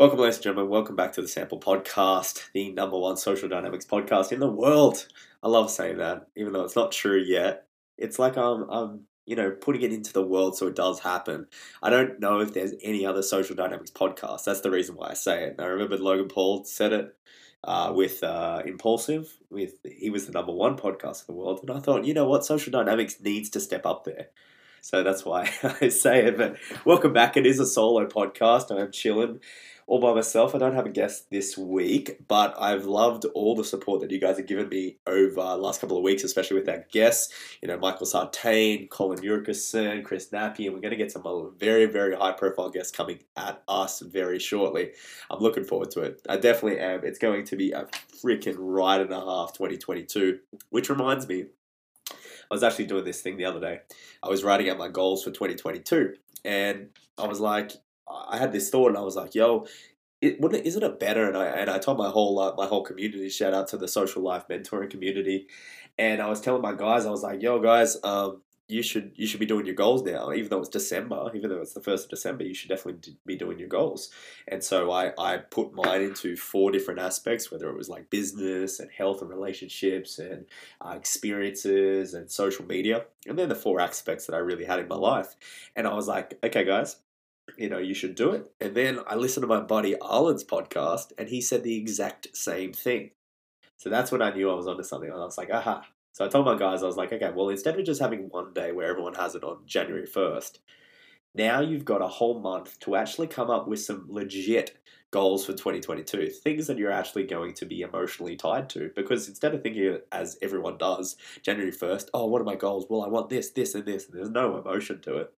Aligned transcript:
Welcome, 0.00 0.20
ladies 0.20 0.36
and 0.36 0.44
gentlemen. 0.44 0.70
Welcome 0.70 0.96
back 0.96 1.12
to 1.12 1.20
the 1.20 1.28
Sample 1.28 1.60
Podcast, 1.60 2.50
the 2.54 2.72
number 2.72 2.98
one 2.98 3.18
social 3.18 3.50
dynamics 3.50 3.84
podcast 3.84 4.32
in 4.32 4.40
the 4.40 4.48
world. 4.48 5.06
I 5.42 5.48
love 5.48 5.70
saying 5.70 5.98
that, 5.98 6.26
even 6.34 6.54
though 6.54 6.64
it's 6.64 6.74
not 6.74 6.90
true 6.90 7.18
yet. 7.18 7.66
It's 7.98 8.18
like 8.18 8.38
I'm, 8.38 8.62
I'm, 8.70 9.00
you 9.26 9.36
know, 9.36 9.50
putting 9.50 9.82
it 9.82 9.92
into 9.92 10.14
the 10.14 10.26
world 10.26 10.56
so 10.56 10.68
it 10.68 10.74
does 10.74 11.00
happen. 11.00 11.48
I 11.82 11.90
don't 11.90 12.18
know 12.18 12.40
if 12.40 12.54
there's 12.54 12.72
any 12.82 13.04
other 13.04 13.20
social 13.20 13.54
dynamics 13.54 13.90
podcast. 13.90 14.44
That's 14.44 14.62
the 14.62 14.70
reason 14.70 14.96
why 14.96 15.10
I 15.10 15.12
say 15.12 15.44
it. 15.44 15.56
I 15.58 15.66
remember 15.66 15.98
Logan 15.98 16.28
Paul 16.28 16.64
said 16.64 16.94
it 16.94 17.14
uh, 17.62 17.92
with 17.94 18.22
uh, 18.24 18.62
Impulsive. 18.64 19.30
With 19.50 19.74
he 19.84 20.08
was 20.08 20.24
the 20.24 20.32
number 20.32 20.52
one 20.52 20.78
podcast 20.78 21.28
in 21.28 21.34
the 21.34 21.38
world, 21.38 21.60
and 21.60 21.70
I 21.70 21.78
thought, 21.78 22.06
you 22.06 22.14
know 22.14 22.26
what, 22.26 22.46
social 22.46 22.72
dynamics 22.72 23.20
needs 23.20 23.50
to 23.50 23.60
step 23.60 23.84
up 23.84 24.04
there. 24.04 24.28
So 24.80 25.02
that's 25.02 25.26
why 25.26 25.50
I 25.82 25.90
say 25.90 26.24
it. 26.24 26.38
But 26.38 26.56
welcome 26.86 27.12
back. 27.12 27.36
It 27.36 27.44
is 27.44 27.60
a 27.60 27.66
solo 27.66 28.06
podcast. 28.06 28.74
I'm 28.74 28.90
chilling 28.92 29.40
all 29.90 29.98
by 29.98 30.14
myself. 30.14 30.54
I 30.54 30.58
don't 30.58 30.76
have 30.76 30.86
a 30.86 30.90
guest 30.90 31.30
this 31.30 31.58
week, 31.58 32.20
but 32.28 32.54
I've 32.56 32.84
loved 32.84 33.24
all 33.34 33.56
the 33.56 33.64
support 33.64 34.00
that 34.00 34.12
you 34.12 34.20
guys 34.20 34.36
have 34.36 34.46
given 34.46 34.68
me 34.68 34.98
over 35.04 35.34
the 35.34 35.56
last 35.56 35.80
couple 35.80 35.96
of 35.96 36.04
weeks, 36.04 36.22
especially 36.22 36.60
with 36.60 36.68
our 36.68 36.86
guests. 36.92 37.34
You 37.60 37.66
know, 37.66 37.76
Michael 37.76 38.06
Sartain, 38.06 38.86
Colin 38.86 39.18
Yurkison, 39.18 40.04
Chris 40.04 40.30
Nappy, 40.30 40.66
and 40.66 40.74
we're 40.74 40.80
going 40.80 40.92
to 40.92 40.96
get 40.96 41.10
some 41.10 41.24
very, 41.58 41.86
very 41.86 42.14
high 42.14 42.30
profile 42.30 42.70
guests 42.70 42.96
coming 42.96 43.18
at 43.36 43.64
us 43.66 43.98
very 43.98 44.38
shortly. 44.38 44.92
I'm 45.28 45.40
looking 45.40 45.64
forward 45.64 45.90
to 45.90 46.02
it. 46.02 46.22
I 46.28 46.36
definitely 46.36 46.78
am. 46.78 47.04
It's 47.04 47.18
going 47.18 47.44
to 47.46 47.56
be 47.56 47.72
a 47.72 47.88
freaking 48.24 48.54
ride 48.58 49.00
and 49.00 49.12
a 49.12 49.18
half 49.18 49.54
2022, 49.54 50.38
which 50.70 50.88
reminds 50.88 51.26
me, 51.26 51.46
I 52.08 52.54
was 52.54 52.62
actually 52.62 52.86
doing 52.86 53.04
this 53.04 53.22
thing 53.22 53.38
the 53.38 53.44
other 53.44 53.60
day. 53.60 53.80
I 54.22 54.28
was 54.28 54.44
writing 54.44 54.70
out 54.70 54.78
my 54.78 54.88
goals 54.88 55.24
for 55.24 55.32
2022, 55.32 56.14
and 56.44 56.90
I 57.18 57.26
was 57.26 57.40
like, 57.40 57.72
I 58.28 58.38
had 58.38 58.52
this 58.52 58.70
thought 58.70 58.88
and 58.88 58.98
I 58.98 59.02
was 59.02 59.16
like, 59.16 59.34
yo, 59.34 59.66
it 60.20 60.40
wouldn't 60.40 60.66
isn't 60.66 60.82
it 60.82 61.00
better? 61.00 61.26
And 61.26 61.36
I 61.36 61.46
and 61.46 61.70
I 61.70 61.78
told 61.78 61.98
my 61.98 62.10
whole 62.10 62.38
uh, 62.38 62.54
my 62.56 62.66
whole 62.66 62.82
community 62.82 63.28
shout 63.30 63.54
out 63.54 63.68
to 63.68 63.76
the 63.76 63.88
social 63.88 64.22
life 64.22 64.44
mentoring 64.48 64.90
community, 64.90 65.46
and 65.98 66.20
I 66.20 66.28
was 66.28 66.40
telling 66.40 66.62
my 66.62 66.74
guys 66.74 67.06
I 67.06 67.10
was 67.10 67.22
like, 67.22 67.42
yo 67.42 67.58
guys, 67.60 67.96
um, 68.04 68.42
you 68.68 68.82
should 68.82 69.12
you 69.14 69.26
should 69.26 69.40
be 69.40 69.46
doing 69.46 69.66
your 69.66 69.74
goals 69.74 70.02
now, 70.02 70.32
even 70.32 70.48
though 70.50 70.60
it's 70.60 70.68
December, 70.68 71.30
even 71.34 71.50
though 71.50 71.60
it's 71.60 71.72
the 71.72 71.80
first 71.80 72.04
of 72.04 72.10
December, 72.10 72.44
you 72.44 72.54
should 72.54 72.68
definitely 72.68 73.16
be 73.26 73.36
doing 73.36 73.58
your 73.58 73.68
goals. 73.68 74.10
And 74.46 74.62
so 74.62 74.90
I 74.90 75.12
I 75.18 75.38
put 75.38 75.72
mine 75.74 76.02
into 76.02 76.36
four 76.36 76.70
different 76.70 77.00
aspects, 77.00 77.50
whether 77.50 77.68
it 77.68 77.76
was 77.76 77.88
like 77.88 78.10
business 78.10 78.78
and 78.78 78.90
health 78.90 79.22
and 79.22 79.30
relationships 79.30 80.18
and 80.18 80.46
uh, 80.80 80.94
experiences 80.96 82.14
and 82.14 82.30
social 82.30 82.66
media, 82.66 83.04
and 83.26 83.38
then 83.38 83.48
the 83.48 83.54
four 83.54 83.80
aspects 83.80 84.26
that 84.26 84.34
I 84.34 84.38
really 84.38 84.64
had 84.64 84.78
in 84.78 84.88
my 84.88 84.96
life. 84.96 85.34
And 85.74 85.86
I 85.86 85.94
was 85.94 86.08
like, 86.08 86.38
okay 86.44 86.64
guys, 86.64 86.96
you 87.56 87.68
know, 87.68 87.78
you 87.78 87.94
should 87.94 88.14
do 88.14 88.30
it. 88.32 88.50
And 88.60 88.74
then 88.74 89.00
I 89.06 89.14
listened 89.14 89.42
to 89.42 89.48
my 89.48 89.60
buddy 89.60 89.94
Arlen's 90.00 90.44
podcast, 90.44 91.12
and 91.18 91.28
he 91.28 91.40
said 91.40 91.62
the 91.62 91.76
exact 91.76 92.36
same 92.36 92.72
thing. 92.72 93.10
So 93.76 93.88
that's 93.88 94.12
when 94.12 94.22
I 94.22 94.32
knew 94.32 94.50
I 94.50 94.54
was 94.54 94.66
onto 94.66 94.82
something. 94.82 95.10
I 95.10 95.16
was 95.16 95.38
like, 95.38 95.50
aha. 95.50 95.86
So 96.12 96.24
I 96.24 96.28
told 96.28 96.46
my 96.46 96.58
guys, 96.58 96.82
I 96.82 96.86
was 96.86 96.96
like, 96.96 97.12
okay, 97.12 97.30
well, 97.34 97.48
instead 97.48 97.78
of 97.78 97.86
just 97.86 98.00
having 98.00 98.28
one 98.28 98.52
day 98.52 98.72
where 98.72 98.88
everyone 98.88 99.14
has 99.14 99.34
it 99.34 99.44
on 99.44 99.62
January 99.64 100.06
1st, 100.06 100.58
now 101.34 101.60
you've 101.60 101.84
got 101.84 102.02
a 102.02 102.08
whole 102.08 102.40
month 102.40 102.78
to 102.80 102.96
actually 102.96 103.28
come 103.28 103.48
up 103.48 103.68
with 103.68 103.80
some 103.80 104.06
legit 104.08 104.76
goals 105.12 105.46
for 105.46 105.52
2022, 105.52 106.28
things 106.28 106.66
that 106.66 106.78
you're 106.78 106.90
actually 106.90 107.24
going 107.24 107.54
to 107.54 107.64
be 107.64 107.80
emotionally 107.80 108.36
tied 108.36 108.68
to. 108.70 108.90
Because 108.94 109.28
instead 109.28 109.54
of 109.54 109.62
thinking 109.62 109.98
as 110.12 110.36
everyone 110.42 110.76
does, 110.78 111.16
January 111.42 111.72
1st, 111.72 112.08
oh, 112.12 112.26
what 112.26 112.42
are 112.42 112.44
my 112.44 112.56
goals? 112.56 112.86
Well, 112.88 113.02
I 113.02 113.08
want 113.08 113.28
this, 113.28 113.50
this, 113.50 113.74
and 113.74 113.86
this, 113.86 114.06
and 114.06 114.18
there's 114.18 114.30
no 114.30 114.58
emotion 114.58 115.00
to 115.02 115.16
it 115.18 115.32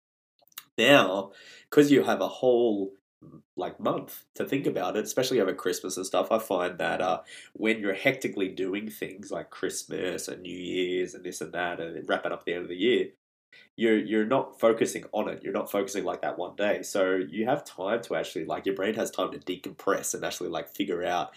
now 0.81 1.33
because 1.69 1.91
you 1.91 2.03
have 2.03 2.20
a 2.20 2.28
whole 2.28 2.92
like 3.56 3.78
month 3.78 4.25
to 4.34 4.45
think 4.45 4.67
about 4.67 4.97
it, 4.97 5.05
especially 5.05 5.41
over 5.41 5.55
Christmas 5.55 5.97
and 5.97 6.06
stuff. 6.06 6.33
I 6.33 6.39
find 6.39 6.78
that 6.78 7.00
uh, 7.00 7.20
when 7.53 7.78
you're 7.81 7.95
hectically 7.95 8.48
doing 8.48 8.89
things 8.89 9.31
like 9.31 9.50
Christmas 9.50 10.28
and 10.28 10.42
New 10.42 10.56
Year's 10.56 11.14
and 11.14 11.25
this 11.25 11.41
and 11.41 11.53
that, 11.53 11.81
and 11.81 12.09
wrapping 12.09 12.33
up 12.33 12.45
the 12.45 12.55
end 12.55 12.62
of 12.62 12.69
the 12.69 12.77
year, 12.77 13.09
you're 13.77 13.99
you're 13.99 14.27
not 14.27 14.59
focusing 14.59 15.05
on 15.12 15.28
it. 15.28 15.43
You're 15.43 15.53
not 15.53 15.71
focusing 15.71 16.05
like 16.05 16.22
that 16.22 16.38
one 16.38 16.56
day. 16.56 16.82
So 16.82 17.16
you 17.16 17.47
have 17.47 17.65
time 17.65 18.03
to 18.03 18.16
actually 18.16 18.47
like 18.47 18.66
your 18.66 18.75
brain 18.75 18.94
has 18.94 19.10
time 19.10 19.32
to 19.32 19.38
decompress 19.38 20.15
and 20.15 20.25
actually 20.25 20.50
like 20.50 20.69
figure 20.69 21.05
out 21.05 21.31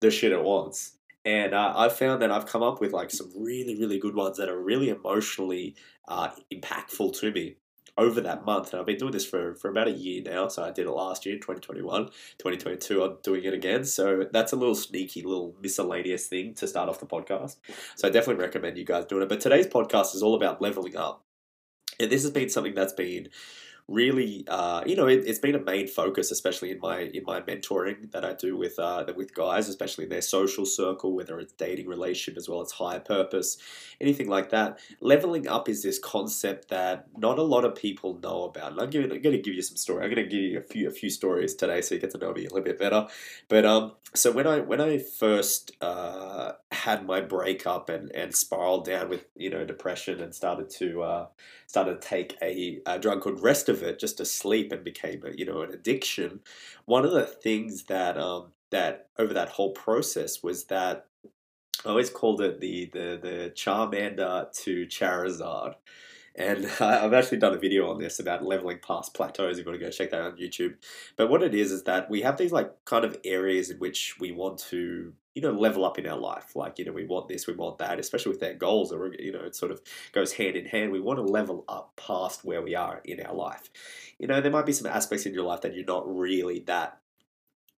the 0.00 0.10
shit 0.10 0.32
it 0.32 0.42
wants. 0.42 0.92
And 1.24 1.54
uh, 1.54 1.74
I've 1.76 1.96
found 1.96 2.22
that 2.22 2.30
I've 2.30 2.46
come 2.46 2.62
up 2.62 2.80
with 2.80 2.92
like 2.92 3.10
some 3.10 3.30
really 3.36 3.78
really 3.78 3.98
good 3.98 4.14
ones 4.14 4.36
that 4.36 4.48
are 4.48 4.60
really 4.60 4.90
emotionally 4.90 5.74
uh, 6.06 6.30
impactful 6.52 7.18
to 7.20 7.32
me 7.32 7.56
over 7.98 8.20
that 8.20 8.46
month. 8.46 8.72
And 8.72 8.80
I've 8.80 8.86
been 8.86 8.96
doing 8.96 9.12
this 9.12 9.26
for, 9.26 9.54
for 9.56 9.68
about 9.68 9.88
a 9.88 9.92
year 9.92 10.22
now. 10.22 10.48
So 10.48 10.64
I 10.64 10.70
did 10.70 10.86
it 10.86 10.90
last 10.90 11.26
year, 11.26 11.34
2021, 11.34 12.06
2022, 12.06 13.02
I'm 13.02 13.16
doing 13.22 13.44
it 13.44 13.52
again. 13.52 13.84
So 13.84 14.26
that's 14.32 14.52
a 14.52 14.56
little 14.56 14.76
sneaky, 14.76 15.22
little 15.22 15.54
miscellaneous 15.60 16.28
thing 16.28 16.54
to 16.54 16.68
start 16.68 16.88
off 16.88 17.00
the 17.00 17.06
podcast. 17.06 17.56
So 17.96 18.08
I 18.08 18.10
definitely 18.10 18.42
recommend 18.42 18.78
you 18.78 18.84
guys 18.84 19.04
doing 19.04 19.22
it. 19.22 19.28
But 19.28 19.40
today's 19.40 19.66
podcast 19.66 20.14
is 20.14 20.22
all 20.22 20.34
about 20.34 20.62
leveling 20.62 20.96
up. 20.96 21.24
And 22.00 22.10
this 22.10 22.22
has 22.22 22.30
been 22.30 22.48
something 22.48 22.74
that's 22.74 22.92
been 22.92 23.28
really, 23.88 24.44
uh, 24.48 24.82
you 24.86 24.94
know, 24.94 25.06
it, 25.06 25.26
has 25.26 25.38
been 25.38 25.54
a 25.54 25.60
main 25.60 25.88
focus, 25.88 26.30
especially 26.30 26.70
in 26.70 26.78
my 26.78 27.00
in 27.00 27.24
my 27.24 27.40
mentoring 27.40 28.12
that 28.12 28.24
I 28.24 28.34
do 28.34 28.56
with 28.56 28.78
uh, 28.78 29.04
with 29.16 29.34
guys, 29.34 29.68
especially 29.68 30.04
in 30.04 30.10
their 30.10 30.22
social 30.22 30.66
circle, 30.66 31.14
whether 31.14 31.40
it's 31.40 31.54
dating, 31.54 31.88
relationship, 31.88 32.36
as 32.36 32.48
well 32.48 32.60
as 32.60 32.72
higher 32.72 33.00
purpose, 33.00 33.56
anything 34.00 34.28
like 34.28 34.50
that. 34.50 34.78
Leveling 35.00 35.48
up 35.48 35.68
is 35.68 35.82
this 35.82 35.98
concept 35.98 36.68
that 36.68 37.06
not 37.16 37.38
a 37.38 37.42
lot 37.42 37.64
of 37.64 37.74
people 37.74 38.18
know 38.22 38.44
about. 38.44 38.72
And 38.72 38.80
I'm, 38.80 38.90
giving, 38.90 39.10
I'm 39.10 39.22
going 39.22 39.36
to 39.36 39.42
give 39.42 39.54
you 39.54 39.62
some 39.62 39.76
story. 39.76 40.04
I'm 40.04 40.14
going 40.14 40.28
to 40.28 40.30
give 40.30 40.40
you 40.40 40.58
a 40.58 40.62
few 40.62 40.88
a 40.88 40.92
few 40.92 41.10
stories 41.10 41.54
today, 41.54 41.80
so 41.80 41.94
you 41.94 42.00
get 42.00 42.10
to 42.10 42.18
know 42.18 42.32
me 42.32 42.42
a 42.42 42.50
little 42.50 42.60
bit 42.60 42.78
better. 42.78 43.06
But 43.48 43.64
um, 43.64 43.92
so 44.14 44.32
when 44.32 44.46
I 44.46 44.60
when 44.60 44.80
I 44.80 44.98
first 44.98 45.72
uh, 45.80 46.52
had 46.72 47.06
my 47.06 47.22
breakup 47.22 47.88
and 47.88 48.10
and 48.12 48.34
spiraled 48.34 48.84
down 48.84 49.08
with 49.08 49.24
you 49.34 49.48
know 49.48 49.64
depression 49.64 50.20
and 50.20 50.34
started 50.34 50.68
to 50.70 51.02
uh, 51.02 51.26
started 51.68 52.00
to 52.00 52.08
take 52.08 52.36
a, 52.42 52.80
a 52.86 52.98
drug 52.98 53.20
called 53.20 53.40
Restavit 53.40 54.00
just 54.00 54.16
to 54.16 54.24
sleep 54.24 54.72
and 54.72 54.82
became 54.82 55.22
a, 55.24 55.30
you 55.36 55.44
know 55.44 55.60
an 55.60 55.70
addiction. 55.70 56.40
One 56.86 57.04
of 57.04 57.12
the 57.12 57.24
things 57.24 57.84
that 57.84 58.18
um, 58.18 58.52
that 58.70 59.08
over 59.18 59.34
that 59.34 59.50
whole 59.50 59.72
process 59.72 60.42
was 60.42 60.64
that 60.64 61.06
I 61.84 61.90
always 61.90 62.10
called 62.10 62.40
it 62.40 62.60
the 62.60 62.86
the 62.86 63.18
the 63.22 63.52
Charmander 63.54 64.50
to 64.64 64.86
Charizard. 64.86 65.74
And 66.34 66.66
I've 66.80 67.12
actually 67.12 67.38
done 67.38 67.54
a 67.54 67.58
video 67.58 67.90
on 67.90 67.98
this 67.98 68.18
about 68.18 68.44
leveling 68.44 68.78
past 68.78 69.12
plateaus. 69.12 69.58
You 69.58 69.64
want 69.64 69.78
to 69.78 69.84
go 69.84 69.90
check 69.90 70.10
that 70.10 70.22
out 70.22 70.32
on 70.32 70.38
YouTube. 70.38 70.76
But 71.16 71.28
what 71.28 71.42
it 71.42 71.54
is 71.54 71.70
is 71.70 71.82
that 71.84 72.08
we 72.08 72.22
have 72.22 72.38
these 72.38 72.52
like 72.52 72.72
kind 72.86 73.04
of 73.04 73.18
areas 73.24 73.70
in 73.70 73.78
which 73.78 74.16
we 74.18 74.32
want 74.32 74.58
to 74.70 75.12
you 75.38 75.42
know 75.42 75.52
level 75.52 75.84
up 75.84 76.00
in 76.00 76.06
our 76.08 76.18
life. 76.18 76.56
Like 76.56 76.80
you 76.80 76.84
know 76.84 76.90
we 76.90 77.04
want 77.04 77.28
this, 77.28 77.46
we 77.46 77.54
want 77.54 77.78
that, 77.78 78.00
especially 78.00 78.32
with 78.32 78.42
our 78.42 78.54
goals. 78.54 78.92
Or 78.92 79.14
you 79.14 79.30
know 79.30 79.44
it 79.44 79.54
sort 79.54 79.70
of 79.70 79.80
goes 80.10 80.32
hand 80.32 80.56
in 80.56 80.66
hand. 80.66 80.90
We 80.90 80.98
want 80.98 81.20
to 81.20 81.22
level 81.22 81.64
up 81.68 81.92
past 81.94 82.44
where 82.44 82.60
we 82.60 82.74
are 82.74 83.00
in 83.04 83.24
our 83.24 83.32
life. 83.32 83.70
You 84.18 84.26
know 84.26 84.40
there 84.40 84.50
might 84.50 84.66
be 84.66 84.72
some 84.72 84.90
aspects 84.90 85.26
in 85.26 85.34
your 85.34 85.44
life 85.44 85.60
that 85.60 85.76
you're 85.76 85.84
not 85.84 86.12
really 86.12 86.58
that 86.66 86.98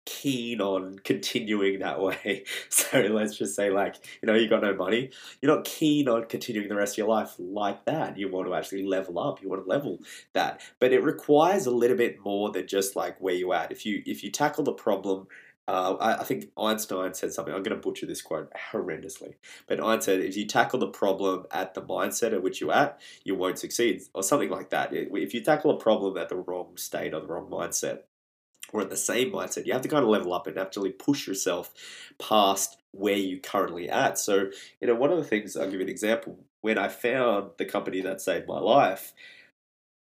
keen 0.06 0.60
on 0.60 1.00
continuing 1.00 1.80
that 1.80 2.00
way. 2.08 2.44
So 2.68 3.00
let's 3.00 3.36
just 3.36 3.56
say, 3.56 3.70
like, 3.70 3.96
you 4.22 4.28
know, 4.28 4.34
you 4.34 4.48
got 4.48 4.62
no 4.62 4.72
money, 4.72 5.10
you're 5.42 5.52
not 5.52 5.64
keen 5.64 6.08
on 6.08 6.26
continuing 6.26 6.68
the 6.68 6.76
rest 6.76 6.94
of 6.94 6.98
your 6.98 7.08
life 7.08 7.34
like 7.40 7.86
that. 7.86 8.16
You 8.16 8.30
want 8.30 8.46
to 8.46 8.54
actually 8.54 8.86
level 8.86 9.18
up. 9.18 9.42
You 9.42 9.48
want 9.48 9.64
to 9.64 9.68
level 9.68 9.98
that, 10.32 10.60
but 10.78 10.92
it 10.92 11.02
requires 11.02 11.66
a 11.66 11.72
little 11.72 11.96
bit 11.96 12.20
more 12.24 12.52
than 12.52 12.68
just 12.68 12.94
like 12.94 13.20
where 13.20 13.34
you 13.34 13.52
at. 13.52 13.72
If 13.72 13.84
you 13.84 14.00
if 14.06 14.22
you 14.22 14.30
tackle 14.30 14.62
the 14.62 14.72
problem. 14.72 15.26
Uh, 15.68 15.96
I, 16.00 16.20
I 16.20 16.24
think 16.24 16.46
Einstein 16.56 17.12
said 17.12 17.34
something. 17.34 17.52
I'm 17.52 17.62
going 17.62 17.76
to 17.76 17.82
butcher 17.82 18.06
this 18.06 18.22
quote 18.22 18.50
horrendously, 18.72 19.34
but 19.66 19.78
Einstein 19.78 20.00
said, 20.00 20.20
"If 20.20 20.36
you 20.36 20.46
tackle 20.46 20.78
the 20.78 20.88
problem 20.88 21.44
at 21.50 21.74
the 21.74 21.82
mindset 21.82 22.32
at 22.32 22.42
which 22.42 22.60
you're 22.60 22.72
at, 22.72 22.98
you 23.22 23.34
won't 23.34 23.58
succeed," 23.58 24.00
or 24.14 24.22
something 24.22 24.48
like 24.48 24.70
that. 24.70 24.94
If 24.94 25.34
you 25.34 25.42
tackle 25.42 25.70
a 25.70 25.78
problem 25.78 26.16
at 26.16 26.30
the 26.30 26.36
wrong 26.36 26.78
state 26.78 27.12
or 27.12 27.20
the 27.20 27.26
wrong 27.26 27.50
mindset, 27.50 28.00
or 28.72 28.80
at 28.80 28.88
the 28.88 28.96
same 28.96 29.30
mindset, 29.30 29.66
you 29.66 29.74
have 29.74 29.82
to 29.82 29.88
kind 29.88 30.04
of 30.04 30.10
level 30.10 30.32
up 30.32 30.46
and 30.46 30.58
actually 30.58 30.90
push 30.90 31.26
yourself 31.26 31.72
past 32.18 32.78
where 32.92 33.16
you 33.16 33.38
currently 33.38 33.90
at. 33.90 34.18
So, 34.18 34.50
you 34.80 34.88
know, 34.88 34.94
one 34.94 35.10
of 35.12 35.18
the 35.18 35.24
things 35.24 35.56
I'll 35.56 35.66
give 35.66 35.74
you 35.74 35.82
an 35.82 35.88
example. 35.88 36.38
When 36.62 36.78
I 36.78 36.88
found 36.88 37.50
the 37.58 37.64
company 37.64 38.00
that 38.00 38.20
saved 38.20 38.48
my 38.48 38.58
life, 38.58 39.12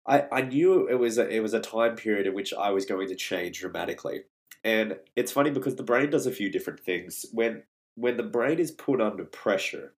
I, 0.05 0.25
I 0.31 0.41
knew 0.41 0.87
it 0.87 0.99
was 0.99 1.17
a, 1.17 1.27
it 1.27 1.39
was 1.39 1.53
a 1.53 1.59
time 1.59 1.95
period 1.95 2.27
in 2.27 2.33
which 2.33 2.53
I 2.53 2.71
was 2.71 2.85
going 2.85 3.07
to 3.07 3.15
change 3.15 3.59
dramatically. 3.61 4.25
And 4.63 4.97
it's 5.15 5.31
funny 5.31 5.51
because 5.51 5.75
the 5.75 5.83
brain 5.83 6.09
does 6.09 6.25
a 6.25 6.31
few 6.31 6.49
different 6.49 6.79
things. 6.79 7.25
When 7.31 7.63
when 7.95 8.17
the 8.17 8.23
brain 8.23 8.59
is 8.59 8.71
put 8.71 9.01
under 9.01 9.25
pressure, 9.25 9.93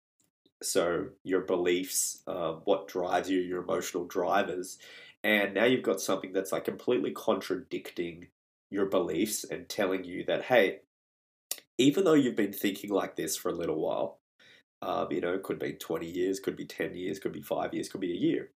so 0.63 1.09
your 1.23 1.43
beliefs, 1.43 2.23
uh, 2.27 2.55
what 2.65 2.89
drives 2.89 3.31
you, 3.31 3.41
your 3.41 3.63
emotional 3.63 4.05
drivers, 4.05 4.79
and 5.23 5.55
now 5.55 5.65
you've 5.65 5.83
got 5.83 6.01
something 6.01 6.33
that's 6.33 6.53
like 6.53 6.65
completely 6.65 7.13
contradicting 7.13 8.29
your 8.71 8.87
beliefs 8.87 9.45
and 9.45 9.69
telling 9.69 10.05
you 10.05 10.25
that, 10.25 10.45
hey, 10.45 10.81
even 11.79 12.05
though 12.05 12.15
you've 12.15 12.37
been 12.37 12.53
thinking 12.53 12.91
like 12.91 13.17
this 13.17 13.37
for 13.37 13.51
a 13.51 13.55
little 13.55 13.81
while, 13.81 14.19
um, 14.83 15.11
you 15.11 15.21
know, 15.21 15.39
could 15.39 15.59
be 15.59 15.73
20 15.73 16.07
years, 16.07 16.41
could 16.41 16.57
be 16.57 16.67
10 16.67 16.95
years, 16.95 17.19
could 17.19 17.33
be 17.33 17.41
five 17.41 17.73
years, 17.73 17.89
could 17.89 18.01
be 18.01 18.13
a 18.13 18.17
year, 18.17 18.51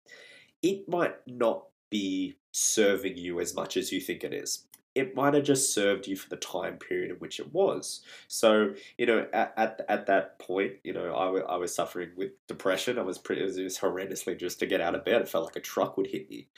it 0.63 0.89
might 0.89 1.15
not 1.27 1.67
be 1.91 2.37
serving 2.53 3.17
you 3.17 3.41
as 3.41 3.55
much 3.55 3.77
as 3.77 3.93
you 3.93 4.01
think 4.01 4.25
it 4.25 4.35
is. 4.35 4.67
It 4.95 5.15
might 5.15 5.35
have 5.35 5.45
just 5.45 5.75
served 5.75 6.07
you 6.07 6.17
for 6.17 6.29
the 6.29 6.37
time 6.37 6.77
period 6.77 7.11
in 7.11 7.17
which 7.17 7.39
it 7.39 7.53
was. 7.53 8.03
So, 8.27 8.75
you 8.97 9.07
know, 9.07 9.27
at, 9.33 9.55
at, 9.57 9.81
at 9.89 10.07
that 10.07 10.39
point, 10.39 10.75
you 10.83 10.93
know, 10.93 11.15
I, 11.15 11.27
w- 11.27 11.45
I 11.45 11.57
was 11.57 11.75
suffering 11.75 12.11
with 12.17 12.31
depression. 12.47 12.99
I 12.99 13.03
was 13.03 13.19
pretty, 13.19 13.43
it 13.43 13.45
was, 13.45 13.59
it 13.59 13.65
was 13.65 13.79
horrendously 13.79 14.39
just 14.39 14.59
to 14.61 14.67
get 14.67 14.81
out 14.81 14.95
of 14.95 15.05
bed. 15.05 15.23
It 15.23 15.29
felt 15.29 15.45
like 15.45 15.57
a 15.57 15.61
truck 15.61 15.97
would 15.97 16.09
hit 16.09 16.29
me. 16.29 16.49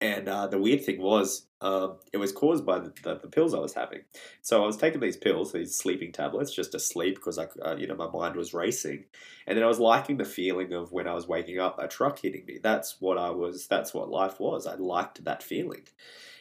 And 0.00 0.28
uh, 0.28 0.46
the 0.46 0.58
weird 0.58 0.84
thing 0.84 1.00
was, 1.00 1.46
um, 1.62 1.96
it 2.12 2.18
was 2.18 2.30
caused 2.30 2.66
by 2.66 2.78
the, 2.80 2.92
the, 3.02 3.18
the, 3.18 3.28
pills 3.28 3.54
I 3.54 3.58
was 3.60 3.72
having. 3.72 4.00
So 4.42 4.62
I 4.62 4.66
was 4.66 4.76
taking 4.76 5.00
these 5.00 5.16
pills, 5.16 5.52
these 5.52 5.74
sleeping 5.74 6.12
tablets, 6.12 6.54
just 6.54 6.72
to 6.72 6.78
sleep 6.78 7.14
because 7.14 7.38
I, 7.38 7.46
uh, 7.64 7.76
you 7.76 7.86
know, 7.86 7.94
my 7.94 8.10
mind 8.10 8.36
was 8.36 8.52
racing. 8.52 9.04
And 9.46 9.56
then 9.56 9.64
I 9.64 9.68
was 9.68 9.80
liking 9.80 10.18
the 10.18 10.26
feeling 10.26 10.74
of 10.74 10.92
when 10.92 11.08
I 11.08 11.14
was 11.14 11.26
waking 11.26 11.58
up, 11.58 11.78
a 11.78 11.88
truck 11.88 12.18
hitting 12.18 12.44
me. 12.44 12.58
That's 12.62 13.00
what 13.00 13.16
I 13.16 13.30
was. 13.30 13.68
That's 13.68 13.94
what 13.94 14.10
life 14.10 14.38
was. 14.38 14.66
I 14.66 14.74
liked 14.74 15.24
that 15.24 15.42
feeling. 15.42 15.84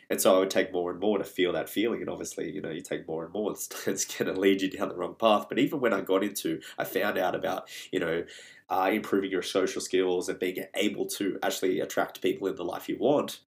And 0.10 0.22
so 0.22 0.36
I 0.36 0.40
would 0.40 0.50
take 0.50 0.72
more 0.72 0.92
and 0.92 1.00
more 1.00 1.18
to 1.18 1.24
feel 1.24 1.54
that 1.54 1.70
feeling. 1.70 2.02
And 2.02 2.10
obviously, 2.10 2.52
you 2.52 2.62
know, 2.62 2.70
you 2.70 2.82
take 2.82 3.08
more 3.08 3.24
and 3.24 3.34
more, 3.34 3.52
it's, 3.54 3.70
it's 3.88 4.06
going 4.06 4.34
to 4.34 4.40
lead 4.40 4.62
you 4.62 4.70
down 4.70 4.90
the 4.90 4.96
wrong 4.96 5.16
path. 5.16 5.48
But 5.50 5.60
even 5.60 5.80
when 5.80 5.94
I 5.94 6.02
got 6.02 6.24
into, 6.24 6.62
I 6.78 6.84
found 6.84 7.18
out 7.18 7.36
about, 7.36 7.70
you 7.92 8.00
know, 8.00 8.24
uh, 8.70 8.90
improving 8.92 9.32
your 9.32 9.42
social 9.42 9.82
skills 9.82 10.30
and 10.30 10.40
being 10.40 10.66
able 10.76 11.06
to 11.06 11.38
actually 11.44 11.80
attract 11.80 12.22
people 12.22 12.48
in 12.48 12.56
the 12.56 12.64
life 12.64 12.90
you 12.90 12.98
want. 12.98 13.42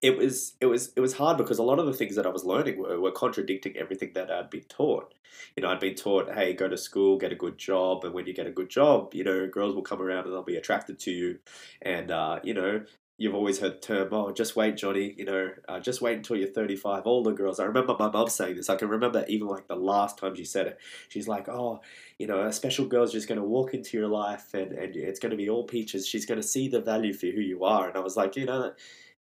It 0.00 0.16
was 0.16 0.54
it 0.60 0.66
was 0.66 0.92
it 0.94 1.00
was 1.00 1.14
hard 1.14 1.38
because 1.38 1.58
a 1.58 1.64
lot 1.64 1.80
of 1.80 1.86
the 1.86 1.92
things 1.92 2.14
that 2.14 2.26
I 2.26 2.28
was 2.28 2.44
learning 2.44 2.78
were, 2.78 3.00
were 3.00 3.10
contradicting 3.10 3.76
everything 3.76 4.12
that 4.14 4.30
I'd 4.30 4.48
been 4.48 4.62
taught. 4.68 5.12
You 5.56 5.62
know, 5.62 5.70
I'd 5.70 5.80
been 5.80 5.96
taught, 5.96 6.32
hey, 6.32 6.52
go 6.52 6.68
to 6.68 6.76
school, 6.76 7.18
get 7.18 7.32
a 7.32 7.36
good 7.36 7.58
job, 7.58 8.04
and 8.04 8.14
when 8.14 8.26
you 8.26 8.32
get 8.32 8.46
a 8.46 8.52
good 8.52 8.70
job, 8.70 9.12
you 9.12 9.24
know, 9.24 9.48
girls 9.48 9.74
will 9.74 9.82
come 9.82 10.00
around 10.00 10.24
and 10.24 10.32
they'll 10.32 10.42
be 10.42 10.56
attracted 10.56 11.00
to 11.00 11.10
you, 11.10 11.38
and 11.82 12.12
uh, 12.12 12.38
you 12.44 12.54
know, 12.54 12.82
you've 13.18 13.34
always 13.34 13.58
heard 13.58 13.74
the 13.74 13.78
term, 13.78 14.08
oh, 14.12 14.30
just 14.32 14.54
wait, 14.54 14.76
Johnny, 14.76 15.12
you 15.18 15.24
know, 15.24 15.50
uh, 15.68 15.80
just 15.80 16.00
wait 16.00 16.16
until 16.16 16.36
you're 16.36 16.48
35. 16.48 17.02
All 17.04 17.24
the 17.24 17.32
girls, 17.32 17.58
I 17.58 17.64
remember 17.64 17.96
my 17.98 18.08
mum 18.08 18.28
saying 18.28 18.54
this. 18.54 18.70
I 18.70 18.76
can 18.76 18.88
remember 18.88 19.24
even 19.28 19.48
like 19.48 19.66
the 19.66 19.74
last 19.74 20.18
time 20.18 20.36
she 20.36 20.44
said 20.44 20.68
it. 20.68 20.78
She's 21.08 21.26
like, 21.26 21.48
oh, 21.48 21.80
you 22.18 22.28
know, 22.28 22.42
a 22.42 22.52
special 22.52 22.86
girl's 22.86 23.12
just 23.12 23.28
going 23.28 23.40
to 23.40 23.46
walk 23.46 23.74
into 23.74 23.98
your 23.98 24.06
life 24.06 24.54
and, 24.54 24.72
and 24.72 24.94
it's 24.94 25.18
going 25.18 25.32
to 25.32 25.36
be 25.36 25.50
all 25.50 25.64
peaches. 25.64 26.06
She's 26.06 26.26
going 26.26 26.40
to 26.40 26.46
see 26.46 26.68
the 26.68 26.80
value 26.80 27.12
for 27.12 27.26
who 27.26 27.40
you 27.40 27.64
are. 27.64 27.88
And 27.88 27.96
I 27.96 28.00
was 28.00 28.16
like, 28.16 28.36
you 28.36 28.46
know, 28.46 28.72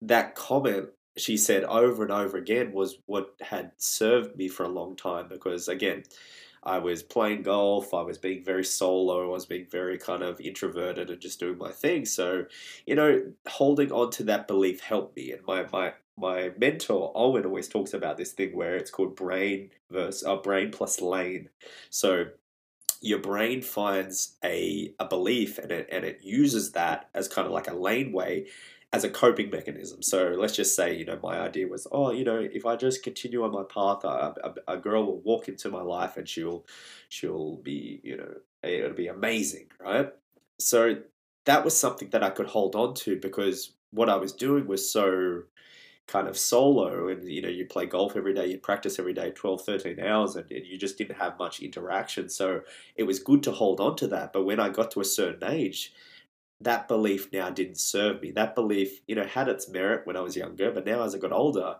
that 0.03 0.35
comment 0.35 0.91
she 1.17 1.39
said 1.39 1.65
over 1.65 2.03
and 2.03 2.13
over 2.13 2.37
again 2.37 2.73
was 2.73 2.99
what 3.07 3.35
had 3.41 3.73
served 3.79 4.37
me 4.37 4.49
for 4.49 4.65
a 4.65 4.69
long 4.69 4.97
time 4.97 5.29
because, 5.29 5.67
again, 5.67 6.05
I 6.69 6.79
was 6.79 7.03
playing 7.03 7.43
golf, 7.43 7.95
I 7.95 8.03
was 8.03 8.19
being 8.19 8.45
very 8.45 8.65
solo, 8.65 9.25
I 9.25 9.31
was 9.31 9.47
being 9.47 9.67
very 9.71 9.99
kind 9.99 10.23
of 10.23 10.41
introverted 10.41 11.09
and 11.11 11.21
just 11.21 11.41
doing 11.41 11.57
my 11.57 11.73
thing. 11.73 12.05
So, 12.05 12.45
you 12.87 12.95
know, 12.95 13.33
holding 13.49 13.91
on 13.91 14.11
to 14.13 14.25
that 14.25 14.47
belief 14.47 14.81
helped 14.81 15.17
me. 15.17 15.33
And 15.33 15.45
my 15.47 15.67
my 15.73 15.95
my 16.17 16.51
mentor 16.59 17.13
Owen 17.15 17.47
always 17.47 17.69
talks 17.69 17.95
about 17.95 18.17
this 18.17 18.33
thing 18.33 18.55
where 18.55 18.77
it's 18.77 18.91
called 18.91 19.17
brain 19.17 19.71
versus 19.91 20.25
uh, 20.25 20.37
brain 20.37 20.71
plus 20.71 21.01
lane. 21.01 21.49
So 21.91 22.27
your 23.01 23.21
brain 23.21 23.63
finds 23.63 24.37
a, 24.45 24.93
a 24.99 25.07
belief 25.07 25.59
and 25.59 25.71
it 25.71 25.89
and 25.91 26.05
it 26.05 26.21
uses 26.23 26.73
that 26.73 27.09
as 27.15 27.29
kind 27.29 27.47
of 27.47 27.53
like 27.53 27.69
a 27.69 27.75
laneway 27.75 28.47
as 28.93 29.05
a 29.05 29.11
coping 29.11 29.51
mechanism. 29.51 30.03
So 30.03 30.35
let's 30.39 30.57
just 30.57 30.75
say, 30.75 30.97
you 30.97 31.05
know, 31.05 31.19
my 31.23 31.39
idea 31.39 31.69
was, 31.69 31.87
oh, 31.93 32.11
you 32.11 32.25
know, 32.25 32.39
if 32.39 32.65
I 32.65 32.75
just 32.77 33.03
continue 33.03 33.45
on 33.45 33.53
my 33.53 33.63
path, 33.65 34.03
a, 34.67 34.77
girl 34.79 35.05
will 35.05 35.21
walk 35.21 35.49
into 35.49 35.69
my 35.69 35.83
life 35.83 36.17
and 36.17 36.27
she'll, 36.27 36.65
she'll 37.11 37.57
be, 37.57 38.01
you 38.03 38.17
know, 38.17 38.35
eh, 38.65 38.79
it'll 38.79 38.97
be 38.97 39.09
amazing, 39.09 39.67
right? 39.79 40.11
So 40.59 40.97
that 41.45 41.65
was 41.65 41.79
something 41.79 42.09
that 42.11 42.23
I 42.23 42.31
could 42.31 42.47
hold 42.47 42.75
on 42.77 42.95
to 42.95 43.19
because 43.21 43.75
what 43.91 44.09
I 44.09 44.17
was 44.17 44.33
doing 44.33 44.67
was 44.67 44.91
so 44.91 45.43
kind 46.07 46.27
of 46.27 46.39
solo 46.39 47.09
and 47.09 47.29
you 47.29 47.43
know 47.43 47.51
you 47.51 47.67
play 47.67 47.85
golf 47.85 48.17
every 48.17 48.33
day 48.33 48.47
you 48.47 48.57
practice 48.59 48.99
every 48.99 49.13
day 49.13 49.31
12 49.31 49.61
13 49.61 50.01
hours 50.01 50.37
and, 50.37 50.51
and, 50.51 50.65
you 50.65 50.79
just 50.79 50.97
didn't 50.97 51.19
have 51.19 51.39
much 51.39 51.61
interaction 51.61 52.31
so 52.31 52.63
it 52.97 53.03
was 53.03 53.19
good 53.19 53.43
to 53.43 53.53
hold 53.53 53.79
on 53.79 53.95
to 53.95 54.07
that 54.07 54.33
but 54.33 54.45
when 54.45 54.59
i 54.59 54.71
got 54.71 54.91
to 54.91 55.03
a 55.03 55.05
certain 55.05 55.47
age 55.53 55.93
that 56.61 56.89
belief 56.89 57.33
now 57.33 57.51
didn't 57.51 57.79
serve 57.79 58.21
me. 58.21 58.33
That 58.33 58.55
belief, 58.55 59.01
you 59.07 59.15
know, 59.15 59.25
had 59.25 59.49
its 59.49 59.69
merit 59.69 60.07
when 60.07 60.17
I 60.17 60.21
was 60.21 60.37
younger, 60.37 60.73
but 60.73 60.87
now 60.87 61.03
as 61.03 61.15
I 61.15 61.19
got 61.19 61.33
older, 61.33 61.77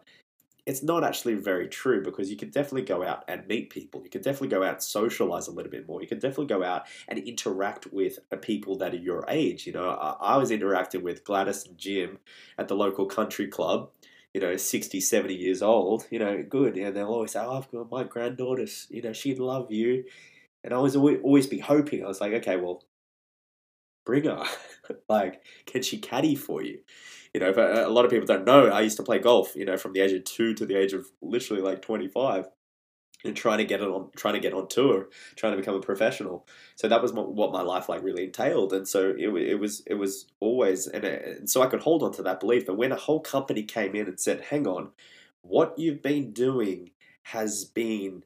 it's 0.69 0.83
not 0.83 1.03
actually 1.03 1.35
very 1.35 1.67
true 1.67 2.03
because 2.05 2.31
you 2.31 2.37
can 2.37 2.51
definitely 2.51 2.83
go 2.83 3.03
out 3.03 3.25
and 3.27 3.47
meet 3.49 3.71
people. 3.71 4.03
You 4.05 4.11
can 4.11 4.21
definitely 4.21 4.49
go 4.49 4.63
out 4.63 4.75
and 4.75 4.83
socialize 4.83 5.49
a 5.49 5.51
little 5.51 5.71
bit 5.71 5.89
more. 5.89 6.03
You 6.03 6.07
can 6.07 6.19
definitely 6.19 6.47
go 6.47 6.63
out 6.63 6.83
and 7.09 7.19
interact 7.19 7.87
with 7.91 8.19
people 8.43 8.77
that 8.77 8.93
are 8.93 8.99
your 8.99 9.25
age. 9.29 9.67
You 9.67 9.73
know, 9.73 9.89
I, 9.89 10.37
was 10.37 10.51
interacting 10.51 11.03
with 11.03 11.25
Gladys 11.25 11.67
and 11.67 11.79
Jim 11.79 12.19
at 12.59 12.69
the 12.69 12.77
local 12.77 13.07
country 13.07 13.49
club, 13.49 13.89
you 14.35 14.43
know, 14.43 14.59
60, 14.59 15.01
70 15.01 15.35
years 15.35 15.63
old, 15.63 16.07
you 16.11 16.19
know, 16.19 16.45
good. 16.47 16.77
And 16.77 16.95
they'll 16.95 17.07
always 17.07 17.33
say, 17.33 17.41
oh, 17.41 17.57
I've 17.57 17.71
got 17.71 17.91
my 17.91 18.05
granddaughter's, 18.05 18.87
you 18.91 19.01
know, 19.01 19.15
she'd 19.15 19.39
love 19.39 19.73
you. 19.73 20.05
And 20.63 20.75
I 20.75 20.79
was 20.79 20.95
always, 20.95 21.19
always 21.23 21.47
be 21.47 21.61
hoping. 21.61 22.05
I 22.05 22.09
was 22.09 22.21
like, 22.21 22.35
okay, 22.35 22.57
well, 22.57 22.85
bring 24.09 24.25
her. 24.25 24.43
like, 25.09 25.45
can 25.67 25.83
she 25.83 25.99
caddy 25.99 26.35
for 26.35 26.63
you? 26.63 26.79
You 27.35 27.41
know, 27.41 27.51
uh, 27.51 27.87
a 27.87 27.91
lot 27.91 28.07
of 28.07 28.11
people 28.11 28.27
don't 28.27 28.47
know, 28.47 28.69
I 28.69 28.81
used 28.81 28.97
to 28.97 29.03
play 29.03 29.19
golf, 29.19 29.55
you 29.55 29.67
know, 29.67 29.77
from 29.77 29.93
the 29.93 30.01
age 30.01 30.13
of 30.13 30.25
two 30.25 30.55
to 30.55 30.65
the 30.65 30.77
age 30.77 30.95
of 30.95 31.07
literally 31.21 31.63
like 31.63 31.83
25 31.83 32.47
and 33.23 33.37
trying 33.37 33.59
to 33.59 33.67
get 33.67 33.83
it 33.83 33.89
on, 33.89 34.09
trying 34.17 34.33
to 34.33 34.41
get 34.41 34.55
on 34.55 34.67
tour, 34.67 35.09
trying 35.37 35.53
to 35.53 35.59
become 35.59 35.75
a 35.75 35.81
professional. 35.81 36.47
So 36.77 36.89
that 36.89 37.03
was 37.03 37.13
what 37.13 37.53
my 37.53 37.61
life 37.61 37.91
like 37.91 38.03
really 38.03 38.25
entailed. 38.25 38.73
And 38.73 38.89
so 38.89 39.11
it, 39.11 39.29
it 39.29 39.61
was, 39.61 39.83
it 39.87 39.95
was 39.95 40.27
always, 40.41 40.87
and, 40.87 41.05
uh, 41.05 41.19
and 41.39 41.51
so 41.51 41.61
I 41.61 41.67
could 41.67 41.83
hold 41.83 42.03
on 42.03 42.13
to 42.13 42.23
that 42.23 42.41
belief. 42.41 42.65
But 42.65 42.79
when 42.79 42.93
a 42.93 42.97
whole 42.97 43.21
company 43.21 43.63
came 43.63 43.95
in 43.95 44.07
and 44.07 44.19
said, 44.19 44.41
hang 44.49 44.67
on, 44.67 44.93
what 45.43 45.79
you've 45.79 46.01
been 46.01 46.33
doing 46.33 46.93
has 47.25 47.67
been 47.67 48.23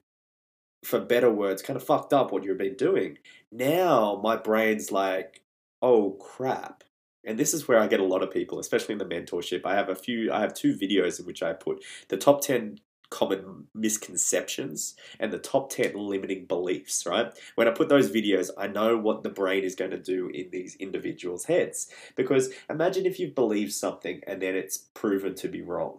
for 0.84 1.00
better 1.00 1.30
words, 1.30 1.60
kind 1.60 1.76
of 1.76 1.84
fucked 1.84 2.12
up 2.12 2.30
what 2.30 2.44
you've 2.44 2.56
been 2.56 2.76
doing. 2.76 3.18
Now 3.50 4.20
my 4.22 4.36
brain's 4.36 4.92
like, 4.92 5.42
oh 5.82 6.12
crap. 6.12 6.84
And 7.24 7.38
this 7.38 7.54
is 7.54 7.68
where 7.68 7.78
I 7.78 7.86
get 7.86 8.00
a 8.00 8.04
lot 8.04 8.22
of 8.22 8.32
people, 8.32 8.58
especially 8.58 8.94
in 8.94 8.98
the 8.98 9.04
mentorship. 9.04 9.62
I 9.64 9.74
have 9.74 9.88
a 9.88 9.94
few, 9.94 10.32
I 10.32 10.40
have 10.40 10.54
two 10.54 10.74
videos 10.74 11.20
in 11.20 11.26
which 11.26 11.42
I 11.42 11.52
put 11.52 11.84
the 12.08 12.16
top 12.16 12.40
10 12.40 12.78
common 13.10 13.66
misconceptions 13.74 14.96
and 15.20 15.32
the 15.32 15.38
top 15.38 15.70
10 15.70 15.94
limiting 15.94 16.46
beliefs, 16.46 17.04
right? 17.06 17.32
When 17.56 17.68
I 17.68 17.72
put 17.72 17.90
those 17.90 18.10
videos, 18.10 18.48
I 18.56 18.66
know 18.66 18.96
what 18.96 19.22
the 19.22 19.28
brain 19.28 19.64
is 19.64 19.74
going 19.74 19.90
to 19.90 19.98
do 19.98 20.28
in 20.28 20.48
these 20.50 20.76
individuals' 20.76 21.44
heads. 21.44 21.88
Because 22.16 22.50
imagine 22.70 23.04
if 23.04 23.20
you've 23.20 23.34
believed 23.34 23.72
something 23.72 24.22
and 24.26 24.40
then 24.40 24.56
it's 24.56 24.78
proven 24.94 25.34
to 25.36 25.48
be 25.48 25.60
wrong. 25.60 25.98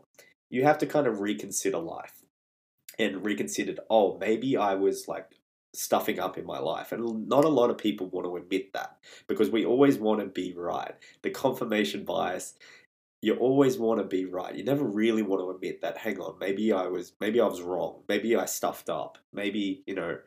You 0.50 0.64
have 0.64 0.80
to 0.80 0.88
kind 0.88 1.08
of 1.08 1.22
reconsider 1.22 1.78
life 1.78 2.26
and 3.00 3.24
reconsider, 3.24 3.76
oh, 3.90 4.18
maybe 4.20 4.58
I 4.58 4.74
was 4.74 5.08
like 5.08 5.38
stuffing 5.74 6.20
up 6.20 6.38
in 6.38 6.46
my 6.46 6.60
life. 6.60 6.92
And 6.92 7.27
not 7.27 7.46
a 7.46 7.50
lot 7.50 7.70
of 7.70 7.77
people 7.77 8.08
want 8.08 8.25
to 8.25 8.38
admit 8.38 8.74
that 8.74 8.98
because 9.27 9.50
we 9.50 9.65
always 9.65 9.98
want 9.98 10.20
to 10.20 10.27
be 10.27 10.53
right. 10.56 10.94
The 11.22 11.30
confirmation 11.30 12.06
bias, 12.06 12.56
you 13.22 13.36
always 13.36 13.77
want 13.77 14.00
to 14.00 14.06
be 14.06 14.25
right. 14.25 14.56
You 14.56 14.63
never 14.63 14.84
really 14.84 15.24
want 15.24 15.42
to 15.42 15.50
admit 15.50 15.82
that, 15.82 15.98
hang 15.98 16.20
on, 16.20 16.38
maybe 16.39 16.72
I 16.72 16.88
was 16.88 17.13
maybe 17.20 17.39
I 17.39 17.48
was 17.48 17.62
wrong. 17.62 18.03
Maybe 18.08 18.36
I 18.36 18.46
stuffed 18.46 18.89
up. 18.89 19.18
Maybe, 19.32 19.84
you 19.88 19.96
know, 19.96 20.18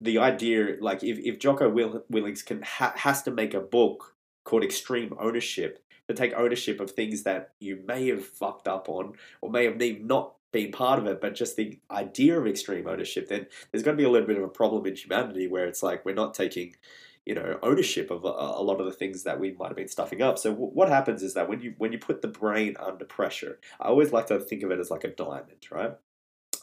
the 0.00 0.18
idea 0.18 0.76
like 0.80 1.02
if, 1.02 1.18
if 1.18 1.38
Jocko 1.38 1.70
Willink 1.70 2.44
can 2.44 2.62
ha, 2.62 2.92
has 2.96 3.22
to 3.22 3.30
make 3.30 3.54
a 3.54 3.60
book 3.60 4.16
called 4.44 4.64
Extreme 4.64 5.14
Ownership 5.18 5.82
to 6.08 6.14
take 6.14 6.34
ownership 6.34 6.80
of 6.80 6.90
things 6.90 7.22
that 7.22 7.52
you 7.60 7.82
may 7.86 8.08
have 8.08 8.24
fucked 8.24 8.68
up 8.68 8.88
on 8.88 9.12
or 9.40 9.50
may 9.50 9.64
have 9.64 9.78
not 10.04 10.34
being 10.52 10.70
part 10.70 10.98
of 10.98 11.06
it, 11.06 11.20
but 11.20 11.34
just 11.34 11.56
the 11.56 11.78
idea 11.90 12.38
of 12.38 12.46
extreme 12.46 12.86
ownership, 12.86 13.28
then 13.28 13.46
there's 13.70 13.82
going 13.82 13.96
to 13.96 14.00
be 14.00 14.06
a 14.06 14.10
little 14.10 14.26
bit 14.26 14.36
of 14.36 14.44
a 14.44 14.48
problem 14.48 14.86
in 14.86 14.94
humanity 14.94 15.48
where 15.48 15.66
it's 15.66 15.82
like 15.82 16.04
we're 16.04 16.14
not 16.14 16.34
taking, 16.34 16.76
you 17.24 17.34
know, 17.34 17.58
ownership 17.62 18.10
of 18.10 18.24
a, 18.24 18.28
a 18.28 18.62
lot 18.62 18.80
of 18.80 18.86
the 18.86 18.92
things 18.92 19.24
that 19.24 19.40
we 19.40 19.52
might 19.52 19.68
have 19.68 19.76
been 19.76 19.88
stuffing 19.88 20.22
up. 20.22 20.38
So 20.38 20.50
w- 20.50 20.70
what 20.70 20.88
happens 20.88 21.22
is 21.22 21.34
that 21.34 21.48
when 21.48 21.60
you 21.60 21.74
when 21.78 21.92
you 21.92 21.98
put 21.98 22.22
the 22.22 22.28
brain 22.28 22.76
under 22.78 23.04
pressure, 23.04 23.58
I 23.80 23.88
always 23.88 24.12
like 24.12 24.26
to 24.26 24.38
think 24.38 24.62
of 24.62 24.70
it 24.70 24.78
as 24.78 24.90
like 24.90 25.04
a 25.04 25.08
diamond, 25.08 25.66
right? 25.70 25.94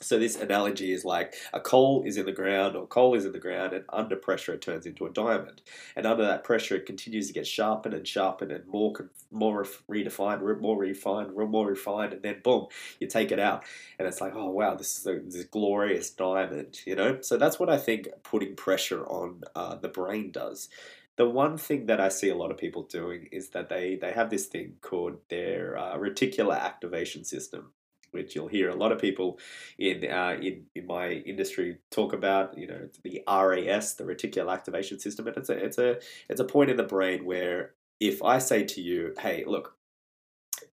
So 0.01 0.17
this 0.17 0.37
analogy 0.37 0.93
is 0.93 1.03
like 1.03 1.33
a 1.53 1.59
coal 1.59 2.03
is 2.05 2.17
in 2.17 2.25
the 2.25 2.31
ground 2.31 2.75
or 2.75 2.87
coal 2.87 3.15
is 3.15 3.25
in 3.25 3.33
the 3.33 3.39
ground 3.39 3.73
and 3.73 3.83
under 3.89 4.15
pressure 4.15 4.53
it 4.53 4.61
turns 4.61 4.85
into 4.85 5.05
a 5.05 5.09
diamond. 5.09 5.61
And 5.95 6.05
under 6.05 6.25
that 6.25 6.43
pressure 6.43 6.75
it 6.75 6.85
continues 6.85 7.27
to 7.27 7.33
get 7.33 7.45
sharpened 7.45 7.93
and 7.93 8.07
sharpened 8.07 8.51
and 8.51 8.65
more 8.67 9.09
more 9.31 9.65
redefined, 9.89 10.61
more 10.61 10.77
refined, 10.77 11.35
more 11.35 11.67
refined 11.67 12.13
and 12.13 12.21
then 12.21 12.39
boom, 12.43 12.67
you 12.99 13.07
take 13.07 13.31
it 13.31 13.39
out 13.39 13.65
and 13.97 14.07
it's 14.07 14.21
like, 14.21 14.35
oh 14.35 14.49
wow, 14.49 14.75
this 14.75 14.97
is 14.97 15.05
a, 15.05 15.19
this 15.19 15.43
glorious 15.45 16.09
diamond, 16.11 16.79
you 16.85 16.95
know? 16.95 17.19
So 17.21 17.37
that's 17.37 17.59
what 17.59 17.69
I 17.69 17.77
think 17.77 18.07
putting 18.23 18.55
pressure 18.55 19.05
on 19.05 19.41
uh, 19.55 19.75
the 19.75 19.89
brain 19.89 20.31
does. 20.31 20.69
The 21.17 21.29
one 21.29 21.57
thing 21.57 21.87
that 21.87 21.99
I 21.99 22.07
see 22.07 22.29
a 22.29 22.35
lot 22.35 22.51
of 22.51 22.57
people 22.57 22.83
doing 22.83 23.27
is 23.33 23.49
that 23.49 23.67
they, 23.67 23.97
they 23.97 24.13
have 24.13 24.29
this 24.29 24.45
thing 24.45 24.75
called 24.81 25.17
their 25.29 25.77
uh, 25.77 25.97
reticular 25.97 26.57
activation 26.57 27.25
system 27.25 27.73
which 28.11 28.35
you'll 28.35 28.47
hear 28.47 28.69
a 28.69 28.75
lot 28.75 28.91
of 28.91 28.99
people 28.99 29.39
in 29.77 30.09
uh, 30.09 30.37
in 30.41 30.65
in 30.75 30.87
my 30.87 31.11
industry 31.11 31.77
talk 31.91 32.13
about. 32.13 32.57
You 32.57 32.67
know, 32.67 32.89
the 33.03 33.21
RAS, 33.27 33.95
the 33.95 34.03
reticular 34.03 34.51
activation 34.51 34.99
system, 34.99 35.27
and 35.27 35.37
it's 35.37 35.49
a 35.49 35.53
it's 35.53 35.77
a 35.77 35.99
it's 36.29 36.41
a 36.41 36.45
point 36.45 36.69
in 36.69 36.77
the 36.77 36.83
brain 36.83 37.25
where 37.25 37.73
if 37.99 38.23
I 38.23 38.39
say 38.39 38.63
to 38.63 38.81
you, 38.81 39.13
"Hey, 39.19 39.43
look." 39.45 39.75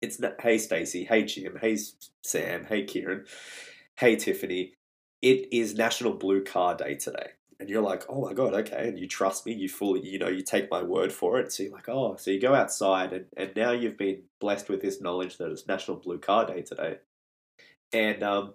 It's 0.02 0.20
not, 0.20 0.40
hey 0.42 0.58
Stacey, 0.58 1.04
hey 1.06 1.24
Jim, 1.24 1.58
hey 1.60 1.78
Sam, 2.22 2.66
hey 2.66 2.84
Kieran, 2.84 3.26
hey 3.98 4.16
Tiffany. 4.16 4.74
It 5.22 5.48
is 5.54 5.76
National 5.76 6.14
Blue 6.14 6.44
Car 6.44 6.76
Day 6.76 6.96
today. 6.96 7.32
And 7.60 7.70
you're 7.70 7.82
like, 7.82 8.04
oh 8.10 8.20
my 8.20 8.34
God, 8.34 8.54
okay. 8.54 8.90
And 8.90 9.00
you 9.00 9.08
trust 9.08 9.46
me, 9.46 9.54
you 9.54 9.70
fully, 9.70 10.06
you 10.06 10.20
know, 10.20 10.28
you 10.28 10.42
take 10.44 10.70
my 10.70 10.84
word 10.84 11.14
for 11.14 11.40
it. 11.40 11.52
So 11.54 11.64
you're 11.64 11.72
like, 11.72 11.88
oh, 11.88 12.18
so 12.18 12.30
you 12.32 12.42
go 12.42 12.54
outside 12.54 13.14
and, 13.14 13.26
and 13.38 13.52
now 13.56 13.72
you've 13.72 13.98
been 13.98 14.24
blessed 14.42 14.68
with 14.68 14.82
this 14.82 15.00
knowledge 15.00 15.38
that 15.38 15.50
it's 15.50 15.66
National 15.66 15.96
Blue 15.96 16.18
Car 16.18 16.46
Day 16.46 16.62
today. 16.62 16.98
And, 17.94 18.24
um, 18.24 18.54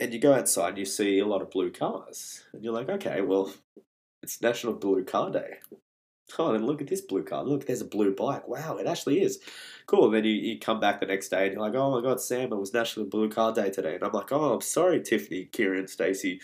and 0.00 0.12
you 0.12 0.18
go 0.18 0.34
outside 0.34 0.70
and 0.70 0.78
you 0.78 0.84
see 0.84 1.18
a 1.18 1.26
lot 1.26 1.42
of 1.42 1.50
blue 1.50 1.70
cars. 1.70 2.44
And 2.52 2.64
you're 2.64 2.72
like, 2.72 2.88
okay, 2.88 3.20
well, 3.20 3.52
it's 4.22 4.40
National 4.40 4.72
Blue 4.74 5.04
Car 5.04 5.30
Day. 5.30 5.58
Oh, 6.38 6.54
and 6.54 6.64
look 6.64 6.80
at 6.80 6.88
this 6.88 7.02
blue 7.02 7.22
car. 7.24 7.44
Look, 7.44 7.66
there's 7.66 7.82
a 7.82 7.86
blue 7.86 8.14
bike. 8.14 8.48
Wow, 8.48 8.76
it 8.78 8.86
actually 8.86 9.22
is. 9.22 9.38
Cool. 9.86 10.06
And 10.06 10.14
then 10.14 10.24
you, 10.24 10.32
you 10.32 10.58
come 10.58 10.80
back 10.80 11.00
the 11.00 11.06
next 11.06 11.28
day 11.28 11.44
and 11.44 11.52
you're 11.52 11.62
like, 11.62 11.74
oh 11.74 11.90
my 11.90 12.00
God, 12.00 12.20
Sam, 12.20 12.52
it 12.52 12.58
was 12.58 12.72
National 12.72 13.06
Blue 13.06 13.28
Car 13.28 13.52
Day 13.52 13.70
today. 13.70 13.96
And 13.96 14.04
I'm 14.04 14.12
like, 14.12 14.32
oh, 14.32 14.54
I'm 14.54 14.60
sorry, 14.60 15.02
Tiffany, 15.02 15.44
Kieran, 15.44 15.88
Stacey. 15.88 16.40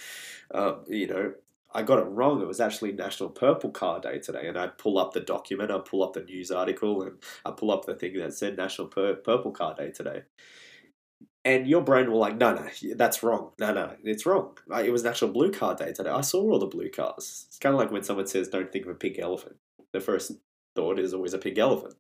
Um, 0.52 0.84
you 0.88 1.06
know, 1.06 1.32
I 1.72 1.82
got 1.82 2.00
it 2.00 2.06
wrong. 2.06 2.42
It 2.42 2.48
was 2.48 2.60
actually 2.60 2.92
National 2.92 3.30
Purple 3.30 3.70
Car 3.70 4.00
Day 4.00 4.18
today. 4.18 4.46
And 4.46 4.58
I 4.58 4.66
pull 4.66 4.98
up 4.98 5.12
the 5.14 5.20
document, 5.20 5.70
I 5.70 5.78
pull 5.78 6.02
up 6.02 6.12
the 6.12 6.22
news 6.22 6.50
article, 6.50 7.02
and 7.02 7.22
I 7.44 7.52
pull 7.52 7.70
up 7.70 7.86
the 7.86 7.94
thing 7.94 8.18
that 8.18 8.34
said 8.34 8.56
National 8.56 8.88
Pur- 8.88 9.16
Purple 9.16 9.52
Car 9.52 9.74
Day 9.74 9.90
today. 9.90 10.22
And 11.48 11.66
your 11.66 11.80
brain 11.80 12.10
will 12.10 12.18
like, 12.18 12.36
no, 12.36 12.54
no, 12.54 12.68
that's 12.94 13.22
wrong. 13.22 13.52
No, 13.58 13.72
no, 13.72 13.96
it's 14.04 14.26
wrong. 14.26 14.58
It 14.84 14.92
was 14.92 15.02
National 15.02 15.30
Blue 15.30 15.50
Car 15.50 15.74
Day 15.74 15.92
today. 15.92 16.10
I 16.10 16.20
saw 16.20 16.42
all 16.42 16.58
the 16.58 16.66
blue 16.66 16.90
cars. 16.90 17.46
It's 17.48 17.58
kind 17.58 17.74
of 17.74 17.80
like 17.80 17.90
when 17.90 18.02
someone 18.02 18.26
says, 18.26 18.48
don't 18.48 18.70
think 18.70 18.84
of 18.84 18.90
a 18.90 18.94
pink 18.94 19.18
elephant 19.18 19.56
the 19.92 20.00
first 20.00 20.32
thought 20.74 20.98
is 20.98 21.14
always 21.14 21.34
a 21.34 21.38
pink 21.38 21.58
elephant. 21.58 21.94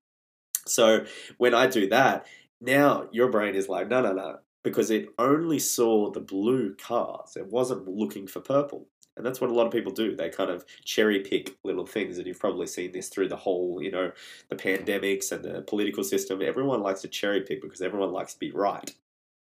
So 0.66 1.06
when 1.38 1.54
I 1.54 1.66
do 1.66 1.88
that, 1.88 2.26
now 2.60 3.08
your 3.12 3.28
brain 3.28 3.54
is 3.54 3.68
like, 3.68 3.88
no, 3.88 4.02
no, 4.02 4.12
no, 4.12 4.38
because 4.62 4.90
it 4.90 5.08
only 5.18 5.58
saw 5.58 6.10
the 6.10 6.20
blue 6.20 6.74
cars. 6.74 7.36
It 7.36 7.46
wasn't 7.46 7.88
looking 7.88 8.26
for 8.26 8.40
purple. 8.40 8.88
And 9.16 9.26
that's 9.26 9.40
what 9.40 9.50
a 9.50 9.54
lot 9.54 9.66
of 9.66 9.72
people 9.72 9.92
do. 9.92 10.14
They 10.14 10.28
kind 10.28 10.50
of 10.50 10.64
cherry 10.84 11.20
pick 11.20 11.56
little 11.64 11.86
things. 11.86 12.18
And 12.18 12.26
you've 12.26 12.38
probably 12.38 12.68
seen 12.68 12.92
this 12.92 13.08
through 13.08 13.28
the 13.28 13.36
whole, 13.36 13.80
you 13.82 13.90
know, 13.90 14.12
the 14.48 14.54
pandemics 14.54 15.32
and 15.32 15.44
the 15.44 15.62
political 15.62 16.04
system. 16.04 16.40
Everyone 16.40 16.82
likes 16.82 17.00
to 17.00 17.08
cherry 17.08 17.40
pick 17.40 17.60
because 17.60 17.82
everyone 17.82 18.12
likes 18.12 18.34
to 18.34 18.38
be 18.38 18.52
right. 18.52 18.94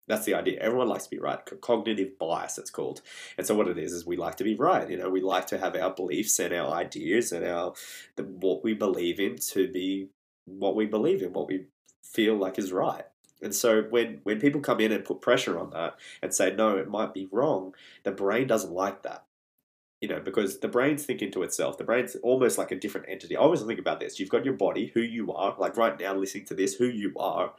That's 0.09 0.25
the 0.25 0.35
idea. 0.35 0.59
Everyone 0.61 0.89
likes 0.89 1.05
to 1.05 1.11
be 1.11 1.19
right. 1.19 1.39
Cognitive 1.61 2.19
bias, 2.19 2.59
it's 2.59 2.71
called. 2.71 3.03
And 3.37 3.47
so 3.47 3.55
what 3.55 3.69
it 3.69 3.79
is 3.79 3.93
is 3.93 4.07
we 4.07 4.17
like 4.17 4.37
to 4.37 4.45
be 4.45 4.55
right. 4.55 4.89
You 4.89 4.97
know, 4.97 5.11
we 5.11 5.21
like 5.21 5.47
to 5.49 5.59
have 5.59 5.77
our 5.77 5.95
beliefs 5.95 6.39
and 6.39 6.55
our 6.55 6.73
ideas 6.73 7.31
and 7.31 7.45
our 7.45 7.75
the, 8.17 8.25
what 8.25 8.65
we 8.65 8.73
believe 8.73 9.21
in 9.21 9.37
to 9.37 9.71
be 9.71 10.09
what 10.47 10.75
we 10.75 10.87
believe 10.87 11.23
in, 11.23 11.35
what 11.35 11.47
we 11.47 11.67
feel 12.03 12.37
like 12.37 12.59
is 12.59 12.73
right. 12.73 13.05
And 13.43 13.55
so 13.55 13.83
when 13.83 14.21
when 14.25 14.41
people 14.41 14.63
come 14.63 14.81
in 14.81 14.93
and 14.93 15.05
put 15.05 15.21
pressure 15.21 15.59
on 15.59 15.71
that 15.71 15.97
and 16.23 16.35
say 16.35 16.55
no, 16.55 16.79
it 16.79 16.89
might 16.89 17.13
be 17.13 17.29
wrong, 17.31 17.75
the 18.03 18.11
brain 18.11 18.47
doesn't 18.47 18.73
like 18.73 19.03
that. 19.03 19.27
You 20.01 20.09
know, 20.09 20.21
because 20.21 20.61
the 20.61 20.69
brain's 20.69 21.05
thinking 21.05 21.33
to 21.33 21.43
itself. 21.43 21.77
The 21.77 21.85
brain's 21.85 22.17
almost 22.23 22.57
like 22.57 22.71
a 22.71 22.79
different 22.79 23.09
entity. 23.11 23.37
I 23.37 23.41
always 23.41 23.63
think 23.63 23.81
about 23.81 24.01
this. 24.01 24.19
You've 24.19 24.29
got 24.29 24.45
your 24.45 24.55
body, 24.55 24.93
who 24.95 25.01
you 25.01 25.33
are, 25.33 25.57
like 25.59 25.77
right 25.77 25.99
now 25.99 26.15
listening 26.15 26.47
to 26.47 26.55
this, 26.55 26.75
who 26.75 26.87
you 26.87 27.13
are 27.17 27.53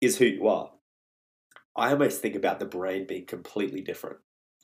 is 0.00 0.18
who 0.18 0.24
you 0.24 0.48
are 0.48 0.70
I 1.76 1.92
almost 1.92 2.20
think 2.20 2.34
about 2.34 2.58
the 2.58 2.66
brain 2.66 3.06
being 3.06 3.26
completely 3.26 3.80
different. 3.80 4.18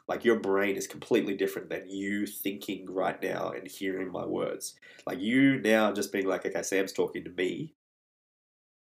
Like 0.08 0.24
your 0.24 0.38
brain 0.38 0.76
is 0.76 0.86
completely 0.86 1.34
different 1.34 1.68
than 1.68 1.88
you 1.88 2.26
thinking 2.26 2.86
right 2.88 3.20
now 3.20 3.50
and 3.50 3.66
hearing 3.66 4.12
my 4.12 4.24
words. 4.24 4.74
Like 5.06 5.20
you 5.20 5.60
now 5.60 5.92
just 5.92 6.12
being 6.12 6.26
like, 6.26 6.46
okay, 6.46 6.62
Sam's 6.62 6.92
talking 6.92 7.24
to 7.24 7.30
me. 7.30 7.74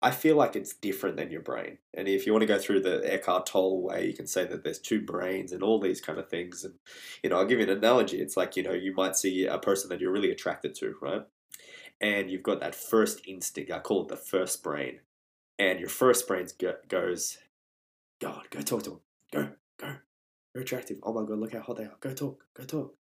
I 0.02 0.10
feel 0.10 0.36
like 0.36 0.54
it's 0.54 0.74
different 0.74 1.16
than 1.16 1.30
your 1.30 1.40
brain. 1.40 1.78
And 1.94 2.06
if 2.06 2.26
you 2.26 2.32
want 2.32 2.42
to 2.42 2.46
go 2.46 2.58
through 2.58 2.80
the 2.82 3.00
Eckhart 3.10 3.46
Tolle 3.46 3.82
way, 3.82 4.06
you 4.06 4.12
can 4.12 4.26
say 4.26 4.44
that 4.44 4.62
there's 4.62 4.78
two 4.78 5.00
brains 5.00 5.52
and 5.52 5.62
all 5.62 5.80
these 5.80 6.02
kind 6.02 6.18
of 6.18 6.28
things. 6.28 6.64
And, 6.64 6.74
you 7.22 7.30
know, 7.30 7.38
I'll 7.38 7.46
give 7.46 7.60
you 7.60 7.64
an 7.64 7.78
analogy. 7.78 8.20
It's 8.20 8.36
like, 8.36 8.56
you 8.56 8.62
know, 8.62 8.74
you 8.74 8.94
might 8.94 9.16
see 9.16 9.46
a 9.46 9.58
person 9.58 9.88
that 9.88 10.00
you're 10.00 10.12
really 10.12 10.30
attracted 10.30 10.74
to, 10.76 10.94
right? 11.00 11.22
And 11.98 12.30
you've 12.30 12.42
got 12.42 12.60
that 12.60 12.74
first 12.74 13.26
instinct. 13.26 13.70
I 13.70 13.78
call 13.78 14.02
it 14.02 14.08
the 14.08 14.16
first 14.16 14.62
brain. 14.62 15.00
And 15.58 15.80
your 15.80 15.88
first 15.88 16.28
brain 16.28 16.46
goes, 16.88 17.38
God, 18.20 18.46
go 18.50 18.60
talk 18.60 18.82
to 18.84 18.92
him. 18.92 19.00
Go, 19.32 19.48
go. 19.78 19.96
You're 20.54 20.62
attractive. 20.62 20.98
Oh 21.02 21.12
my 21.12 21.26
God, 21.26 21.38
look 21.38 21.52
how 21.52 21.60
hot 21.60 21.76
they 21.76 21.84
are. 21.84 21.96
Go 22.00 22.12
talk, 22.12 22.44
go 22.54 22.64
talk. 22.64 22.94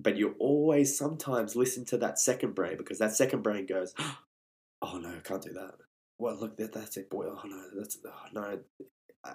But 0.00 0.16
you 0.16 0.34
always 0.38 0.96
sometimes 0.96 1.54
listen 1.54 1.84
to 1.86 1.98
that 1.98 2.18
second 2.18 2.54
brain 2.54 2.76
because 2.76 2.98
that 2.98 3.14
second 3.14 3.42
brain 3.42 3.66
goes, 3.66 3.94
oh 4.82 4.98
no, 4.98 5.10
I 5.10 5.20
can't 5.22 5.42
do 5.42 5.52
that. 5.52 5.74
Well, 6.18 6.36
look, 6.36 6.56
that, 6.56 6.72
that's 6.72 6.96
it, 6.96 7.10
boy. 7.10 7.26
Oh 7.28 7.46
no, 7.46 7.62
that's, 7.76 7.98
oh 8.06 8.26
no. 8.32 8.60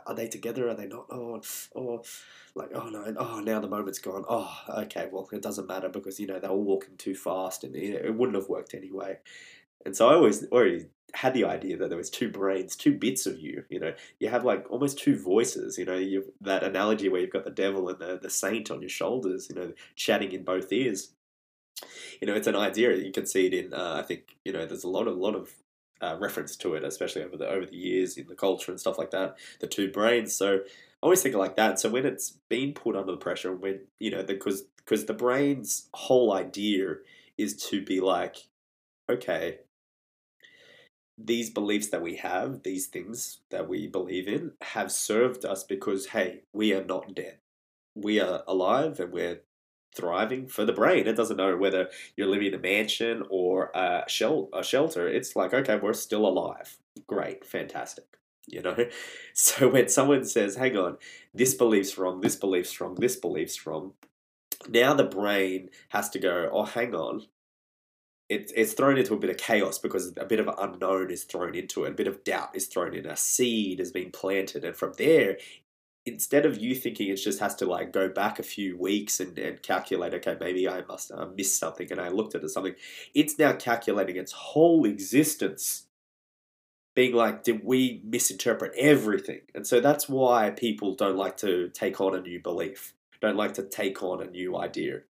Are 0.06 0.14
they 0.14 0.28
together? 0.28 0.70
Are 0.70 0.76
they 0.76 0.86
not? 0.86 1.08
Oh, 1.10 1.42
oh, 1.76 2.04
like, 2.54 2.70
oh 2.76 2.90
no, 2.90 3.12
oh, 3.18 3.40
now 3.40 3.60
the 3.60 3.68
moment's 3.68 3.98
gone. 3.98 4.24
Oh, 4.30 4.56
okay, 4.70 5.10
well, 5.12 5.28
it 5.32 5.42
doesn't 5.42 5.68
matter 5.68 5.90
because, 5.90 6.20
you 6.20 6.28
know, 6.28 6.40
they 6.40 6.48
were 6.48 6.56
walking 6.56 6.96
too 6.98 7.16
fast 7.16 7.64
and 7.64 7.76
you 7.76 7.94
know, 7.94 8.00
it 8.00 8.16
wouldn't 8.16 8.38
have 8.38 8.50
worked 8.50 8.76
anyway. 8.76 9.18
And 9.86 9.96
so 9.96 10.10
I 10.10 10.14
always 10.14 10.46
already 10.48 10.88
had 11.14 11.34
the 11.34 11.46
idea 11.46 11.78
that 11.78 11.90
there 11.90 11.98
was 11.98 12.10
two 12.10 12.30
brains, 12.30 12.76
two 12.76 12.94
bits 12.94 13.26
of 13.26 13.40
you. 13.40 13.64
You 13.70 13.80
know, 13.80 13.94
you 14.20 14.30
have 14.30 14.46
like 14.46 14.70
almost 14.70 15.00
two 15.00 15.18
voices. 15.18 15.78
You 15.78 15.86
know, 15.86 15.96
you've 15.96 16.30
that 16.42 16.64
analogy 16.64 17.10
where 17.10 17.22
you've 17.22 17.34
got 17.34 17.46
the 17.46 17.52
devil 17.52 17.90
and 17.90 18.00
the, 18.00 18.20
the 18.22 18.30
saint 18.30 18.72
on 18.72 18.82
your 18.82 18.90
shoulders. 18.90 19.48
You 19.50 19.56
know, 19.56 19.74
chatting 19.96 20.32
in 20.32 20.44
both 20.44 20.72
ears. 20.72 21.12
You 22.22 22.28
know, 22.28 22.36
it's 22.36 22.48
an 22.48 22.56
idea. 22.56 22.96
You 22.96 23.12
can 23.12 23.26
see 23.26 23.48
it 23.48 23.54
in. 23.54 23.74
Uh, 23.74 23.96
I 23.98 24.04
think 24.04 24.38
you 24.46 24.52
know, 24.52 24.66
there's 24.66 24.84
a 24.84 24.90
lot 24.90 25.08
of 25.08 25.18
lot 25.18 25.36
of 25.36 25.54
uh, 26.02 26.18
reference 26.20 26.56
to 26.58 26.76
it, 26.76 26.84
especially 26.84 27.24
over 27.24 27.38
the 27.38 27.48
over 27.48 27.66
the 27.66 27.76
years 27.76 28.18
in 28.18 28.28
the 28.28 28.36
culture 28.36 28.72
and 28.72 28.80
stuff 28.80 28.98
like 28.98 29.12
that. 29.12 29.38
The 29.60 29.68
two 29.68 29.92
brains. 29.92 30.36
So 30.36 30.56
I 30.56 30.60
always 31.02 31.22
think 31.22 31.36
like 31.36 31.56
that. 31.56 31.80
So 31.80 31.90
when 31.90 32.06
it's 32.06 32.38
been 32.50 32.74
put 32.74 32.96
under 32.96 33.12
the 33.12 33.18
pressure, 33.18 33.54
when 33.54 33.82
you 34.00 34.12
know, 34.12 34.24
because 34.24 34.64
because 34.78 35.06
the 35.06 35.14
brain's 35.14 35.88
whole 35.94 36.34
idea 36.34 36.96
is 37.38 37.56
to 37.70 37.84
be 37.84 38.02
like, 38.02 38.48
okay, 39.10 39.60
these 41.22 41.50
beliefs 41.50 41.90
that 41.90 42.02
we 42.02 42.16
have, 42.18 42.64
these 42.64 42.88
things 42.88 43.40
that 43.50 43.68
we 43.68 43.88
believe 43.88 44.28
in, 44.28 44.54
have 44.62 44.92
served 44.92 45.44
us 45.44 45.64
because, 45.64 46.08
hey, 46.08 46.42
we 46.54 46.74
are 46.74 46.84
not 46.84 47.14
dead. 47.14 47.40
We 47.96 48.20
are 48.20 48.44
alive 48.48 49.00
and 49.00 49.12
we're 49.12 49.42
thriving 49.94 50.48
for 50.48 50.64
the 50.64 50.74
brain. 50.74 51.08
It 51.08 51.18
doesn't 51.18 51.38
know 51.38 51.58
whether 51.58 51.90
you're 52.16 52.28
living 52.28 52.48
in 52.48 52.54
a 52.54 52.60
mansion 52.60 53.24
or 53.30 53.72
a, 53.76 54.04
shel- 54.08 54.50
a 54.54 54.64
shelter. 54.64 55.08
It's 55.08 55.36
like, 55.36 55.54
okay, 55.54 55.76
we're 55.76 55.94
still 55.94 56.26
alive. 56.26 56.78
Great, 57.06 57.46
fantastic. 57.46 58.06
You 58.48 58.62
know? 58.62 58.76
So 59.34 59.70
when 59.70 59.88
someone 59.88 60.26
says, 60.26 60.58
hang 60.58 60.76
on, 60.76 60.98
this 61.34 61.54
belief's 61.54 61.98
wrong, 61.98 62.20
this 62.20 62.36
belief's 62.36 62.80
wrong, 62.82 62.96
this 62.96 63.16
belief's 63.16 63.66
wrong, 63.66 63.94
now 64.68 64.94
the 64.94 65.06
brain 65.06 65.70
has 65.90 66.10
to 66.10 66.20
go, 66.20 66.50
oh, 66.52 66.66
hang 66.66 66.94
on, 66.94 67.28
it, 68.30 68.52
it's 68.56 68.74
thrown 68.74 68.98
into 68.98 69.16
a 69.16 69.20
bit 69.20 69.32
of 69.32 69.38
chaos 69.38 69.80
because 69.80 70.14
a 70.16 70.26
bit 70.26 70.40
of 70.40 70.50
unknown 70.60 71.10
is 71.10 71.24
thrown 71.24 71.56
into 71.56 71.84
it, 71.84 71.92
a 71.92 71.96
bit 71.96 72.08
of 72.08 72.24
doubt 72.24 72.50
is 72.54 72.68
thrown 72.68 72.94
in, 72.94 73.08
a 73.08 73.18
seed 73.18 73.80
has 73.80 73.92
been 73.92 74.12
planted, 74.12 74.64
and 74.64 74.76
from 74.76 74.94
there, 74.98 75.38
instead 76.06 76.46
of 76.46 76.60
you 76.60 76.76
thinking 76.76 77.10
it 77.10 77.16
just 77.16 77.40
has 77.40 77.56
to 77.56 77.66
like 77.66 77.92
go 77.92 78.08
back 78.08 78.40
a 78.40 78.44
few 78.44 78.78
weeks 78.78 79.20
and, 79.20 79.38
and 79.40 79.62
calculate, 79.64 80.14
okay, 80.14 80.38
maybe 80.40 80.70
I 80.70 80.84
must 80.88 81.12
uh, 81.12 81.28
miss 81.36 81.58
something, 81.58 81.92
and 81.92 82.00
I 82.00 82.10
looked 82.10 82.36
at 82.36 82.48
something, 82.50 82.76
it's 83.16 83.40
now 83.40 83.54
calculating 83.54 84.16
its 84.16 84.32
whole 84.32 84.86
existence, 84.86 85.88
being 86.96 87.14
like, 87.14 87.44
did 87.44 87.64
we 87.64 88.02
misinterpret 88.04 88.74
everything? 88.78 89.42
And 89.56 89.66
so 89.66 89.80
that's 89.80 90.08
why 90.08 90.52
people 90.52 90.94
don't 90.96 91.18
like 91.18 91.38
to 91.38 91.70
take 91.70 92.00
on 92.00 92.16
a 92.16 92.22
new 92.22 92.40
belief, 92.40 92.94
don't 93.22 93.38
like 93.38 93.56
to 93.56 93.64
take 93.64 94.04
on 94.04 94.22
a 94.22 94.30
new 94.30 94.56
idea 94.56 95.02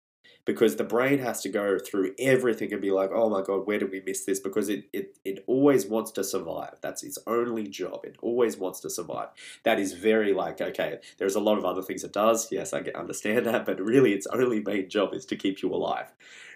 because 0.49 0.76
the 0.76 0.83
brain 0.83 1.19
has 1.19 1.43
to 1.43 1.49
go 1.50 1.78
through 1.78 2.14
everything 2.19 2.73
and 2.73 2.81
be 2.81 2.90
like, 2.90 3.11
oh 3.12 3.28
my 3.28 3.43
god, 3.43 3.67
where 3.67 3.78
did 3.78 3.90
we 3.90 4.00
miss 4.07 4.25
this? 4.25 4.40
Because 4.40 4.71
it, 4.71 4.88
it, 4.95 5.19
it 5.23 5.45
always 5.47 5.85
wants 5.85 6.11
to 6.12 6.25
survive. 6.25 6.76
That's 6.81 7.02
its 7.02 7.19
only 7.26 7.69
job. 7.69 8.07
It 8.07 8.17
always 8.23 8.57
wants 8.57 8.81
to 8.81 8.88
survive. 8.88 9.28
That 9.64 9.78
is 9.78 9.93
very 9.93 10.33
like, 10.33 10.62
okay, 10.62 11.00
there's 11.19 11.35
a 11.35 11.40
lot 11.40 11.59
of 11.59 11.67
other 11.67 11.83
things 11.83 12.02
it 12.02 12.14
does. 12.14 12.50
Yes, 12.50 12.73
I 12.73 12.78
understand 12.95 13.45
that, 13.45 13.67
but 13.67 13.78
really 13.78 14.14
its 14.14 14.26
only 14.28 14.61
main 14.61 14.88
job 14.88 15.12
is 15.12 15.26
to 15.26 15.37
keep 15.37 15.61
you 15.61 15.71
alive. 15.71 16.07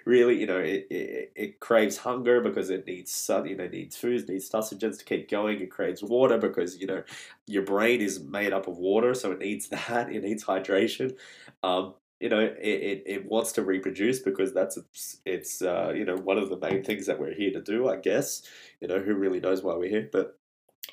Really, 0.06 0.40
you 0.40 0.46
know, 0.46 0.58
it, 0.58 0.86
it, 0.90 1.32
it 1.36 1.60
craves 1.60 1.98
hunger 1.98 2.40
because 2.40 2.70
it 2.70 2.86
needs, 2.86 3.12
sun, 3.12 3.46
you 3.46 3.56
know, 3.56 3.68
needs 3.68 3.94
food, 3.94 4.26
needs 4.26 4.48
sustenance 4.48 4.96
to 4.98 5.04
keep 5.04 5.30
going. 5.30 5.60
It 5.60 5.70
craves 5.70 6.02
water 6.02 6.38
because, 6.38 6.78
you 6.78 6.86
know, 6.86 7.02
your 7.46 7.62
brain 7.62 8.00
is 8.00 8.20
made 8.20 8.54
up 8.54 8.66
of 8.66 8.78
water, 8.78 9.12
so 9.12 9.32
it 9.32 9.38
needs 9.38 9.68
that. 9.88 10.10
It 10.10 10.22
needs 10.22 10.44
hydration. 10.44 11.14
Um, 11.62 11.94
you 12.22 12.28
know, 12.28 12.38
it, 12.38 12.56
it, 12.60 13.02
it, 13.04 13.26
wants 13.26 13.50
to 13.52 13.62
reproduce 13.64 14.20
because 14.20 14.54
that's 14.54 14.76
its, 14.76 15.20
it's 15.26 15.60
uh, 15.60 15.92
you 15.94 16.04
know 16.04 16.14
one 16.14 16.38
of 16.38 16.50
the 16.50 16.56
main 16.56 16.84
things 16.84 17.06
that 17.06 17.18
we're 17.18 17.34
here 17.34 17.50
to 17.50 17.60
do, 17.60 17.88
I 17.88 17.96
guess. 17.96 18.42
You 18.80 18.86
know, 18.86 19.00
who 19.00 19.14
really 19.14 19.40
knows 19.40 19.64
why 19.64 19.74
we're 19.74 19.90
here? 19.90 20.08
But 20.10 20.38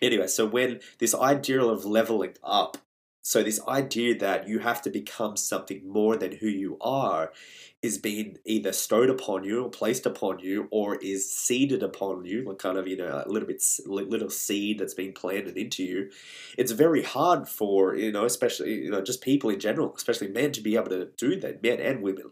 anyway, 0.01 0.25
so 0.25 0.47
when 0.47 0.79
this 0.97 1.13
ideal 1.13 1.69
of 1.69 1.85
leveling 1.85 2.35
up 2.43 2.77
So, 3.21 3.43
this 3.43 3.59
idea 3.67 4.17
that 4.19 4.47
you 4.47 4.59
have 4.59 4.81
to 4.83 4.89
become 4.89 5.35
something 5.35 5.87
more 5.87 6.15
than 6.15 6.31
who 6.31 6.47
you 6.47 6.77
are 6.79 7.33
is 7.81 7.97
being 7.97 8.37
either 8.45 8.71
stowed 8.71 9.09
upon 9.09 9.43
you 9.43 9.63
or 9.63 9.69
placed 9.69 10.05
upon 10.05 10.39
you 10.39 10.67
or 10.71 10.95
is 10.95 11.31
seeded 11.31 11.83
upon 11.83 12.25
you, 12.25 12.43
like 12.43 12.57
kind 12.57 12.77
of, 12.77 12.87
you 12.87 12.97
know, 12.97 13.23
a 13.25 13.29
little 13.29 13.47
bit, 13.47 13.63
little 13.85 14.29
seed 14.29 14.79
that's 14.79 14.93
been 14.93 15.13
planted 15.13 15.57
into 15.57 15.83
you. 15.83 16.09
It's 16.57 16.71
very 16.71 17.03
hard 17.03 17.47
for, 17.47 17.95
you 17.95 18.11
know, 18.11 18.25
especially, 18.25 18.83
you 18.83 18.91
know, 18.91 19.01
just 19.01 19.21
people 19.21 19.49
in 19.49 19.59
general, 19.59 19.93
especially 19.95 20.29
men 20.29 20.51
to 20.53 20.61
be 20.61 20.75
able 20.75 20.89
to 20.89 21.09
do 21.17 21.39
that, 21.41 21.61
men 21.61 21.79
and 21.79 22.01
women, 22.01 22.31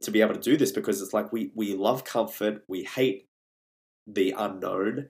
to 0.00 0.10
be 0.10 0.20
able 0.20 0.34
to 0.34 0.40
do 0.40 0.56
this 0.56 0.72
because 0.72 1.00
it's 1.00 1.14
like 1.14 1.32
we, 1.32 1.52
we 1.54 1.74
love 1.74 2.04
comfort, 2.04 2.64
we 2.68 2.84
hate 2.84 3.28
the 4.06 4.34
unknown. 4.36 5.08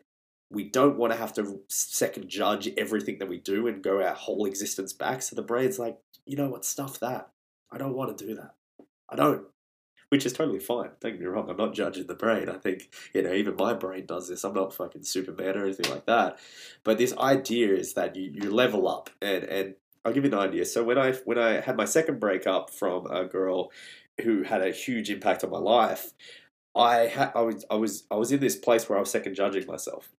We 0.52 0.64
don't 0.64 0.98
want 0.98 1.12
to 1.12 1.18
have 1.18 1.32
to 1.34 1.60
second 1.68 2.28
judge 2.28 2.68
everything 2.76 3.18
that 3.18 3.28
we 3.28 3.38
do 3.38 3.66
and 3.66 3.82
go 3.82 4.02
our 4.02 4.14
whole 4.14 4.44
existence 4.44 4.92
back. 4.92 5.22
So 5.22 5.34
the 5.34 5.42
brain's 5.42 5.78
like, 5.78 5.98
you 6.26 6.36
know 6.36 6.48
what, 6.48 6.64
stuff 6.64 7.00
that. 7.00 7.30
I 7.70 7.78
don't 7.78 7.94
want 7.94 8.16
to 8.16 8.26
do 8.26 8.34
that. 8.34 8.54
I 9.08 9.16
don't 9.16 9.46
which 10.12 10.26
is 10.26 10.34
totally 10.34 10.58
fine. 10.58 10.90
Don't 11.00 11.12
get 11.12 11.20
me 11.20 11.26
wrong, 11.26 11.48
I'm 11.48 11.56
not 11.56 11.72
judging 11.72 12.06
the 12.06 12.14
brain. 12.14 12.50
I 12.50 12.58
think, 12.58 12.92
you 13.14 13.22
know, 13.22 13.32
even 13.32 13.56
my 13.56 13.72
brain 13.72 14.04
does 14.04 14.28
this. 14.28 14.44
I'm 14.44 14.52
not 14.52 14.74
fucking 14.74 15.04
Superman 15.04 15.56
or 15.56 15.64
anything 15.64 15.90
like 15.90 16.04
that. 16.04 16.38
But 16.84 16.98
this 16.98 17.16
idea 17.16 17.72
is 17.72 17.94
that 17.94 18.14
you, 18.14 18.30
you 18.34 18.50
level 18.50 18.86
up 18.86 19.08
and, 19.22 19.44
and 19.44 19.74
I'll 20.04 20.12
give 20.12 20.26
you 20.26 20.30
an 20.30 20.38
idea. 20.38 20.66
So 20.66 20.84
when 20.84 20.98
I 20.98 21.12
when 21.24 21.38
I 21.38 21.62
had 21.62 21.78
my 21.78 21.86
second 21.86 22.20
breakup 22.20 22.68
from 22.68 23.06
a 23.06 23.24
girl 23.24 23.70
who 24.20 24.42
had 24.42 24.60
a 24.60 24.70
huge 24.70 25.08
impact 25.08 25.44
on 25.44 25.50
my 25.50 25.58
life, 25.58 26.12
I 26.76 27.06
had 27.06 27.32
I 27.34 27.40
was 27.40 27.64
I 27.70 27.76
was 27.76 28.04
I 28.10 28.16
was 28.16 28.32
in 28.32 28.40
this 28.40 28.56
place 28.56 28.90
where 28.90 28.98
I 28.98 29.00
was 29.00 29.10
second 29.10 29.34
judging 29.34 29.66
myself. 29.66 30.10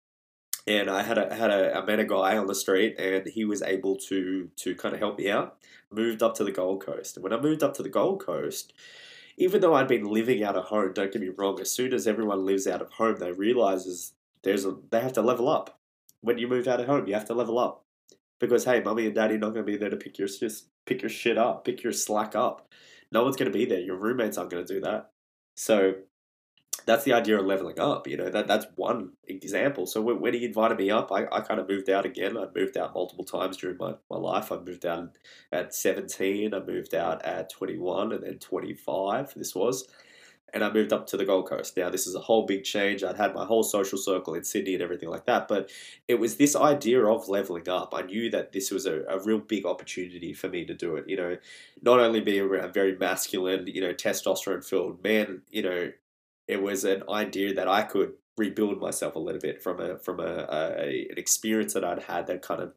And 0.67 0.89
I 0.89 1.03
had 1.03 1.19
a 1.19 1.35
had 1.35 1.51
a 1.51 1.77
I 1.77 1.85
met 1.85 1.99
a 1.99 2.05
guy 2.05 2.37
on 2.37 2.47
the 2.47 2.55
street 2.55 2.99
and 2.99 3.27
he 3.27 3.45
was 3.45 3.63
able 3.63 3.97
to 4.09 4.49
to 4.57 4.75
kind 4.77 4.95
of 4.95 5.01
help 5.01 5.19
me 5.19 5.31
out. 5.31 5.57
Moved 5.91 6.23
up 6.23 6.35
to 6.37 6.45
the 6.45 6.53
Gold 6.53 6.85
Coast. 6.85 7.17
And 7.17 7.25
when 7.25 7.33
I 7.33 7.41
moved 7.41 7.63
up 7.63 7.75
to 7.75 7.83
the 7.83 7.89
Gold 7.89 8.25
Coast, 8.25 8.73
even 9.37 9.61
though 9.61 9.75
I'd 9.75 9.89
been 9.89 10.05
living 10.05 10.43
out 10.43 10.57
of 10.57 10.67
home, 10.67 10.93
don't 10.93 11.13
get 11.13 11.21
me 11.21 11.31
wrong, 11.37 11.61
as 11.61 11.73
soon 11.73 11.93
as 11.93 12.07
everyone 12.07 12.47
lives 12.47 12.67
out 12.67 12.83
of 12.83 12.91
home, 12.93 13.17
they 13.19 13.33
realize 13.33 14.13
there's 14.43 14.65
a, 14.65 14.77
they 14.91 15.01
have 15.01 15.13
to 15.15 15.23
level 15.23 15.49
up. 15.49 15.79
When 16.21 16.39
you 16.39 16.47
move 16.49 16.69
out 16.69 16.81
of 16.81 16.87
home, 16.87 17.07
you 17.07 17.15
have 17.15 17.27
to 17.27 17.35
level 17.35 17.59
up. 17.59 17.85
Because 18.39 18.65
hey, 18.65 18.81
mummy 18.81 19.07
and 19.07 19.15
daddy 19.15 19.39
not 19.39 19.51
gonna 19.51 19.65
be 19.65 19.77
there 19.77 19.91
to 19.91 19.97
pick 19.97 20.19
your 20.19 20.29
just 20.29 20.67
pick 20.87 21.03
your 21.03 21.11
shit 21.11 21.39
up, 21.39 21.65
pick 21.65 21.83
your 21.83 21.93
slack 21.93 22.35
up. 22.35 22.69
No 23.11 23.25
one's 23.25 23.37
gonna 23.37 23.51
be 23.51 23.65
there. 23.65 23.81
Your 23.81 23.97
roommates 23.97 24.39
aren't 24.39 24.51
gonna 24.51 24.65
do 24.65 24.81
that. 24.81 25.11
So 25.55 25.95
that's 26.87 27.05
the 27.05 27.13
idea 27.13 27.39
of 27.39 27.47
leveling 27.47 27.79
up. 27.79 28.07
You 28.07 28.17
know, 28.17 28.31
that 28.31 28.47
that's 28.47 28.67
one 28.77 29.13
example. 29.27 29.87
So 29.87 30.01
when, 30.01 30.21
when 30.21 30.35
he 30.35 30.45
invited 30.45 30.79
me 30.79 30.91
up, 30.91 31.13
I, 31.13 31.27
I 31.31 31.41
kind 31.41 31.61
of 31.61 31.69
moved 31.69 31.89
out 31.89 32.05
again. 32.05 32.37
I 32.37 32.47
moved 32.55 32.77
out 32.77 32.95
multiple 32.95 33.25
times 33.25 33.57
during 33.57 33.77
my, 33.79 33.95
my 34.11 34.17
life. 34.17 34.51
I 34.51 34.59
moved 34.59 34.87
out 34.87 35.17
at 35.51 35.75
17, 35.75 36.55
I 36.55 36.61
moved 36.61 36.95
out 36.95 37.25
at 37.25 37.51
21, 37.51 38.13
and 38.13 38.25
then 38.25 38.39
25, 38.39 39.35
this 39.37 39.55
was. 39.55 39.87
And 40.55 40.63
I 40.63 40.71
moved 40.71 40.93
up 40.93 41.07
to 41.07 41.17
the 41.17 41.25
Gold 41.25 41.49
Coast. 41.49 41.79
Now, 41.79 41.89
this 41.89 42.07
is 42.07 42.15
a 42.15 42.21
whole 42.21 42.45
big 42.45 42.63
change. 42.63 43.03
I'd 43.03 43.17
had 43.17 43.35
my 43.35 43.47
whole 43.47 43.63
social 43.63 43.97
circle 43.97 44.35
in 44.35 44.45
Sydney 44.45 44.75
and 44.75 44.83
everything 44.83 45.09
like 45.09 45.25
that. 45.25 45.49
But 45.49 45.71
it 46.09 46.17
was 46.17 46.37
this 46.37 46.55
idea 46.55 47.07
of 47.07 47.27
leveling 47.27 47.71
up. 47.71 47.95
I 47.97 48.03
knew 48.03 48.29
that 48.31 48.53
this 48.53 48.71
was 48.71 48.85
a, 48.85 49.03
a 49.09 49.19
real 49.21 49.39
big 49.39 49.65
opportunity 49.65 50.35
for 50.35 50.51
me 50.51 50.67
to 50.67 50.75
do 50.75 50.97
it. 50.97 51.09
You 51.09 51.17
know, 51.17 51.39
not 51.81 52.01
only 52.01 52.21
be 52.21 52.39
a 52.39 52.69
very 52.69 52.99
masculine, 52.99 53.67
you 53.67 53.81
know, 53.81 53.95
testosterone 53.95 54.63
filled 54.63 55.03
man, 55.03 55.41
you 55.51 55.63
know, 55.63 55.91
it 56.49 56.63
was 56.63 56.85
an 56.85 57.03
idea 57.09 57.55
that 57.55 57.69
I 57.69 57.83
could 57.83 58.13
rebuild 58.37 58.81
myself 58.81 59.15
a 59.15 59.19
little 59.19 59.41
bit 59.41 59.63
from 59.63 59.81
a 59.81 59.99
from 59.99 60.21
a, 60.21 60.47
a 60.51 61.09
an 61.11 61.19
experience 61.19 61.75
that 61.75 61.85
I'd 61.85 62.05
had 62.05 62.27
that 62.27 62.43
kind 62.43 62.63
of 62.63 62.73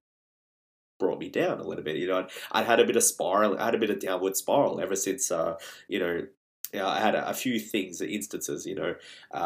brought 1.00 1.19
me 1.19 1.29
down 1.29 1.60
a 1.60 1.63
little 1.63 1.84
bit. 1.84 1.98
You 1.98 2.07
know, 2.07 2.19
I'd, 2.19 2.29
I'd 2.51 2.65
had 2.65 2.79
a 2.79 2.86
bit 2.86 2.95
of 2.95 3.03
spiral, 3.03 3.57
I 3.60 3.65
had 3.65 3.75
a 3.75 3.79
bit 3.79 3.89
of 3.89 4.00
downward 4.00 4.36
spiral 4.38 4.79
ever 4.79 4.95
since. 4.95 5.31
Uh, 5.31 5.57
you 5.88 6.00
know, 6.00 6.27
I 6.74 7.00
had 7.00 7.15
a, 7.15 7.29
a 7.29 7.34
few 7.34 7.60
things, 7.60 8.01
instances. 8.01 8.65
You 8.65 8.75
know, 8.75 8.95
uh, 9.34 9.38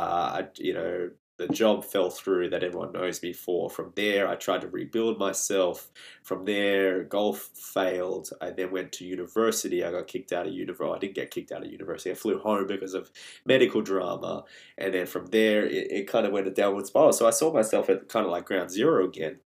I, 0.41 0.47
you 0.57 0.73
know, 0.73 1.09
the 1.39 1.47
job 1.47 1.85
fell 1.85 2.09
through 2.09 2.49
that 2.49 2.65
everyone 2.65 2.91
knows 2.91 3.23
me 3.23 3.31
for. 3.31 3.69
From 3.69 3.93
there, 3.95 4.27
I 4.27 4.35
tried 4.35 4.59
to 4.59 4.67
rebuild 4.67 5.17
myself. 5.17 5.89
From 6.21 6.43
there, 6.43 7.05
golf 7.05 7.49
failed. 7.53 8.29
I 8.41 8.49
then 8.49 8.71
went 8.71 8.91
to 8.93 9.05
university. 9.05 9.81
I 9.81 9.91
got 9.91 10.07
kicked 10.07 10.33
out 10.33 10.47
of 10.47 10.53
university. 10.53 10.93
I 10.93 10.99
didn't 10.99 11.15
get 11.15 11.31
kicked 11.31 11.53
out 11.53 11.63
of 11.63 11.71
university. 11.71 12.11
I 12.11 12.15
flew 12.15 12.39
home 12.39 12.67
because 12.67 12.93
of 12.93 13.09
medical 13.45 13.81
drama. 13.81 14.43
And 14.77 14.93
then 14.93 15.05
from 15.05 15.27
there, 15.27 15.65
it, 15.65 15.89
it 15.89 16.07
kind 16.09 16.25
of 16.25 16.33
went 16.33 16.47
a 16.47 16.51
downward 16.51 16.87
spiral. 16.87 17.13
So 17.13 17.25
I 17.25 17.31
saw 17.31 17.53
myself 17.53 17.89
at 17.89 18.09
kind 18.09 18.25
of 18.25 18.33
like 18.33 18.43
ground 18.43 18.69
zero 18.69 19.05
again. 19.05 19.39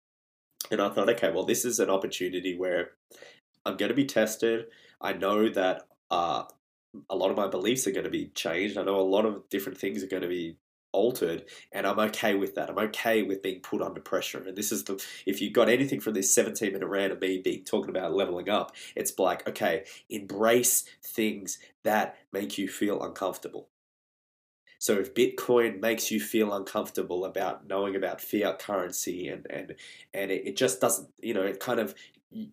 And 0.72 0.82
I 0.82 0.88
thought, 0.88 1.08
okay, 1.10 1.30
well, 1.30 1.44
this 1.44 1.64
is 1.64 1.78
an 1.78 1.90
opportunity 1.90 2.56
where 2.56 2.90
I'm 3.64 3.76
going 3.76 3.90
to 3.90 3.94
be 3.94 4.04
tested. 4.04 4.66
I 5.00 5.12
know 5.12 5.48
that 5.48 5.86
uh, 6.10 6.42
a 7.08 7.14
lot 7.14 7.30
of 7.30 7.36
my 7.36 7.46
beliefs 7.46 7.86
are 7.86 7.92
going 7.92 8.02
to 8.02 8.10
be 8.10 8.32
changed. 8.34 8.76
I 8.76 8.82
know 8.82 8.98
a 8.98 9.02
lot 9.02 9.26
of 9.26 9.48
different 9.48 9.78
things 9.78 10.02
are 10.02 10.08
going 10.08 10.22
to 10.22 10.28
be 10.28 10.56
altered 10.94 11.44
and 11.72 11.86
i'm 11.86 11.98
okay 11.98 12.34
with 12.34 12.54
that. 12.54 12.70
I'm 12.70 12.78
okay 12.78 13.22
with 13.22 13.42
being 13.42 13.60
put 13.60 13.82
under 13.82 14.00
pressure. 14.00 14.42
And 14.46 14.56
this 14.56 14.72
is 14.72 14.84
the 14.84 15.02
if 15.26 15.40
you 15.40 15.50
got 15.50 15.68
anything 15.68 16.00
from 16.00 16.14
this 16.14 16.34
17 16.34 16.72
minute 16.72 16.86
rant 16.86 17.12
of 17.12 17.20
me 17.20 17.38
being 17.38 17.64
talking 17.64 17.90
about 17.90 18.14
leveling 18.14 18.48
up 18.48 18.74
it's 18.96 19.18
like 19.18 19.46
okay 19.48 19.84
embrace 20.08 20.84
things 21.02 21.58
that 21.82 22.16
make 22.32 22.56
you 22.58 22.68
feel 22.68 23.02
uncomfortable. 23.02 23.68
So 24.78 24.98
if 24.98 25.14
Bitcoin 25.14 25.80
makes 25.80 26.10
you 26.10 26.20
feel 26.20 26.52
uncomfortable 26.52 27.24
about 27.24 27.66
knowing 27.66 27.96
about 27.96 28.20
fiat 28.20 28.58
currency 28.58 29.28
and 29.28 29.46
and 29.48 29.74
and 30.12 30.30
it, 30.30 30.46
it 30.48 30.56
just 30.56 30.80
doesn't, 30.80 31.08
you 31.20 31.32
know, 31.32 31.42
it 31.42 31.58
kind 31.58 31.80
of 31.80 31.94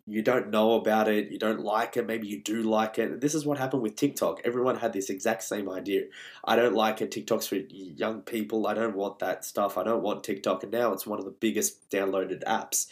you 0.06 0.22
don't 0.22 0.50
know 0.52 0.74
about 0.74 1.08
it, 1.08 1.32
you 1.32 1.40
don't 1.40 1.62
like 1.62 1.98
it, 1.98 2.06
maybe 2.06 2.28
you 2.28 2.42
do 2.42 2.62
like 2.62 3.00
it. 3.00 3.20
This 3.20 3.34
is 3.34 3.46
what 3.46 3.58
happened 3.58 3.82
with 3.82 3.96
TikTok. 3.96 4.42
Everyone 4.44 4.76
had 4.78 4.94
this 4.94 5.10
exact 5.10 5.44
same 5.44 5.70
idea. 5.70 6.04
I 6.44 6.56
don't 6.56 6.76
like 6.76 7.02
it. 7.02 7.12
TikTok's 7.12 7.48
for 7.48 7.56
young 7.56 8.22
people. 8.22 8.68
I 8.68 8.74
don't 8.74 8.96
want 8.96 9.20
that 9.20 9.44
stuff. 9.44 9.78
I 9.78 9.84
don't 9.84 10.04
want 10.04 10.24
TikTok. 10.24 10.64
And 10.64 10.72
now 10.72 10.94
it's 10.94 11.08
one 11.08 11.20
of 11.20 11.26
the 11.26 11.32
biggest 11.32 11.90
downloaded 11.90 12.44
apps. 12.44 12.88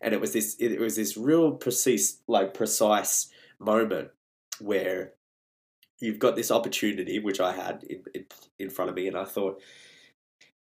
And 0.00 0.14
it 0.14 0.20
was 0.20 0.32
this 0.32 0.56
it 0.58 0.80
was 0.80 0.96
this 0.96 1.16
real 1.16 1.52
precise 1.52 2.20
like 2.26 2.54
precise 2.54 3.28
moment 3.58 4.08
where 4.60 5.12
you've 5.98 6.18
got 6.18 6.36
this 6.36 6.50
opportunity 6.50 7.18
which 7.18 7.40
I 7.40 7.52
had 7.52 7.84
in, 7.84 8.02
in, 8.14 8.24
in 8.58 8.70
front 8.70 8.88
of 8.88 8.94
me 8.94 9.08
and 9.08 9.16
I 9.16 9.24
thought 9.24 9.60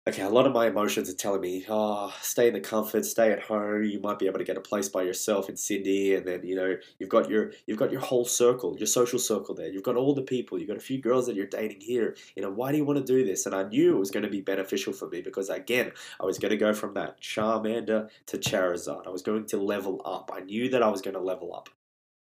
okay, 0.07 0.21
a 0.21 0.29
lot 0.29 0.47
of 0.47 0.53
my 0.53 0.67
emotions 0.67 1.09
are 1.09 1.15
telling 1.15 1.41
me, 1.41 1.65
oh, 1.67 2.13
stay 2.21 2.47
in 2.47 2.53
the 2.53 2.61
comfort, 2.61 3.05
stay 3.05 3.31
at 3.31 3.41
home. 3.41 3.83
You 3.83 3.99
might 3.99 4.19
be 4.19 4.25
able 4.25 4.39
to 4.39 4.45
get 4.45 4.55
a 4.55 4.61
place 4.61 4.87
by 4.87 5.03
yourself 5.03 5.49
in 5.49 5.57
Sydney, 5.57 6.13
and 6.13 6.25
then 6.25 6.45
you 6.45 6.55
know 6.55 6.77
you've 6.97 7.09
got 7.09 7.29
your 7.29 7.51
you've 7.65 7.77
got 7.77 7.91
your 7.91 7.99
whole 7.99 8.23
circle, 8.23 8.77
your 8.77 8.87
social 8.87 9.19
circle 9.19 9.53
there. 9.53 9.67
You've 9.67 9.83
got 9.83 9.97
all 9.97 10.15
the 10.15 10.21
people. 10.21 10.57
You've 10.57 10.69
got 10.69 10.77
a 10.77 10.81
few 10.81 10.99
girls 10.99 11.25
that 11.27 11.35
you're 11.35 11.45
dating 11.45 11.81
here. 11.81 12.15
You 12.35 12.41
know, 12.41 12.49
why 12.49 12.71
do 12.71 12.77
you 12.77 12.85
want 12.85 12.99
to 12.99 13.05
do 13.05 13.25
this? 13.25 13.45
And 13.45 13.53
I 13.53 13.63
knew 13.63 13.95
it 13.95 13.99
was 13.99 14.11
going 14.11 14.23
to 14.23 14.29
be 14.29 14.41
beneficial 14.41 14.93
for 14.93 15.09
me 15.09 15.21
because 15.21 15.49
again, 15.49 15.91
I 16.21 16.25
was 16.25 16.39
going 16.39 16.51
to 16.51 16.57
go 16.57 16.73
from 16.73 16.93
that 16.93 17.21
Charmander 17.21 18.09
to 18.27 18.37
Charizard. 18.37 19.07
I 19.07 19.09
was 19.09 19.21
going 19.21 19.45
to 19.47 19.57
level 19.57 20.01
up. 20.05 20.31
I 20.33 20.39
knew 20.39 20.69
that 20.69 20.83
I 20.83 20.87
was 20.87 21.01
going 21.01 21.15
to 21.15 21.21
level 21.21 21.53
up. 21.53 21.69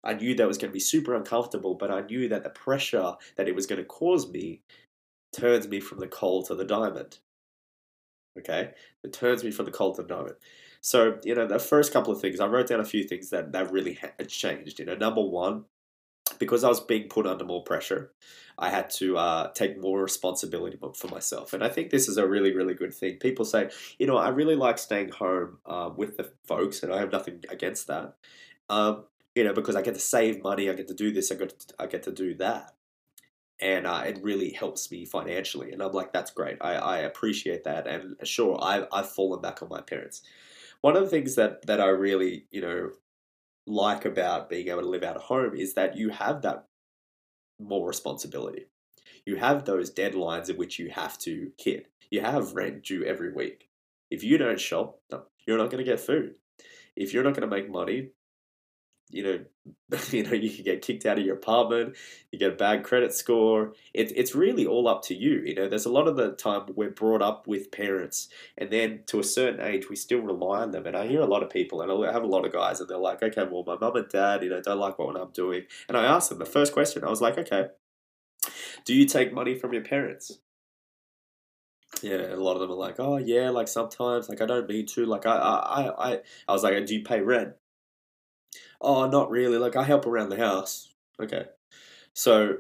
I 0.03 0.15
knew 0.15 0.35
that 0.35 0.47
was 0.47 0.59
going 0.59 0.71
to 0.71 0.75
be 0.75 0.81
super 0.81 1.15
uncomfortable, 1.15 1.75
but 1.75 1.91
I 1.91 2.01
knew 2.03 2.29
that 2.29 2.45
the 2.45 2.51
pressure 2.51 3.15
that 3.37 3.49
it 3.49 3.55
was 3.55 3.67
going 3.67 3.81
to 3.81 3.85
cause 3.85 4.31
me 4.31 4.61
turns 5.33 5.67
me 5.69 5.81
from 5.81 5.99
the 5.99 6.07
coal 6.07 6.43
to 6.45 6.55
the 6.55 6.65
diamond. 6.65 7.19
Okay, 8.39 8.71
it 9.03 9.13
turns 9.13 9.45
me 9.45 9.51
from 9.51 9.67
the 9.67 9.73
to 9.73 9.93
the 9.97 10.05
diamond. 10.05 10.37
So 10.81 11.19
you 11.25 11.35
know, 11.35 11.47
the 11.47 11.59
first 11.59 11.93
couple 11.93 12.13
of 12.13 12.21
things 12.21 12.41
I 12.41 12.47
wrote 12.47 12.69
down 12.69 12.81
a 12.81 12.85
few 12.85 13.05
things 13.05 13.31
that 13.31 13.53
that 13.53 13.73
really 13.73 13.95
had 13.95 14.29
changed. 14.29 14.79
You 14.79 14.85
know, 14.85 14.95
number 14.95 15.23
one, 15.23 15.65
because 16.39 16.65
I 16.65 16.69
was 16.69 16.81
being 16.81 17.09
put 17.09 17.27
under 17.27 17.45
more 17.45 17.65
pressure, 17.65 18.13
I 18.59 18.71
had 18.71 18.91
to 18.91 19.17
uh, 19.17 19.53
take 19.53 19.81
more 19.81 20.03
responsibility 20.03 20.79
for 20.95 21.09
myself. 21.09 21.53
And 21.53 21.65
I 21.65 21.69
think 21.69 21.91
this 21.91 22.09
is 22.09 22.19
a 22.19 22.27
really, 22.27 22.55
really 22.55 22.75
good 22.75 22.95
thing. 22.95 23.17
People 23.17 23.45
say, 23.45 23.71
you 23.99 24.07
know, 24.07 24.17
I 24.17 24.29
really 24.29 24.57
like 24.57 24.79
staying 24.79 25.11
home 25.11 25.59
uh, 25.67 25.91
with 25.97 26.17
the 26.17 26.31
folks, 26.47 26.83
and 26.83 26.93
I 26.93 26.99
have 26.99 27.13
nothing 27.13 27.45
against 27.51 27.87
that. 27.89 28.15
Um, 28.69 29.05
you 29.35 29.45
know, 29.45 29.53
because 29.53 29.77
I 29.77 29.83
get 29.83 29.95
to 29.95 30.01
save 30.01 30.43
money, 30.43 30.71
I 30.71 30.75
get 30.75 30.89
to 30.89 30.95
do 30.95 31.13
this, 31.13 31.31
I 31.31 31.35
get 31.35 31.59
to, 31.59 31.75
I 31.79 31.87
get 31.87 32.03
to 32.05 32.13
do 32.13 32.35
that 32.37 32.76
and 33.61 33.87
uh, 33.87 34.03
it 34.07 34.23
really 34.23 34.51
helps 34.51 34.91
me 34.91 35.05
financially. 35.05 35.73
And 35.73 35.83
I'm 35.83 35.93
like, 35.93 36.13
that's 36.13 36.31
great. 36.31 36.59
I, 36.61 36.75
I 36.75 36.99
appreciate 36.99 37.65
that. 37.65 37.87
And 37.87 38.17
sure, 38.25 38.59
I, 38.61 38.87
I've 38.93 39.11
fallen 39.11 39.41
back 39.41 39.63
on 39.63 39.69
my 39.69 39.81
parents. 39.81 40.23
One 40.83 40.97
of 40.97 41.03
the 41.03 41.11
things 41.11 41.37
that, 41.37 41.67
that 41.67 41.81
I 41.81 41.87
really, 41.87 42.47
you 42.51 42.61
know, 42.61 42.91
like 43.67 44.05
about 44.05 44.49
being 44.49 44.69
able 44.69 44.83
to 44.83 44.89
live 44.89 45.03
out 45.03 45.17
of 45.17 45.23
home 45.23 45.57
is 45.57 45.75
that 45.75 45.97
you 45.97 46.11
have 46.11 46.43
that 46.43 46.67
more 47.59 47.89
responsibility. 47.89 48.67
You 49.25 49.37
have 49.37 49.65
those 49.65 49.93
deadlines 49.93 50.51
in 50.51 50.57
which 50.57 50.79
you 50.79 50.91
have 50.91 51.19
to 51.21 51.51
hit. 51.59 51.91
You 52.11 52.21
have 52.21 52.55
rent 52.55 52.85
due 52.85 53.05
every 53.05 53.33
week. 53.33 53.69
If 54.11 54.23
you 54.23 54.39
don't 54.39 54.61
shop, 54.61 55.01
you're 55.47 55.59
not 55.59 55.71
going 55.71 55.85
to 55.85 55.91
get 55.91 55.99
food. 55.99 56.35
If 56.95 57.13
you're 57.13 57.25
not 57.25 57.35
going 57.35 57.49
to 57.49 57.57
make 57.57 57.71
money, 57.71 58.11
you 59.11 59.23
know, 59.23 59.39
you 60.11 60.25
know, 60.25 60.33
you 60.33 60.51
can 60.51 60.65
get 60.65 60.83
kicked 60.83 61.07
out 61.07 61.19
of 61.19 61.25
your 61.25 61.37
apartment, 61.37 61.97
you 62.33 62.39
get 62.39 62.53
a 62.53 62.57
bad 62.57 62.83
credit 62.83 63.15
score. 63.15 63.73
It, 63.95 64.13
it's 64.17 64.35
really 64.35 64.67
all 64.67 64.89
up 64.89 65.03
to 65.05 65.15
you. 65.15 65.43
You 65.45 65.55
know, 65.55 65.69
there's 65.69 65.87
a 65.87 65.93
lot 65.93 66.09
of 66.09 66.17
the 66.17 66.33
time 66.33 66.63
we're 66.75 66.91
brought 66.91 67.23
up 67.23 67.47
with 67.47 67.71
parents, 67.71 68.29
and 68.59 68.71
then 68.71 69.03
to 69.07 69.21
a 69.21 69.25
certain 69.25 69.61
age, 69.61 69.89
we 69.89 69.95
still 69.95 70.21
rely 70.21 70.63
on 70.63 70.73
them. 70.73 70.87
And 70.87 70.97
I 70.97 71.07
hear 71.07 71.21
a 71.21 71.27
lot 71.27 71.45
of 71.45 71.51
people, 71.51 71.83
and 71.83 71.91
I 71.91 72.13
have 72.13 72.25
a 72.25 72.27
lot 72.27 72.45
of 72.45 72.53
guys, 72.53 72.81
and 72.81 72.89
they're 72.89 72.99
like, 72.99 73.23
okay, 73.23 73.45
well, 73.45 73.65
my 73.65 73.77
mum 73.77 73.97
and 73.97 74.09
dad, 74.09 74.43
you 74.43 74.51
know, 74.51 74.61
don't 74.61 74.79
like 74.79 74.99
what 74.99 75.17
I'm 75.17 75.31
doing. 75.31 75.63
And 75.89 75.97
I 75.97 76.05
asked 76.05 76.31
them 76.31 76.39
the 76.39 76.45
first 76.47 76.73
question, 76.73 77.05
I 77.05 77.11
was 77.11 77.21
like, 77.21 77.39
okay, 77.39 77.69
do 78.85 78.95
you 78.95 79.07
take 79.07 79.33
money 79.33 79.55
from 79.55 79.73
your 79.73 79.85
parents? 79.85 80.39
Yeah, 82.03 82.35
a 82.35 82.37
lot 82.37 82.55
of 82.55 82.61
them 82.61 82.73
are 82.73 82.75
like, 82.75 82.97
oh 82.99 83.17
yeah, 83.17 83.51
like 83.51 83.69
sometimes, 83.69 84.29
like 84.29 84.43
I 84.43 84.47
don't 84.47 84.69
need 84.69 84.89
to, 84.89 85.07
like 85.07 85.25
I, 85.25 85.37
I, 85.37 86.13
I, 86.13 86.21
I 86.49 86.53
was 86.53 86.63
like, 86.63 86.85
do 86.87 86.95
you 86.95 87.05
pay 87.05 87.21
rent? 87.21 87.55
Oh, 88.81 89.09
not 89.09 89.31
really. 89.31 89.59
Like 89.59 89.77
I 89.77 89.85
help 89.85 90.07
around 90.07 90.31
the 90.31 90.37
house. 90.37 90.93
Okay. 91.21 91.47
So 92.15 92.59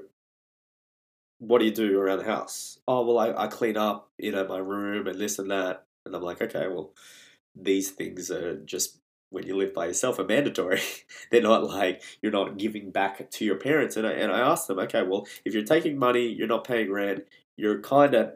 what 1.39 1.59
do 1.59 1.65
you 1.67 1.73
do 1.73 2.01
around 2.01 2.19
the 2.19 2.25
house? 2.25 2.79
Oh, 2.89 3.05
well, 3.05 3.19
I, 3.19 3.45
I 3.45 3.47
clean 3.49 3.77
up, 3.77 4.11
you 4.19 4.33
know, 4.33 4.47
my 4.47 4.59
room 4.59 5.07
and 5.07 5.19
this 5.19 5.39
and 5.39 5.51
that. 5.51 5.85
And 6.05 6.15
I'm 6.15 6.23
like, 6.23 6.41
okay, 6.41 6.69
well, 6.69 6.93
these 7.55 7.91
things 7.91 8.31
are 8.31 8.57
just 8.59 8.99
when 9.31 9.47
you 9.47 9.57
live 9.57 9.75
by 9.75 9.87
yourself 9.87 10.19
are 10.19 10.25
mandatory. 10.25 10.81
They're 11.31 11.43
not 11.43 11.65
like 11.65 12.03
you're 12.23 12.33
not 12.33 12.59
giving 12.59 12.91
back 12.91 13.31
to 13.31 13.45
your 13.45 13.57
parents. 13.57 13.97
And 13.97 14.07
I, 14.07 14.13
and 14.13 14.33
I 14.33 14.41
asked 14.41 14.69
them, 14.69 14.79
okay, 14.79 15.03
well, 15.03 15.27
if 15.45 15.53
you're 15.53 15.65
taking 15.65 15.99
money, 15.99 16.27
you're 16.27 16.47
not 16.47 16.65
paying 16.67 16.91
rent, 16.91 17.25
you're 17.57 17.81
kind 17.81 18.15
of 18.15 18.33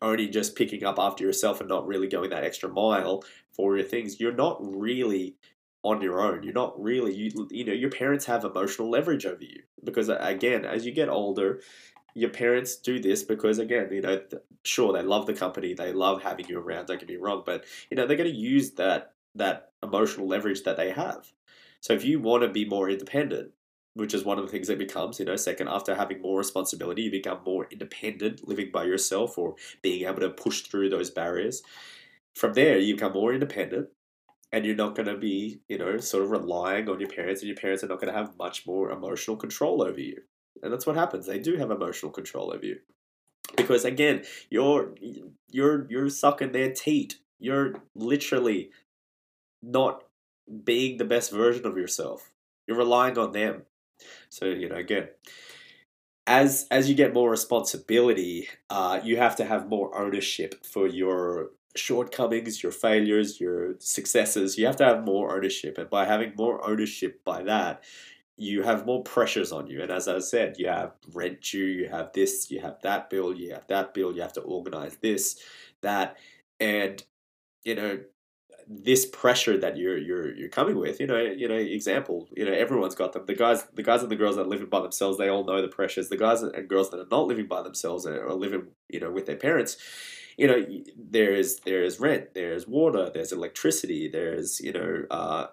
only 0.00 0.28
just 0.28 0.56
picking 0.56 0.84
up 0.84 0.98
after 0.98 1.22
yourself 1.24 1.60
and 1.60 1.68
not 1.68 1.86
really 1.86 2.08
going 2.08 2.30
that 2.30 2.44
extra 2.44 2.68
mile 2.68 3.22
for 3.52 3.76
your 3.76 3.86
things, 3.86 4.18
you're 4.18 4.32
not 4.32 4.58
really 4.60 5.36
on 5.82 6.00
your 6.00 6.20
own. 6.20 6.42
You're 6.42 6.52
not 6.52 6.80
really 6.80 7.14
you 7.14 7.48
you 7.50 7.64
know 7.64 7.72
your 7.72 7.90
parents 7.90 8.26
have 8.26 8.44
emotional 8.44 8.90
leverage 8.90 9.26
over 9.26 9.42
you 9.42 9.62
because 9.84 10.08
uh, 10.08 10.18
again, 10.20 10.64
as 10.64 10.86
you 10.86 10.92
get 10.92 11.08
older, 11.08 11.60
your 12.14 12.30
parents 12.30 12.76
do 12.76 13.00
this 13.00 13.22
because 13.22 13.58
again, 13.58 13.88
you 13.92 14.00
know, 14.00 14.20
sure 14.64 14.92
they 14.92 15.02
love 15.02 15.26
the 15.26 15.34
company, 15.34 15.74
they 15.74 15.92
love 15.92 16.22
having 16.22 16.48
you 16.48 16.58
around. 16.58 16.86
Don't 16.86 17.00
get 17.00 17.08
me 17.08 17.16
wrong, 17.16 17.42
but 17.44 17.64
you 17.90 17.96
know 17.96 18.06
they're 18.06 18.16
going 18.16 18.30
to 18.30 18.36
use 18.36 18.72
that 18.72 19.14
that 19.34 19.72
emotional 19.82 20.28
leverage 20.28 20.62
that 20.62 20.76
they 20.76 20.90
have. 20.90 21.32
So 21.80 21.94
if 21.94 22.04
you 22.04 22.20
want 22.20 22.42
to 22.42 22.48
be 22.48 22.64
more 22.64 22.88
independent, 22.88 23.50
which 23.94 24.14
is 24.14 24.24
one 24.24 24.38
of 24.38 24.44
the 24.44 24.50
things 24.50 24.68
that 24.68 24.78
becomes, 24.78 25.18
you 25.18 25.24
know, 25.24 25.36
second 25.36 25.68
after 25.68 25.94
having 25.94 26.22
more 26.22 26.38
responsibility, 26.38 27.02
you 27.02 27.10
become 27.10 27.40
more 27.44 27.66
independent, 27.70 28.46
living 28.46 28.70
by 28.72 28.84
yourself 28.84 29.36
or 29.36 29.56
being 29.82 30.06
able 30.06 30.20
to 30.20 30.30
push 30.30 30.62
through 30.62 30.90
those 30.90 31.10
barriers. 31.10 31.62
From 32.34 32.54
there, 32.54 32.78
you 32.78 32.94
become 32.94 33.12
more 33.12 33.34
independent 33.34 33.88
and 34.52 34.66
you're 34.66 34.76
not 34.76 34.94
going 34.94 35.08
to 35.08 35.16
be, 35.16 35.60
you 35.68 35.78
know, 35.78 35.96
sort 35.98 36.24
of 36.24 36.30
relying 36.30 36.88
on 36.88 37.00
your 37.00 37.08
parents, 37.08 37.40
and 37.40 37.48
your 37.48 37.56
parents 37.56 37.82
are 37.82 37.88
not 37.88 38.00
going 38.00 38.12
to 38.12 38.18
have 38.18 38.36
much 38.38 38.66
more 38.66 38.90
emotional 38.90 39.36
control 39.36 39.82
over 39.82 40.00
you. 40.00 40.18
And 40.62 40.72
that's 40.72 40.86
what 40.86 40.96
happens. 40.96 41.26
They 41.26 41.38
do 41.38 41.56
have 41.56 41.70
emotional 41.70 42.12
control 42.12 42.52
over 42.52 42.64
you. 42.64 42.78
Because 43.56 43.84
again, 43.84 44.22
you're 44.50 44.94
you're 45.50 45.86
you're 45.90 46.08
sucking 46.08 46.52
their 46.52 46.72
teat. 46.72 47.18
You're 47.38 47.74
literally 47.94 48.70
not 49.62 50.04
being 50.64 50.98
the 50.98 51.04
best 51.04 51.32
version 51.32 51.66
of 51.66 51.76
yourself. 51.76 52.30
You're 52.66 52.78
relying 52.78 53.18
on 53.18 53.32
them. 53.32 53.62
So, 54.28 54.46
you 54.46 54.68
know, 54.68 54.76
again, 54.76 55.08
as 56.26 56.66
as 56.70 56.88
you 56.88 56.94
get 56.94 57.14
more 57.14 57.30
responsibility, 57.30 58.48
uh, 58.70 59.00
you 59.02 59.16
have 59.16 59.36
to 59.36 59.44
have 59.44 59.68
more 59.68 59.96
ownership 59.98 60.64
for 60.64 60.86
your 60.86 61.50
shortcomings, 61.74 62.62
your 62.62 62.72
failures, 62.72 63.40
your 63.40 63.74
successes. 63.78 64.58
You 64.58 64.66
have 64.66 64.76
to 64.76 64.84
have 64.84 65.04
more 65.04 65.34
ownership, 65.34 65.78
and 65.78 65.88
by 65.90 66.04
having 66.04 66.32
more 66.36 66.64
ownership, 66.68 67.24
by 67.24 67.42
that, 67.44 67.82
you 68.36 68.62
have 68.62 68.86
more 68.86 69.02
pressures 69.02 69.52
on 69.52 69.66
you. 69.66 69.82
And 69.82 69.90
as 69.90 70.08
I 70.08 70.18
said, 70.18 70.56
you 70.58 70.68
have 70.68 70.92
rent 71.12 71.42
due, 71.42 71.64
you 71.64 71.88
have 71.88 72.12
this, 72.12 72.50
you 72.50 72.60
have 72.60 72.78
that 72.82 73.10
bill, 73.10 73.34
you 73.34 73.52
have 73.52 73.66
that 73.68 73.94
bill, 73.94 74.14
you 74.14 74.22
have 74.22 74.32
to 74.34 74.40
organize 74.40 74.96
this, 74.96 75.38
that, 75.82 76.16
and 76.60 77.02
you 77.64 77.74
know 77.74 78.00
this 78.68 79.06
pressure 79.06 79.58
that 79.58 79.76
you're 79.76 79.98
you're 79.98 80.34
you're 80.34 80.48
coming 80.48 80.78
with, 80.78 81.00
you 81.00 81.06
know, 81.06 81.20
you 81.20 81.48
know, 81.48 81.54
example, 81.54 82.28
you 82.36 82.44
know, 82.44 82.52
everyone's 82.52 82.94
got 82.94 83.12
them. 83.12 83.24
The 83.26 83.34
guys, 83.34 83.64
the 83.74 83.82
guys 83.82 84.02
and 84.02 84.10
the 84.10 84.16
girls 84.16 84.36
that 84.36 84.42
are 84.42 84.48
living 84.48 84.68
by 84.68 84.80
themselves, 84.80 85.18
they 85.18 85.28
all 85.28 85.44
know 85.44 85.60
the 85.60 85.68
pressures. 85.68 86.08
The 86.08 86.16
guys 86.16 86.42
and 86.42 86.68
girls 86.68 86.90
that 86.90 87.00
are 87.00 87.06
not 87.10 87.26
living 87.26 87.46
by 87.46 87.62
themselves 87.62 88.06
or 88.06 88.32
living, 88.34 88.68
you 88.88 89.00
know, 89.00 89.10
with 89.10 89.26
their 89.26 89.36
parents, 89.36 89.76
you 90.36 90.46
know, 90.46 90.64
there 90.96 91.34
is 91.34 91.60
there 91.60 91.82
is 91.82 92.00
rent, 92.00 92.34
there's 92.34 92.66
water, 92.68 93.10
there's 93.12 93.32
electricity, 93.32 94.08
there's 94.08 94.60
you 94.60 94.72
know, 94.72 95.04
uh, 95.10 95.46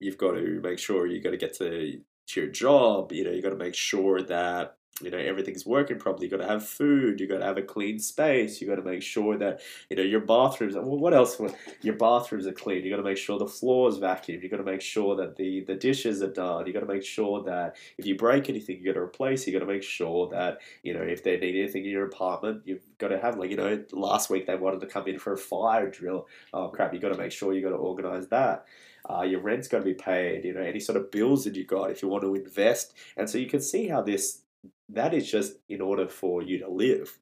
you've 0.00 0.18
got 0.18 0.32
to 0.32 0.60
make 0.62 0.78
sure 0.78 1.06
you 1.06 1.20
got 1.20 1.30
to 1.30 1.36
get 1.36 1.54
to 1.58 2.00
to 2.28 2.40
your 2.40 2.50
job. 2.50 3.12
You 3.12 3.24
know, 3.24 3.30
you 3.30 3.42
got 3.42 3.50
to 3.50 3.56
make 3.56 3.74
sure 3.74 4.22
that 4.22 4.77
you 5.02 5.10
know 5.10 5.18
everything's 5.18 5.64
working 5.64 5.98
properly. 5.98 6.26
You 6.26 6.30
got 6.30 6.42
to 6.42 6.48
have 6.48 6.66
food. 6.66 7.20
You 7.20 7.26
got 7.26 7.38
to 7.38 7.44
have 7.44 7.58
a 7.58 7.62
clean 7.62 7.98
space. 7.98 8.60
You 8.60 8.66
got 8.66 8.76
to 8.76 8.82
make 8.82 9.02
sure 9.02 9.36
that 9.38 9.60
you 9.88 9.96
know 9.96 10.02
your 10.02 10.20
bathrooms 10.20 10.74
well 10.74 10.98
what 10.98 11.14
else 11.14 11.40
your 11.82 11.94
bathrooms 11.94 12.46
are 12.46 12.52
clean. 12.52 12.84
You 12.84 12.90
got 12.90 12.96
to 12.96 13.02
make 13.02 13.18
sure 13.18 13.38
the 13.38 13.46
floor 13.46 13.88
is 13.88 13.98
vacuumed 13.98 14.42
you 14.42 14.48
got 14.48 14.58
to 14.58 14.64
make 14.64 14.80
sure 14.80 15.16
that 15.16 15.36
the 15.36 15.64
the 15.64 15.74
dishes 15.74 16.22
are 16.22 16.32
done. 16.32 16.66
You 16.66 16.72
got 16.72 16.80
to 16.80 16.86
make 16.86 17.04
sure 17.04 17.42
that 17.44 17.76
if 17.96 18.06
you 18.06 18.16
break 18.16 18.48
anything 18.48 18.78
you 18.78 18.86
got 18.86 18.94
to 18.94 19.00
replace 19.00 19.46
you 19.46 19.52
got 19.52 19.60
to 19.60 19.72
make 19.72 19.82
sure 19.82 20.28
that 20.30 20.58
you 20.82 20.94
know 20.94 21.02
if 21.02 21.22
they 21.22 21.38
need 21.38 21.60
anything 21.60 21.84
in 21.84 21.90
your 21.90 22.06
apartment 22.06 22.62
you've 22.64 22.84
got 22.98 23.08
to 23.08 23.18
have 23.18 23.38
like 23.38 23.50
you 23.50 23.56
know 23.56 23.82
last 23.92 24.30
week 24.30 24.46
they 24.46 24.56
wanted 24.56 24.80
to 24.80 24.86
come 24.86 25.06
in 25.06 25.18
for 25.18 25.32
a 25.32 25.38
fire 25.38 25.90
drill. 25.90 26.26
Oh 26.52 26.68
crap. 26.68 26.92
You 26.92 27.00
got 27.00 27.12
to 27.12 27.18
make 27.18 27.32
sure 27.32 27.52
you 27.52 27.62
got 27.62 27.70
to 27.70 27.76
organize 27.76 28.28
that. 28.28 28.64
Uh, 29.08 29.22
your 29.22 29.40
rent's 29.40 29.68
got 29.68 29.78
to 29.78 29.84
be 29.84 29.94
paid, 29.94 30.44
you 30.44 30.52
know, 30.52 30.60
any 30.60 30.80
sort 30.80 30.98
of 30.98 31.10
bills 31.10 31.44
that 31.44 31.54
you 31.54 31.64
got 31.64 31.90
if 31.90 32.02
you 32.02 32.08
want 32.08 32.22
to 32.22 32.34
invest. 32.34 32.92
And 33.16 33.30
so 33.30 33.38
you 33.38 33.46
can 33.46 33.60
see 33.60 33.88
how 33.88 34.02
this 34.02 34.42
that 34.88 35.14
is 35.14 35.30
just 35.30 35.54
in 35.68 35.80
order 35.80 36.08
for 36.08 36.42
you 36.42 36.58
to 36.58 36.68
live. 36.68 37.18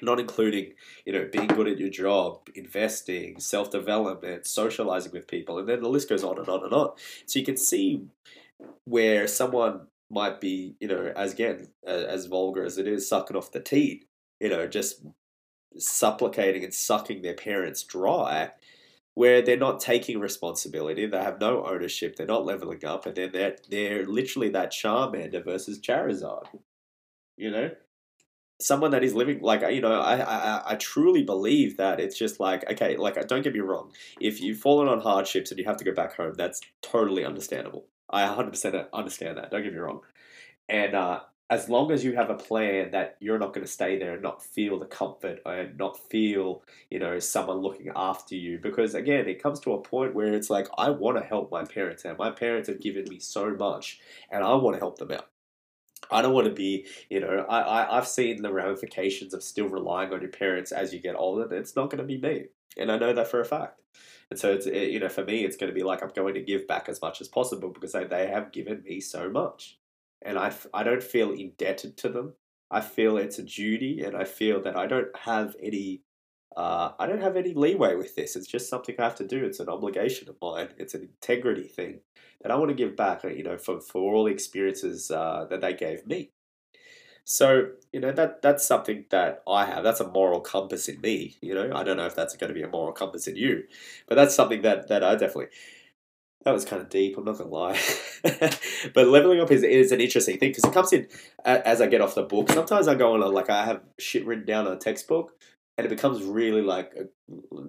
Not 0.00 0.20
including 0.20 0.72
you 1.04 1.12
know 1.12 1.28
being 1.30 1.48
good 1.48 1.68
at 1.68 1.78
your 1.78 1.90
job 1.90 2.48
investing 2.54 3.40
self-development 3.40 4.46
socializing 4.46 5.12
with 5.12 5.26
people 5.26 5.58
and 5.58 5.68
then 5.68 5.82
the 5.82 5.88
list 5.88 6.08
goes 6.08 6.24
on 6.24 6.38
and 6.38 6.48
on 6.48 6.64
and 6.64 6.72
on. 6.72 6.92
So 7.26 7.38
you 7.38 7.44
can 7.44 7.56
see 7.56 8.06
where 8.84 9.26
someone 9.26 9.88
might 10.08 10.40
be 10.40 10.76
you 10.80 10.88
know 10.88 11.12
as 11.16 11.34
again 11.34 11.68
as 11.86 12.26
vulgar 12.26 12.64
as 12.64 12.78
it 12.78 12.86
is 12.86 13.08
sucking 13.08 13.36
off 13.36 13.52
the 13.52 13.60
teat 13.60 14.06
you 14.40 14.48
know 14.48 14.66
just 14.66 15.04
supplicating 15.76 16.64
and 16.64 16.72
sucking 16.72 17.22
their 17.22 17.34
parents 17.34 17.82
dry 17.82 18.50
where 19.14 19.42
they're 19.42 19.56
not 19.58 19.80
taking 19.80 20.18
responsibility, 20.18 21.06
they 21.06 21.18
have 21.18 21.40
no 21.40 21.66
ownership, 21.66 22.16
they're 22.16 22.26
not 22.26 22.46
leveling 22.46 22.84
up, 22.84 23.04
and 23.04 23.14
then 23.14 23.30
they're 23.32 23.56
they're 23.68 24.06
literally 24.06 24.48
that 24.50 24.72
Charmander 24.72 25.44
versus 25.44 25.78
Charizard 25.78 26.46
you 27.36 27.50
know? 27.50 27.70
Someone 28.60 28.92
that 28.92 29.02
is 29.02 29.12
living 29.12 29.40
like 29.40 29.62
you 29.74 29.80
know 29.80 30.00
I, 30.00 30.18
I 30.20 30.62
i 30.72 30.74
truly 30.76 31.24
believe 31.24 31.78
that 31.78 31.98
it's 31.98 32.16
just 32.16 32.38
like 32.38 32.62
okay 32.70 32.96
like 32.96 33.26
don't 33.26 33.42
get 33.42 33.54
me 33.54 33.58
wrong. 33.58 33.90
If 34.20 34.40
you've 34.40 34.58
fallen 34.58 34.86
on 34.86 35.00
hardships 35.00 35.50
and 35.50 35.58
you 35.58 35.64
have 35.64 35.78
to 35.78 35.84
go 35.84 35.92
back 35.92 36.14
home 36.14 36.34
that's 36.36 36.60
totally 36.80 37.24
understandable. 37.24 37.86
I 38.08 38.22
100% 38.22 38.86
understand 38.92 39.38
that 39.38 39.50
don't 39.50 39.64
get 39.64 39.72
me 39.72 39.80
wrong. 39.80 40.02
And 40.68 40.94
uh 40.94 41.20
as 41.52 41.68
long 41.68 41.92
as 41.92 42.02
you 42.02 42.14
have 42.14 42.30
a 42.30 42.34
plan 42.34 42.90
that 42.92 43.16
you're 43.20 43.38
not 43.38 43.52
going 43.52 43.66
to 43.66 43.70
stay 43.70 43.98
there 43.98 44.14
and 44.14 44.22
not 44.22 44.42
feel 44.42 44.78
the 44.78 44.86
comfort 44.86 45.38
and 45.44 45.76
not 45.76 45.98
feel 46.08 46.62
you 46.88 46.98
know 46.98 47.18
someone 47.18 47.58
looking 47.58 47.90
after 47.94 48.34
you 48.34 48.58
because 48.58 48.94
again 48.94 49.28
it 49.28 49.42
comes 49.42 49.60
to 49.60 49.74
a 49.74 49.82
point 49.82 50.14
where 50.14 50.32
it's 50.32 50.48
like 50.48 50.66
i 50.78 50.88
want 50.88 51.18
to 51.18 51.22
help 51.22 51.52
my 51.52 51.62
parents 51.62 52.06
and 52.06 52.16
my 52.16 52.30
parents 52.30 52.68
have 52.70 52.80
given 52.80 53.04
me 53.06 53.18
so 53.18 53.50
much 53.50 54.00
and 54.30 54.42
i 54.42 54.54
want 54.54 54.74
to 54.74 54.80
help 54.80 54.96
them 54.96 55.12
out 55.12 55.28
I 56.10 56.22
don't 56.22 56.34
want 56.34 56.46
to 56.46 56.52
be, 56.52 56.86
you 57.08 57.20
know, 57.20 57.46
I, 57.48 57.60
I, 57.60 57.98
I've 57.98 58.08
seen 58.08 58.42
the 58.42 58.52
ramifications 58.52 59.34
of 59.34 59.42
still 59.42 59.68
relying 59.68 60.12
on 60.12 60.20
your 60.20 60.30
parents 60.30 60.72
as 60.72 60.92
you 60.92 61.00
get 61.00 61.16
older. 61.16 61.52
It's 61.54 61.76
not 61.76 61.90
going 61.90 61.98
to 61.98 62.04
be 62.04 62.18
me. 62.18 62.46
And 62.76 62.90
I 62.90 62.98
know 62.98 63.12
that 63.12 63.28
for 63.28 63.40
a 63.40 63.44
fact. 63.44 63.80
And 64.30 64.38
so 64.38 64.52
it's, 64.52 64.66
it, 64.66 64.90
you 64.90 64.98
know, 64.98 65.08
for 65.08 65.24
me, 65.24 65.44
it's 65.44 65.56
going 65.56 65.70
to 65.70 65.74
be 65.74 65.84
like 65.84 66.02
I'm 66.02 66.10
going 66.14 66.34
to 66.34 66.40
give 66.40 66.66
back 66.66 66.88
as 66.88 67.00
much 67.02 67.20
as 67.20 67.28
possible 67.28 67.68
because 67.68 67.92
they, 67.92 68.04
they 68.04 68.26
have 68.28 68.52
given 68.52 68.82
me 68.82 69.00
so 69.00 69.28
much. 69.28 69.78
And 70.22 70.38
I, 70.38 70.52
I 70.72 70.82
don't 70.82 71.02
feel 71.02 71.32
indebted 71.32 71.96
to 71.98 72.08
them. 72.08 72.34
I 72.70 72.80
feel 72.80 73.18
it's 73.18 73.38
a 73.38 73.42
duty 73.42 74.02
and 74.02 74.16
I 74.16 74.24
feel 74.24 74.62
that 74.62 74.76
I 74.76 74.86
don't 74.86 75.14
have 75.16 75.54
any 75.62 76.00
uh, 76.56 76.92
I 76.98 77.06
don't 77.06 77.22
have 77.22 77.36
any 77.36 77.54
leeway 77.54 77.94
with 77.94 78.14
this. 78.14 78.36
It's 78.36 78.46
just 78.46 78.68
something 78.68 78.94
I 78.98 79.04
have 79.04 79.14
to 79.16 79.26
do. 79.26 79.44
It's 79.44 79.60
an 79.60 79.68
obligation 79.68 80.28
of 80.28 80.36
mine. 80.40 80.68
It's 80.78 80.94
an 80.94 81.02
integrity 81.02 81.68
thing 81.68 82.00
that 82.42 82.50
I 82.50 82.56
want 82.56 82.70
to 82.70 82.74
give 82.74 82.96
back. 82.96 83.24
Uh, 83.24 83.28
you 83.28 83.42
know, 83.42 83.56
for 83.56 83.80
for 83.80 84.14
all 84.14 84.24
the 84.24 84.32
experiences 84.32 85.10
uh, 85.10 85.46
that 85.50 85.60
they 85.60 85.74
gave 85.74 86.06
me. 86.06 86.30
So 87.24 87.68
you 87.92 88.00
know 88.00 88.12
that 88.12 88.42
that's 88.42 88.66
something 88.66 89.04
that 89.10 89.42
I 89.48 89.64
have. 89.66 89.84
That's 89.84 90.00
a 90.00 90.08
moral 90.08 90.40
compass 90.40 90.88
in 90.88 91.00
me. 91.00 91.36
You 91.40 91.54
know, 91.54 91.74
I 91.74 91.84
don't 91.84 91.96
know 91.96 92.06
if 92.06 92.16
that's 92.16 92.36
going 92.36 92.48
to 92.48 92.54
be 92.54 92.62
a 92.62 92.68
moral 92.68 92.92
compass 92.92 93.26
in 93.28 93.36
you, 93.36 93.64
but 94.08 94.16
that's 94.16 94.34
something 94.34 94.62
that 94.62 94.88
that 94.88 95.04
I 95.04 95.12
definitely. 95.12 95.48
That 96.44 96.54
was 96.54 96.64
kind 96.64 96.82
of 96.82 96.88
deep. 96.88 97.16
I'm 97.16 97.24
not 97.24 97.38
gonna 97.38 97.50
lie, 97.50 97.78
but 98.24 99.06
leveling 99.06 99.40
up 99.40 99.52
is, 99.52 99.62
is 99.62 99.92
an 99.92 100.00
interesting 100.00 100.38
thing 100.38 100.50
because 100.50 100.64
it 100.64 100.72
comes 100.74 100.92
in 100.92 101.06
as 101.44 101.80
I 101.80 101.86
get 101.86 102.00
off 102.00 102.16
the 102.16 102.24
book. 102.24 102.50
Sometimes 102.50 102.88
I 102.88 102.96
go 102.96 103.14
on 103.14 103.22
a, 103.22 103.26
like 103.26 103.48
I 103.48 103.64
have 103.64 103.82
shit 104.00 104.26
written 104.26 104.44
down 104.44 104.66
on 104.66 104.72
a 104.72 104.76
textbook, 104.76 105.38
and 105.78 105.86
it 105.86 105.90
becomes 105.90 106.22
really 106.22 106.62
like 106.62 106.94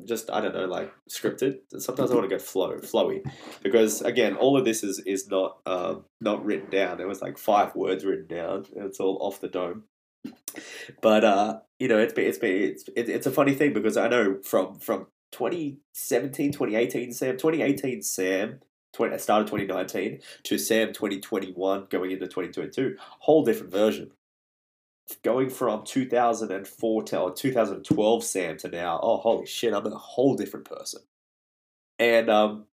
just 0.05 0.29
I 0.29 0.41
don't 0.41 0.53
know 0.53 0.65
like 0.65 0.91
scripted. 1.09 1.59
Sometimes 1.77 2.11
I 2.11 2.15
want 2.15 2.29
to 2.29 2.35
go 2.35 2.41
flow 2.41 2.77
flowy 2.79 3.23
because 3.61 4.01
again, 4.01 4.35
all 4.35 4.57
of 4.57 4.65
this 4.65 4.83
is 4.83 5.01
is 5.05 5.27
not 5.29 5.57
um, 5.65 6.05
not 6.19 6.43
written 6.43 6.69
down. 6.69 6.97
There 6.97 7.07
was 7.07 7.21
like 7.21 7.37
five 7.37 7.75
words 7.75 8.05
written 8.05 8.27
down. 8.27 8.65
and 8.75 8.85
It's 8.85 8.99
all 8.99 9.17
off 9.21 9.39
the 9.39 9.47
dome. 9.47 9.83
But 11.01 11.23
uh, 11.23 11.59
you 11.79 11.87
know, 11.87 11.97
it's 11.97 12.13
been 12.13 12.25
it's 12.25 12.37
been 12.37 12.61
it's 12.61 12.83
it's 12.95 13.25
a 13.25 13.31
funny 13.31 13.53
thing 13.53 13.73
because 13.73 13.95
I 13.95 14.09
know 14.09 14.39
from 14.43 14.75
from 14.75 15.07
2017, 15.31 16.51
2018, 16.51 17.11
Sam, 17.11 17.37
2018, 17.37 18.03
Sam, 18.03 18.59
20, 18.93 19.17
started 19.17 19.47
2019 19.47 20.19
to 20.43 20.57
Sam 20.59 20.93
2021 20.93 21.87
going 21.89 22.11
into 22.11 22.25
2022, 22.27 22.95
whole 23.19 23.43
different 23.43 23.71
version 23.71 24.11
going 25.23 25.49
from 25.49 25.83
2004 25.83 27.03
to 27.03 27.19
or 27.19 27.33
2012 27.33 28.23
Sam 28.23 28.57
to 28.57 28.67
now, 28.69 28.99
oh 29.01 29.17
holy 29.17 29.45
shit, 29.45 29.73
I'm 29.73 29.85
a 29.85 29.89
whole 29.91 30.35
different 30.35 30.69
person. 30.69 31.01
And 31.99 32.29
um 32.29 32.65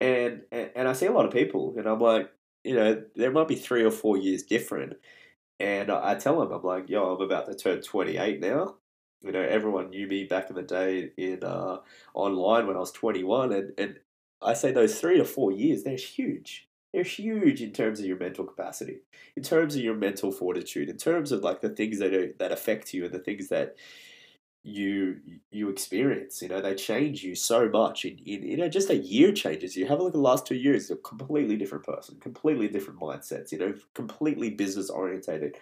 and 0.00 0.42
and, 0.52 0.88
I 0.88 0.92
see 0.92 1.06
a 1.06 1.12
lot 1.12 1.24
of 1.24 1.32
people 1.32 1.74
and 1.78 1.86
I'm 1.86 2.00
like, 2.00 2.30
you 2.62 2.74
know, 2.74 3.02
there 3.16 3.30
might 3.30 3.48
be 3.48 3.54
three 3.54 3.84
or 3.84 3.90
four 3.90 4.16
years 4.16 4.42
different. 4.42 4.94
And 5.60 5.90
I 5.90 6.16
tell 6.16 6.40
them, 6.40 6.52
I'm 6.52 6.62
like, 6.62 6.90
yo, 6.90 7.14
I'm 7.14 7.22
about 7.22 7.46
to 7.46 7.54
turn 7.54 7.80
28 7.80 8.40
now. 8.40 8.76
You 9.22 9.32
know, 9.32 9.40
everyone 9.40 9.90
knew 9.90 10.06
me 10.06 10.24
back 10.24 10.50
in 10.50 10.56
the 10.56 10.62
day 10.62 11.12
in 11.16 11.44
uh, 11.44 11.78
online 12.12 12.66
when 12.66 12.76
I 12.76 12.80
was 12.80 12.92
21, 12.92 13.52
and, 13.52 13.72
and 13.78 13.98
I 14.42 14.52
say 14.52 14.72
those 14.72 15.00
three 15.00 15.16
to 15.16 15.24
four 15.24 15.52
years, 15.52 15.82
they're 15.82 15.96
huge 15.96 16.68
they're 16.94 17.02
huge 17.02 17.60
in 17.60 17.72
terms 17.72 17.98
of 17.98 18.06
your 18.06 18.16
mental 18.16 18.44
capacity, 18.44 19.00
in 19.36 19.42
terms 19.42 19.74
of 19.74 19.82
your 19.82 19.96
mental 19.96 20.30
fortitude, 20.30 20.88
in 20.88 20.96
terms 20.96 21.32
of 21.32 21.42
like 21.42 21.60
the 21.60 21.68
things 21.68 21.98
that 21.98 22.14
are, 22.14 22.32
that 22.38 22.52
affect 22.52 22.94
you 22.94 23.04
and 23.04 23.12
the 23.12 23.18
things 23.18 23.48
that 23.48 23.74
you 24.62 25.16
you 25.50 25.68
experience. 25.70 26.40
You 26.40 26.48
know, 26.48 26.62
they 26.62 26.76
change 26.76 27.24
you 27.24 27.34
so 27.34 27.68
much. 27.68 28.04
In, 28.04 28.18
in 28.18 28.44
you 28.44 28.56
know, 28.56 28.68
just 28.68 28.90
a 28.90 28.96
year 28.96 29.32
changes 29.32 29.76
you. 29.76 29.86
Have 29.86 29.98
a 29.98 30.04
look 30.04 30.12
at 30.12 30.14
the 30.14 30.20
last 30.20 30.46
two 30.46 30.54
years. 30.54 30.88
You're 30.88 30.98
a 30.98 31.02
completely 31.02 31.56
different 31.56 31.84
person, 31.84 32.16
completely 32.20 32.68
different 32.68 33.00
mindsets. 33.00 33.50
You 33.50 33.58
know, 33.58 33.74
completely 33.94 34.50
business 34.50 34.88
orientated. 34.88 35.56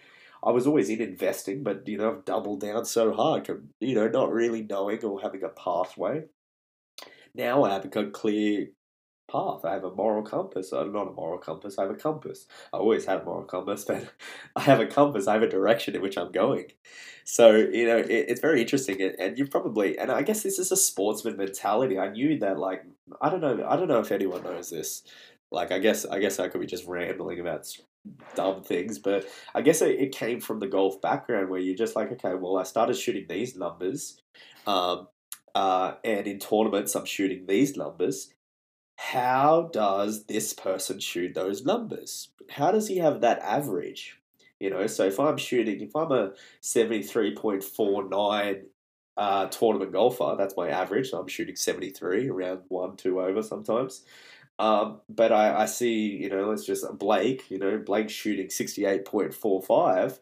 I 0.44 0.50
was 0.50 0.66
always 0.66 0.90
in 0.90 1.00
investing, 1.00 1.62
but 1.62 1.88
you 1.88 1.96
know, 1.96 2.10
I've 2.10 2.26
doubled 2.26 2.60
down 2.60 2.84
so 2.84 3.14
hard. 3.14 3.48
You 3.80 3.94
know, 3.94 4.08
not 4.08 4.30
really 4.32 4.62
knowing 4.68 5.02
or 5.02 5.22
having 5.22 5.44
a 5.44 5.48
pathway. 5.48 6.24
Now 7.34 7.64
I 7.64 7.72
have 7.72 7.86
a 7.86 8.10
clear 8.10 8.66
path. 9.32 9.64
I 9.64 9.72
have 9.72 9.84
a 9.84 9.94
moral 9.94 10.22
compass. 10.22 10.72
Uh, 10.72 10.84
not 10.84 11.08
a 11.08 11.12
moral 11.12 11.38
compass. 11.38 11.78
I 11.78 11.82
have 11.82 11.90
a 11.90 11.96
compass. 11.96 12.46
I 12.72 12.76
always 12.76 13.06
had 13.06 13.22
a 13.22 13.24
moral 13.24 13.44
compass, 13.44 13.84
but 13.88 14.12
I 14.54 14.60
have 14.60 14.80
a 14.80 14.86
compass. 14.86 15.26
I 15.26 15.34
have 15.34 15.42
a 15.42 15.48
direction 15.48 15.96
in 15.96 16.02
which 16.02 16.18
I'm 16.18 16.32
going. 16.32 16.66
So 17.24 17.56
you 17.56 17.86
know, 17.86 17.98
it, 17.98 18.10
it's 18.10 18.40
very 18.40 18.60
interesting, 18.60 19.00
and, 19.00 19.14
and 19.18 19.38
you 19.38 19.46
probably, 19.46 19.98
and 19.98 20.10
I 20.10 20.22
guess 20.22 20.42
this 20.42 20.58
is 20.58 20.70
a 20.70 20.76
sportsman 20.76 21.36
mentality. 21.36 21.98
I 21.98 22.10
knew 22.10 22.38
that, 22.40 22.58
like, 22.58 22.84
I 23.20 23.30
don't 23.30 23.40
know, 23.40 23.64
I 23.68 23.76
don't 23.76 23.88
know 23.88 24.00
if 24.00 24.12
anyone 24.12 24.42
knows 24.42 24.70
this. 24.70 25.02
Like, 25.50 25.70
I 25.70 25.78
guess, 25.78 26.04
I 26.04 26.18
guess 26.18 26.38
I 26.38 26.48
could 26.48 26.60
be 26.60 26.66
just 26.66 26.86
rambling 26.86 27.40
about 27.40 27.66
dumb 28.34 28.62
things, 28.62 28.98
but 28.98 29.26
I 29.54 29.62
guess 29.62 29.82
it, 29.82 30.00
it 30.00 30.12
came 30.12 30.40
from 30.40 30.58
the 30.58 30.66
golf 30.66 31.00
background 31.00 31.50
where 31.50 31.60
you're 31.60 31.76
just 31.76 31.94
like, 31.94 32.10
okay, 32.12 32.34
well, 32.34 32.56
I 32.56 32.64
started 32.64 32.96
shooting 32.96 33.26
these 33.28 33.56
numbers. 33.56 34.20
Um, 34.66 35.08
uh, 35.54 35.94
and 36.02 36.26
in 36.26 36.38
tournaments, 36.38 36.94
I'm 36.94 37.04
shooting 37.04 37.44
these 37.46 37.76
numbers 37.76 38.32
how 39.10 39.68
does 39.72 40.26
this 40.26 40.54
person 40.54 41.00
shoot 41.00 41.34
those 41.34 41.64
numbers? 41.64 42.28
How 42.48 42.70
does 42.70 42.86
he 42.86 42.98
have 42.98 43.20
that 43.20 43.40
average? 43.40 44.20
You 44.60 44.70
know, 44.70 44.86
so 44.86 45.04
if 45.04 45.18
I'm 45.18 45.36
shooting, 45.36 45.80
if 45.80 45.96
I'm 45.96 46.12
a 46.12 46.34
73.49 46.62 48.62
uh, 49.16 49.46
tournament 49.46 49.92
golfer, 49.92 50.36
that's 50.38 50.56
my 50.56 50.70
average. 50.70 51.10
So 51.10 51.18
I'm 51.18 51.26
shooting 51.26 51.56
73, 51.56 52.28
around 52.28 52.60
one, 52.68 52.96
two 52.96 53.20
over 53.20 53.42
sometimes. 53.42 54.04
Um, 54.60 55.00
but 55.08 55.32
I, 55.32 55.62
I 55.62 55.66
see, 55.66 56.06
you 56.06 56.30
know, 56.30 56.48
let's 56.48 56.64
just 56.64 56.86
Blake, 56.96 57.50
you 57.50 57.58
know, 57.58 57.78
Blake 57.78 58.08
shooting 58.08 58.46
68.45. 58.46 60.20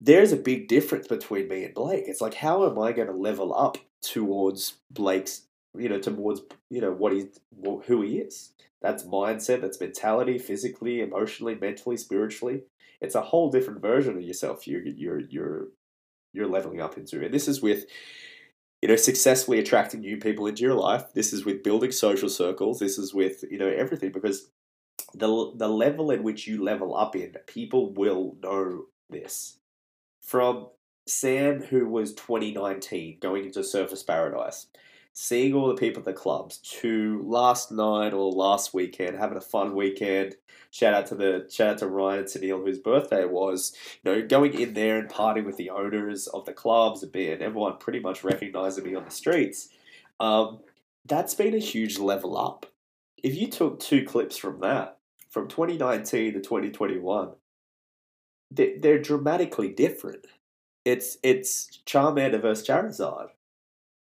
There's 0.00 0.32
a 0.32 0.36
big 0.36 0.68
difference 0.68 1.06
between 1.06 1.48
me 1.48 1.64
and 1.64 1.74
Blake. 1.74 2.04
It's 2.06 2.22
like, 2.22 2.34
how 2.34 2.68
am 2.68 2.78
I 2.78 2.92
going 2.92 3.08
to 3.08 3.14
level 3.14 3.54
up 3.54 3.76
towards 4.00 4.74
Blake's 4.90 5.42
you 5.78 5.88
know, 5.88 5.98
towards 5.98 6.42
you 6.70 6.80
know 6.80 6.92
what 6.92 7.12
he 7.12 7.26
who 7.86 8.02
he 8.02 8.18
is. 8.18 8.52
That's 8.80 9.04
mindset. 9.04 9.60
That's 9.60 9.80
mentality, 9.80 10.38
physically, 10.38 11.00
emotionally, 11.00 11.56
mentally, 11.56 11.96
spiritually. 11.96 12.62
It's 13.00 13.14
a 13.14 13.22
whole 13.22 13.50
different 13.50 13.82
version 13.82 14.16
of 14.16 14.22
yourself. 14.22 14.66
You're 14.66 14.86
you're 14.86 15.20
you're 15.20 15.68
you're 16.32 16.46
leveling 16.46 16.80
up 16.80 16.96
into, 16.96 17.24
and 17.24 17.32
this 17.32 17.48
is 17.48 17.60
with 17.60 17.86
you 18.82 18.88
know 18.88 18.96
successfully 18.96 19.58
attracting 19.58 20.00
new 20.00 20.16
people 20.16 20.46
into 20.46 20.62
your 20.62 20.74
life. 20.74 21.12
This 21.14 21.32
is 21.32 21.44
with 21.44 21.62
building 21.62 21.92
social 21.92 22.28
circles. 22.28 22.78
This 22.78 22.98
is 22.98 23.14
with 23.14 23.44
you 23.50 23.58
know 23.58 23.68
everything 23.68 24.12
because 24.12 24.50
the 25.14 25.52
the 25.54 25.68
level 25.68 26.10
in 26.10 26.22
which 26.22 26.46
you 26.46 26.62
level 26.62 26.96
up 26.96 27.16
in, 27.16 27.34
people 27.46 27.92
will 27.92 28.36
know 28.42 28.86
this. 29.10 29.58
From 30.20 30.68
Sam, 31.06 31.62
who 31.62 31.88
was 31.88 32.14
2019, 32.14 33.18
going 33.20 33.46
into 33.46 33.60
Surfers 33.60 34.06
Paradise, 34.06 34.66
seeing 35.20 35.52
all 35.52 35.66
the 35.66 35.74
people 35.74 35.98
at 35.98 36.04
the 36.04 36.12
clubs 36.12 36.58
to 36.58 37.20
last 37.26 37.72
night 37.72 38.12
or 38.12 38.30
last 38.30 38.72
weekend, 38.72 39.18
having 39.18 39.36
a 39.36 39.40
fun 39.40 39.74
weekend. 39.74 40.36
Shout 40.70 40.94
out 40.94 41.06
to 41.06 41.16
the 41.16 41.48
shout 41.50 41.70
out 41.70 41.78
to 41.78 41.88
Ryan 41.88 42.20
and 42.20 42.28
Sunil, 42.28 42.64
whose 42.64 42.78
birthday 42.78 43.24
was. 43.24 43.74
You 44.04 44.12
know, 44.12 44.26
going 44.28 44.54
in 44.54 44.74
there 44.74 44.96
and 44.96 45.10
partying 45.10 45.44
with 45.44 45.56
the 45.56 45.70
owners 45.70 46.28
of 46.28 46.44
the 46.44 46.52
clubs 46.52 47.02
and 47.02 47.10
being 47.10 47.42
everyone 47.42 47.78
pretty 47.78 47.98
much 47.98 48.22
recognizing 48.22 48.84
me 48.84 48.94
on 48.94 49.04
the 49.04 49.10
streets. 49.10 49.70
Um, 50.20 50.60
that's 51.04 51.34
been 51.34 51.54
a 51.54 51.58
huge 51.58 51.98
level 51.98 52.38
up. 52.38 52.66
If 53.20 53.34
you 53.34 53.48
took 53.48 53.80
two 53.80 54.04
clips 54.04 54.36
from 54.36 54.60
that, 54.60 54.98
from 55.30 55.48
2019 55.48 56.34
to 56.34 56.40
2021, 56.40 57.30
they're, 58.52 58.78
they're 58.78 59.02
dramatically 59.02 59.70
different. 59.70 60.26
It's 60.84 61.18
it's 61.24 61.80
Charmander 61.86 62.40
versus 62.40 62.68
Charizard. 62.68 63.30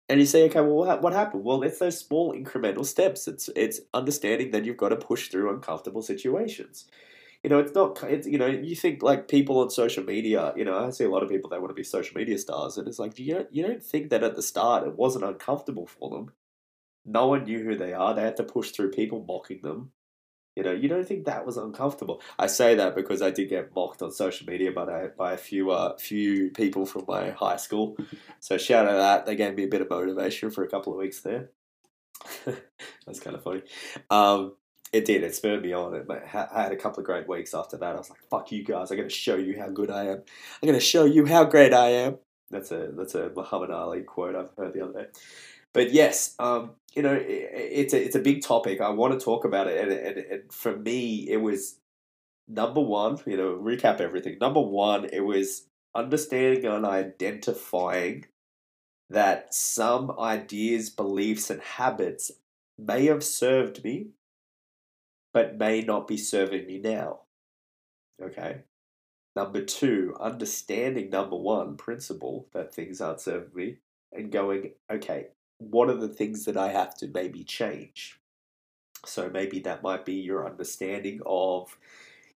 And 0.08 0.20
you 0.20 0.26
say, 0.26 0.44
okay, 0.46 0.60
well, 0.60 0.98
what, 1.00 1.12
happened? 1.12 1.44
Well, 1.44 1.62
it's 1.62 1.78
those 1.78 1.98
small 1.98 2.34
incremental 2.34 2.84
steps. 2.84 3.28
It's 3.28 3.48
it's 3.56 3.80
understanding 3.94 4.50
that 4.50 4.64
you've 4.64 4.76
got 4.76 4.90
to 4.90 4.96
push 4.96 5.28
through 5.28 5.54
uncomfortable 5.54 6.02
situations. 6.02 6.86
You 7.42 7.50
know, 7.50 7.58
it's 7.58 7.74
not. 7.74 8.02
It's 8.04 8.26
you 8.26 8.38
know, 8.38 8.46
you 8.46 8.76
think 8.76 9.02
like 9.02 9.28
people 9.28 9.60
on 9.60 9.70
social 9.70 10.04
media. 10.04 10.52
You 10.56 10.64
know, 10.64 10.78
I 10.78 10.90
see 10.90 11.04
a 11.04 11.10
lot 11.10 11.22
of 11.22 11.28
people 11.30 11.50
that 11.50 11.60
want 11.60 11.70
to 11.70 11.74
be 11.74 11.84
social 11.84 12.16
media 12.16 12.38
stars, 12.38 12.76
and 12.76 12.86
it's 12.86 12.98
like 12.98 13.18
you 13.18 13.34
don't 13.34 13.52
you 13.52 13.66
don't 13.66 13.82
think 13.82 14.10
that 14.10 14.22
at 14.22 14.36
the 14.36 14.42
start 14.42 14.86
it 14.86 14.96
wasn't 14.96 15.24
uncomfortable 15.24 15.86
for 15.86 16.10
them. 16.10 16.32
No 17.04 17.26
one 17.28 17.44
knew 17.44 17.64
who 17.64 17.76
they 17.76 17.92
are. 17.92 18.14
They 18.14 18.22
had 18.22 18.36
to 18.36 18.44
push 18.44 18.70
through 18.70 18.90
people 18.90 19.24
mocking 19.26 19.60
them. 19.62 19.92
You 20.56 20.62
know, 20.62 20.72
you 20.72 20.88
don't 20.88 21.06
think 21.06 21.24
that 21.24 21.46
was 21.46 21.56
uncomfortable. 21.56 22.20
I 22.38 22.46
say 22.46 22.74
that 22.74 22.94
because 22.94 23.22
I 23.22 23.30
did 23.30 23.48
get 23.48 23.74
mocked 23.74 24.02
on 24.02 24.12
social 24.12 24.46
media 24.46 24.70
by 24.70 25.08
by 25.16 25.32
a 25.32 25.38
few 25.38 25.70
uh, 25.70 25.96
few 25.96 26.50
people 26.50 26.84
from 26.84 27.04
my 27.08 27.30
high 27.30 27.56
school. 27.56 27.96
So 28.40 28.58
shout 28.58 28.86
out 28.86 28.96
that. 28.96 29.26
They 29.26 29.36
gave 29.36 29.54
me 29.54 29.64
a 29.64 29.68
bit 29.68 29.80
of 29.80 29.88
motivation 29.88 30.50
for 30.50 30.62
a 30.62 30.68
couple 30.68 30.92
of 30.92 30.98
weeks 30.98 31.20
there. 31.20 31.50
That's 33.06 33.20
kind 33.20 33.34
of 33.34 33.42
funny. 33.42 33.62
Um, 34.10 34.54
it 34.92 35.06
did. 35.06 35.22
It 35.22 35.34
spurred 35.34 35.62
me 35.62 35.72
on. 35.72 35.94
It, 35.94 36.06
I 36.10 36.62
had 36.62 36.72
a 36.72 36.76
couple 36.76 37.00
of 37.00 37.06
great 37.06 37.26
weeks 37.26 37.54
after 37.54 37.78
that. 37.78 37.94
I 37.94 37.98
was 37.98 38.10
like, 38.10 38.20
"Fuck 38.30 38.52
you 38.52 38.62
guys! 38.62 38.90
I'm 38.90 38.98
going 38.98 39.08
to 39.08 39.14
show 39.14 39.36
you 39.36 39.58
how 39.58 39.70
good 39.70 39.90
I 39.90 40.04
am. 40.04 40.22
I'm 40.62 40.66
going 40.66 40.78
to 40.78 40.84
show 40.84 41.04
you 41.04 41.24
how 41.24 41.44
great 41.44 41.72
I 41.72 41.88
am." 41.88 42.18
That's 42.50 42.70
a 42.70 42.90
that's 42.92 43.14
a 43.14 43.30
Muhammad 43.34 43.70
Ali 43.70 44.02
quote 44.02 44.36
I've 44.36 44.50
heard 44.56 44.74
the 44.74 44.84
other 44.84 45.04
day. 45.04 45.06
But 45.74 45.92
yes, 45.92 46.34
um, 46.38 46.72
you 46.94 47.02
know, 47.02 47.14
it, 47.14 47.50
it's 47.54 47.94
a 47.94 48.04
it's 48.04 48.16
a 48.16 48.20
big 48.20 48.42
topic. 48.42 48.80
I 48.80 48.90
want 48.90 49.18
to 49.18 49.24
talk 49.24 49.44
about 49.44 49.68
it, 49.68 49.78
and, 49.78 49.92
and, 49.92 50.18
and 50.18 50.52
for 50.52 50.76
me, 50.76 51.28
it 51.28 51.38
was 51.38 51.78
number 52.48 52.80
one. 52.80 53.18
You 53.26 53.36
know, 53.36 53.56
recap 53.56 54.00
everything. 54.00 54.38
Number 54.40 54.60
one, 54.60 55.06
it 55.12 55.20
was 55.20 55.66
understanding 55.94 56.66
and 56.66 56.84
identifying 56.86 58.26
that 59.10 59.54
some 59.54 60.10
ideas, 60.18 60.90
beliefs, 60.90 61.50
and 61.50 61.60
habits 61.60 62.32
may 62.78 63.06
have 63.06 63.22
served 63.22 63.84
me, 63.84 64.08
but 65.32 65.58
may 65.58 65.82
not 65.82 66.08
be 66.08 66.16
serving 66.16 66.66
me 66.66 66.78
now. 66.78 67.20
Okay. 68.22 68.62
Number 69.34 69.62
two, 69.62 70.14
understanding 70.20 71.08
number 71.08 71.36
one 71.36 71.76
principle 71.76 72.48
that 72.52 72.74
things 72.74 73.00
aren't 73.00 73.20
serving 73.20 73.54
me 73.54 73.76
and 74.12 74.30
going, 74.30 74.72
okay, 74.90 75.28
what 75.70 75.90
are 75.90 75.96
the 75.96 76.08
things 76.08 76.44
that 76.44 76.56
I 76.56 76.72
have 76.72 76.94
to 76.96 77.08
maybe 77.08 77.44
change? 77.44 78.20
So 79.04 79.30
maybe 79.30 79.60
that 79.60 79.82
might 79.82 80.04
be 80.04 80.14
your 80.14 80.46
understanding 80.46 81.20
of, 81.26 81.76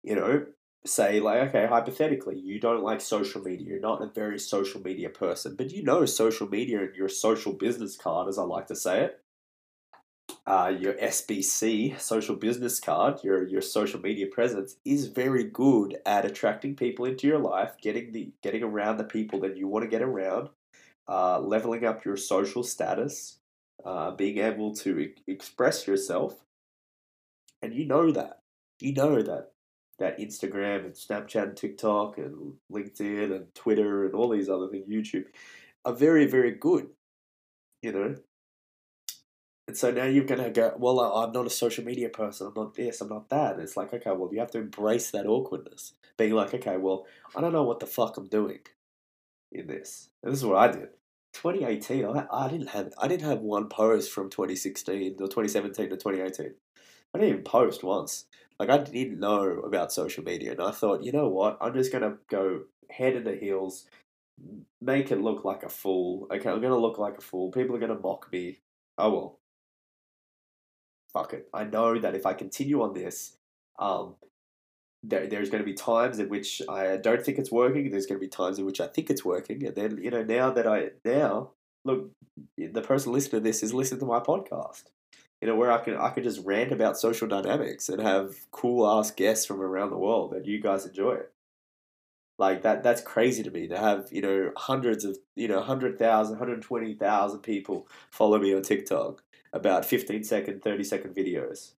you 0.03 0.15
know, 0.15 0.47
say 0.85 1.21
like 1.21 1.49
okay 1.49 1.67
hypothetically 1.67 2.39
you 2.39 2.59
don't 2.59 2.83
like 2.83 3.01
social 3.01 3.41
media 3.41 3.69
you're 3.69 3.81
not 3.81 4.03
a 4.03 4.07
very 4.07 4.39
social 4.39 4.81
media 4.81 5.09
person 5.09 5.55
but 5.55 5.71
you 5.71 5.83
know 5.83 6.05
social 6.05 6.49
media 6.49 6.81
and 6.81 6.97
your 6.97 7.09
social 7.09 7.53
business 7.53 7.97
card 7.97 8.29
as 8.29 8.37
i 8.37 8.43
like 8.43 8.67
to 8.67 8.75
say 8.75 9.05
it 9.05 9.21
uh, 10.47 10.73
your 10.77 10.95
sbc 10.95 11.99
social 12.01 12.35
business 12.35 12.81
card 12.81 13.23
your 13.23 13.47
your 13.47 13.61
social 13.61 14.01
media 14.01 14.27
presence 14.27 14.75
is 14.85 15.07
very 15.07 15.45
good 15.45 15.99
at 16.05 16.25
attracting 16.25 16.75
people 16.75 17.05
into 17.05 17.29
your 17.29 17.39
life 17.39 17.75
getting 17.81 18.11
the 18.11 18.33
getting 18.43 18.65
around 18.65 18.97
the 18.97 19.05
people 19.05 19.39
that 19.39 19.57
you 19.57 19.69
want 19.69 19.85
to 19.85 19.89
get 19.89 20.03
around 20.03 20.49
uh, 21.09 21.41
leveling 21.41 21.85
up 21.85 22.05
your 22.05 22.17
social 22.17 22.63
status, 22.63 23.39
uh, 23.85 24.13
being 24.13 24.39
able 24.39 24.75
to 24.77 24.99
e- 24.99 25.15
express 25.27 25.87
yourself, 25.87 26.45
and 27.61 27.75
you 27.75 27.87
know 27.87 28.11
that. 28.11 28.41
You 28.81 28.95
know 28.95 29.23
that 29.23 29.53
that 29.99 30.19
Instagram 30.19 30.85
and 30.85 30.95
Snapchat 30.95 31.43
and 31.43 31.57
TikTok 31.57 32.19
and 32.19 32.55
LinkedIn 32.71 33.35
and 33.35 33.55
Twitter 33.55 34.05
and 34.05 34.15
all 34.15 34.29
these 34.29 34.49
other 34.49 34.69
things, 34.69 34.89
YouTube, 34.89 35.27
are 35.85 35.95
very, 35.95 36.27
very 36.27 36.53
good. 36.53 36.89
You 37.83 37.93
know? 37.93 38.17
And 39.69 39.77
so 39.77 39.91
now 39.91 40.05
you're 40.05 40.25
going 40.25 40.43
to 40.43 40.51
go, 40.51 40.75
well, 40.77 41.01
I'm 41.01 41.33
not 41.33 41.47
a 41.47 41.51
social 41.51 41.85
media 41.85 42.09
person. 42.09 42.49
I'm 42.49 42.55
not 42.55 42.75
this, 42.75 43.01
I'm 43.01 43.09
not 43.09 43.29
that. 43.31 43.55
And 43.55 43.63
it's 43.63 43.77
like, 43.77 43.95
okay, 43.95 44.11
well, 44.11 44.29
you 44.33 44.41
have 44.41 44.51
to 44.53 44.59
embrace 44.59 45.11
that 45.13 45.27
awkwardness. 45.27 45.95
Being 46.19 46.33
like, 46.33 46.53
okay, 46.53 46.77
well, 46.77 47.07
I 47.37 47.41
don't 47.41 47.53
know 47.53 47.63
what 47.63 47.81
the 47.81 47.87
fuck 47.87 48.17
I'm 48.17 48.27
doing 48.27 48.59
in 49.55 49.67
this. 49.67 50.11
This 50.23 50.39
is 50.39 50.45
what 50.45 50.59
I 50.59 50.73
did. 50.73 50.89
2018, 51.35 52.05
I, 52.05 52.27
I 52.31 52.49
didn't 52.49 52.69
have 52.69 52.93
I 52.99 53.09
didn't 53.09 53.29
have 53.29 53.41
one 53.41 53.69
post 53.69 54.13
from 54.13 54.29
2016 54.29 55.17
or 55.21 55.29
2017 55.29 55.91
to 55.91 55.97
2018. 55.97 56.55
I 57.15 57.19
didn't 57.19 57.31
even 57.31 57.45
post 57.45 57.83
once. 57.83 58.27
Like 58.59 58.71
I 58.71 58.79
didn't 58.79 59.19
know 59.19 59.61
about 59.61 59.93
social 59.93 60.23
media, 60.25 60.53
and 60.53 60.61
I 60.61 60.71
thought, 60.71 61.03
you 61.03 61.13
know 61.13 61.29
what? 61.29 61.59
I'm 61.61 61.75
just 61.75 61.93
gonna 61.93 62.19
go 62.29 62.63
head 62.91 63.17
into 63.17 63.35
heels, 63.35 63.87
make 64.81 65.11
it 65.11 65.21
look 65.21 65.45
like 65.45 65.63
a 65.63 65.69
fool. 65.69 66.27
Okay, 66.31 66.49
I'm 66.49 66.61
gonna 66.61 66.79
look 66.79 66.99
like 66.99 67.19
a 67.19 67.23
fool. 67.23 67.51
People 67.51 67.77
are 67.77 67.81
gonna 67.81 67.99
mock 67.99 68.31
me. 68.33 68.61
Oh 68.99 69.11
well. 69.11 69.39
Fuck 71.13 71.35
it. 71.35 71.49
I 71.53 71.65
know 71.65 71.99
that 71.99 72.15
if 72.15 72.25
I 72.25 72.33
continue 72.33 72.83
on 72.83 72.95
this, 72.95 73.37
um, 73.79 74.17
there, 75.03 75.27
there's 75.27 75.51
going 75.51 75.63
to 75.63 75.69
be 75.69 75.75
times 75.75 76.19
in 76.19 76.29
which 76.29 76.63
I 76.69 76.97
don't 76.97 77.25
think 77.25 77.39
it's 77.39 77.51
working. 77.51 77.91
There's 77.91 78.07
going 78.07 78.21
to 78.21 78.25
be 78.25 78.31
times 78.31 78.59
in 78.59 78.67
which 78.67 78.81
I 78.81 78.87
think 78.87 79.11
it's 79.11 79.25
working, 79.25 79.67
and 79.67 79.75
then 79.75 79.99
you 80.03 80.11
know 80.11 80.23
now 80.23 80.51
that 80.51 80.67
I 80.67 80.91
now 81.05 81.51
look, 81.85 82.11
the 82.57 82.83
person 82.83 83.13
listening 83.13 83.43
to 83.43 83.49
this 83.49 83.63
is 83.63 83.75
listening 83.75 84.01
to 84.01 84.07
my 84.07 84.21
podcast 84.21 84.85
you 85.43 85.49
know, 85.49 85.57
where 85.57 85.73
I 85.73 85.79
can 85.79 85.97
I 85.97 86.11
can 86.11 86.23
just 86.23 86.45
rant 86.47 86.71
about 86.71 86.97
social 86.97 87.27
dynamics 87.27 87.89
and 87.89 88.01
have 88.01 88.37
cool 88.53 88.89
ass 88.89 89.11
guests 89.11 89.45
from 89.45 89.61
around 89.61 89.91
the 89.91 89.99
world 89.99 90.33
and 90.33 90.47
you 90.47 90.61
guys 90.61 90.87
enjoy 90.87 91.15
it. 91.15 91.33
Like 92.39 92.63
that 92.63 92.85
that's 92.85 93.03
crazy 93.03 93.43
to 93.43 93.51
me 93.51 93.67
to 93.67 93.77
have, 93.77 94.09
you 94.13 94.23
know, 94.23 94.53
hundreds 94.57 95.05
of, 95.05 95.19
you 95.35 95.49
know, 95.49 95.57
100,000, 95.57 96.33
120,000 96.35 97.41
people 97.41 97.89
follow 98.11 98.39
me 98.39 98.55
on 98.55 98.63
TikTok 98.63 99.25
about 99.53 99.85
15 99.85 100.23
second, 100.23 100.63
30 100.63 100.85
second 100.85 101.15
videos. 101.15 101.73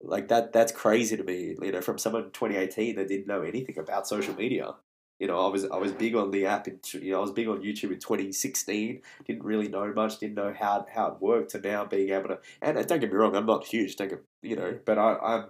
Like 0.00 0.28
that 0.28 0.52
that's 0.52 0.72
crazy 0.72 1.16
to 1.16 1.24
me, 1.24 1.56
you 1.60 1.72
know, 1.72 1.80
from 1.80 1.98
someone 1.98 2.24
in 2.24 2.30
2018 2.30 2.96
that 2.96 3.08
didn't 3.08 3.26
know 3.26 3.42
anything 3.42 3.78
about 3.78 4.06
social 4.06 4.34
media 4.34 4.74
you 5.18 5.26
know, 5.26 5.44
I 5.44 5.50
was 5.50 5.64
I 5.64 5.76
was 5.76 5.92
big 5.92 6.14
on 6.14 6.30
the 6.30 6.46
app. 6.46 6.68
In, 6.68 6.78
you 6.92 7.12
know, 7.12 7.18
I 7.18 7.20
was 7.20 7.32
big 7.32 7.48
on 7.48 7.60
YouTube 7.60 7.92
in 7.92 7.98
2016. 7.98 9.02
Didn't 9.26 9.44
really 9.44 9.68
know 9.68 9.92
much. 9.92 10.18
Didn't 10.18 10.36
know 10.36 10.54
how 10.56 10.86
how 10.92 11.08
it 11.08 11.20
worked. 11.20 11.50
To 11.52 11.60
now 11.60 11.84
being 11.84 12.10
able 12.10 12.28
to, 12.28 12.38
and 12.62 12.76
don't 12.86 13.00
get 13.00 13.10
me 13.10 13.16
wrong, 13.16 13.34
I'm 13.34 13.46
not 13.46 13.66
huge. 13.66 13.96
Don't 13.96 14.08
get 14.08 14.24
you 14.42 14.56
know, 14.56 14.78
but 14.84 14.98
I, 14.98 15.16
I'm. 15.16 15.44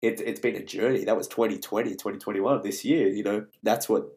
It, 0.00 0.20
it's 0.20 0.40
been 0.40 0.54
a 0.54 0.62
journey. 0.62 1.04
That 1.04 1.16
was 1.16 1.26
2020, 1.28 1.92
2021. 1.92 2.62
This 2.62 2.84
year, 2.84 3.08
you 3.08 3.24
know, 3.24 3.46
that's 3.62 3.88
what 3.88 4.16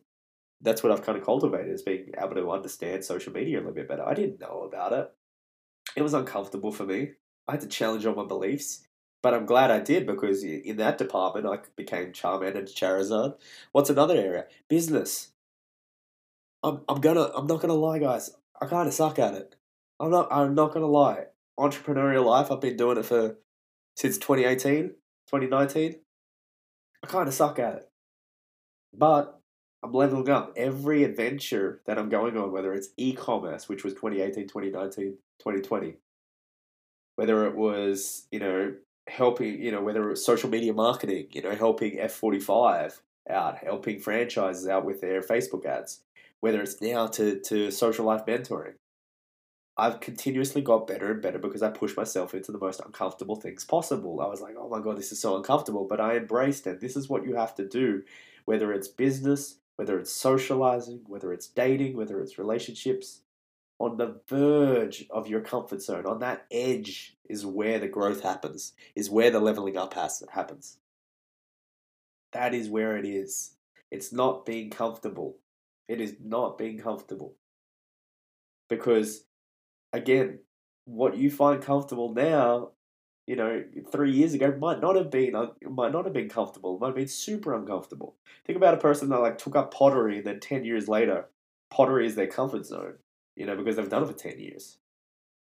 that's 0.61 0.83
what 0.83 0.91
I've 0.91 1.03
kind 1.03 1.17
of 1.17 1.25
cultivated 1.25 1.71
is 1.71 1.81
being 1.81 2.11
able 2.21 2.35
to 2.35 2.51
understand 2.51 3.03
social 3.03 3.33
media 3.33 3.57
a 3.57 3.61
little 3.61 3.73
bit 3.73 3.87
better. 3.87 4.07
I 4.07 4.13
didn't 4.13 4.39
know 4.39 4.67
about 4.67 4.93
it. 4.93 5.11
It 5.95 6.03
was 6.03 6.13
uncomfortable 6.13 6.71
for 6.71 6.85
me. 6.85 7.11
I 7.47 7.53
had 7.53 7.61
to 7.61 7.67
challenge 7.67 8.05
all 8.05 8.15
my 8.15 8.25
beliefs. 8.25 8.87
But 9.23 9.33
I'm 9.33 9.45
glad 9.45 9.71
I 9.71 9.79
did 9.79 10.05
because 10.05 10.43
in 10.43 10.77
that 10.77 10.97
department 10.97 11.47
I 11.47 11.59
became 11.75 12.13
Charmander 12.13 12.59
and 12.59 12.67
Charizard. 12.67 13.35
What's 13.71 13.89
another 13.89 14.15
area? 14.15 14.45
Business. 14.69 15.31
I'm 16.63 16.81
I'm 16.87 17.01
gonna 17.01 17.31
I'm 17.35 17.47
not 17.47 17.61
gonna 17.61 17.73
lie, 17.73 17.99
guys. 17.99 18.29
I 18.61 18.67
kind 18.67 18.87
of 18.87 18.93
suck 18.93 19.19
at 19.19 19.33
it. 19.33 19.55
I'm 19.99 20.11
not 20.11 20.27
I'm 20.31 20.53
not 20.55 20.73
gonna 20.73 20.87
lie. 20.87 21.25
Entrepreneurial 21.59 22.25
life. 22.25 22.51
I've 22.51 22.61
been 22.61 22.77
doing 22.77 22.97
it 22.97 23.05
for 23.05 23.37
since 23.95 24.17
2018, 24.17 24.89
2019. 25.27 25.95
I 27.03 27.07
kind 27.07 27.27
of 27.27 27.33
suck 27.33 27.57
at 27.59 27.75
it, 27.75 27.89
but 28.93 29.41
I'm 29.83 29.91
leveling 29.91 30.29
up. 30.29 30.53
Every 30.55 31.03
adventure 31.03 31.81
that 31.85 31.97
I'm 31.97 32.09
going 32.09 32.37
on, 32.37 32.51
whether 32.51 32.73
it's 32.73 32.89
e-commerce, 32.97 33.67
which 33.67 33.83
was 33.83 33.93
2018, 33.93 34.47
2019, 34.47 35.17
2020, 35.39 35.97
whether 37.17 37.45
it 37.45 37.55
was 37.55 38.25
you 38.31 38.39
know 38.39 38.73
helping, 39.07 39.61
you 39.61 39.71
know, 39.71 39.81
whether 39.81 40.11
it's 40.11 40.25
social 40.25 40.49
media 40.49 40.73
marketing, 40.73 41.27
you 41.31 41.41
know, 41.41 41.55
helping 41.55 41.97
F45 41.97 42.99
out, 43.29 43.57
helping 43.57 43.99
franchises 43.99 44.67
out 44.67 44.85
with 44.85 45.01
their 45.01 45.21
Facebook 45.21 45.65
ads, 45.65 46.01
whether 46.39 46.61
it's 46.61 46.81
now 46.81 47.07
to, 47.07 47.39
to 47.41 47.71
social 47.71 48.05
life 48.05 48.25
mentoring. 48.25 48.73
I've 49.79 49.99
continuously 49.99 50.61
got 50.61 50.87
better 50.87 51.11
and 51.11 51.21
better 51.21 51.37
because 51.37 51.61
I 51.61 51.69
pushed 51.69 51.97
myself 51.97 52.33
into 52.33 52.51
the 52.51 52.57
most 52.57 52.81
uncomfortable 52.83 53.35
things 53.35 53.63
possible. 53.63 54.19
I 54.21 54.27
was 54.27 54.41
like, 54.41 54.55
oh 54.57 54.69
my 54.69 54.81
God, 54.81 54.97
this 54.97 55.11
is 55.11 55.21
so 55.21 55.37
uncomfortable, 55.37 55.85
but 55.87 56.01
I 56.01 56.17
embraced 56.17 56.65
it. 56.65 56.81
This 56.81 56.95
is 56.95 57.09
what 57.09 57.25
you 57.25 57.35
have 57.35 57.53
to 57.55 57.67
do, 57.67 58.01
whether 58.45 58.73
it's 58.73 58.87
business, 58.87 59.59
whether 59.75 59.99
it's 59.99 60.11
socializing, 60.11 61.01
whether 61.05 61.31
it's 61.31 61.47
dating, 61.47 61.95
whether 61.95 62.19
it's 62.19 62.39
relationships 62.39 63.21
on 63.79 63.97
the 63.97 64.19
verge 64.27 65.05
of 65.09 65.27
your 65.27 65.41
comfort 65.41 65.81
zone, 65.81 66.05
on 66.05 66.19
that 66.19 66.45
edge, 66.51 67.15
is 67.29 67.45
where 67.45 67.79
the 67.79 67.87
growth 67.87 68.23
happens, 68.23 68.73
is 68.95 69.09
where 69.09 69.29
the 69.29 69.39
leveling 69.39 69.77
up 69.77 69.93
has, 69.93 70.23
happens. 70.31 70.77
That 72.31 72.53
is 72.53 72.69
where 72.69 72.97
it 72.97 73.05
is. 73.05 73.55
It's 73.91 74.11
not 74.11 74.45
being 74.45 74.69
comfortable. 74.69 75.37
It 75.87 76.01
is 76.01 76.15
not 76.23 76.57
being 76.57 76.79
comfortable. 76.79 77.35
Because, 78.69 79.23
again, 79.93 80.39
what 80.85 81.17
you 81.17 81.29
find 81.29 81.61
comfortable 81.61 82.13
now, 82.13 82.71
you 83.27 83.35
know, 83.35 83.63
three 83.91 84.11
years 84.11 84.33
ago 84.33 84.55
might 84.59 84.81
not 84.81 84.95
have 84.95 85.11
been 85.11 85.35
uh, 85.35 85.47
might 85.69 85.91
not 85.91 86.05
have 86.05 86.13
been 86.13 86.29
comfortable. 86.29 86.79
Might 86.79 86.87
have 86.87 86.95
been 86.95 87.07
super 87.07 87.53
uncomfortable. 87.53 88.15
Think 88.45 88.57
about 88.57 88.73
a 88.73 88.77
person 88.77 89.09
that 89.09 89.19
like 89.19 89.37
took 89.37 89.55
up 89.55 89.73
pottery 89.73 90.17
and 90.17 90.27
then 90.27 90.39
ten 90.39 90.63
years 90.63 90.87
later, 90.87 91.25
pottery 91.69 92.07
is 92.07 92.15
their 92.15 92.27
comfort 92.27 92.65
zone 92.65 92.95
you 93.37 93.45
know, 93.45 93.55
because 93.55 93.75
they've 93.75 93.89
done 93.89 94.03
it 94.03 94.07
for 94.07 94.13
10 94.13 94.39
years. 94.39 94.79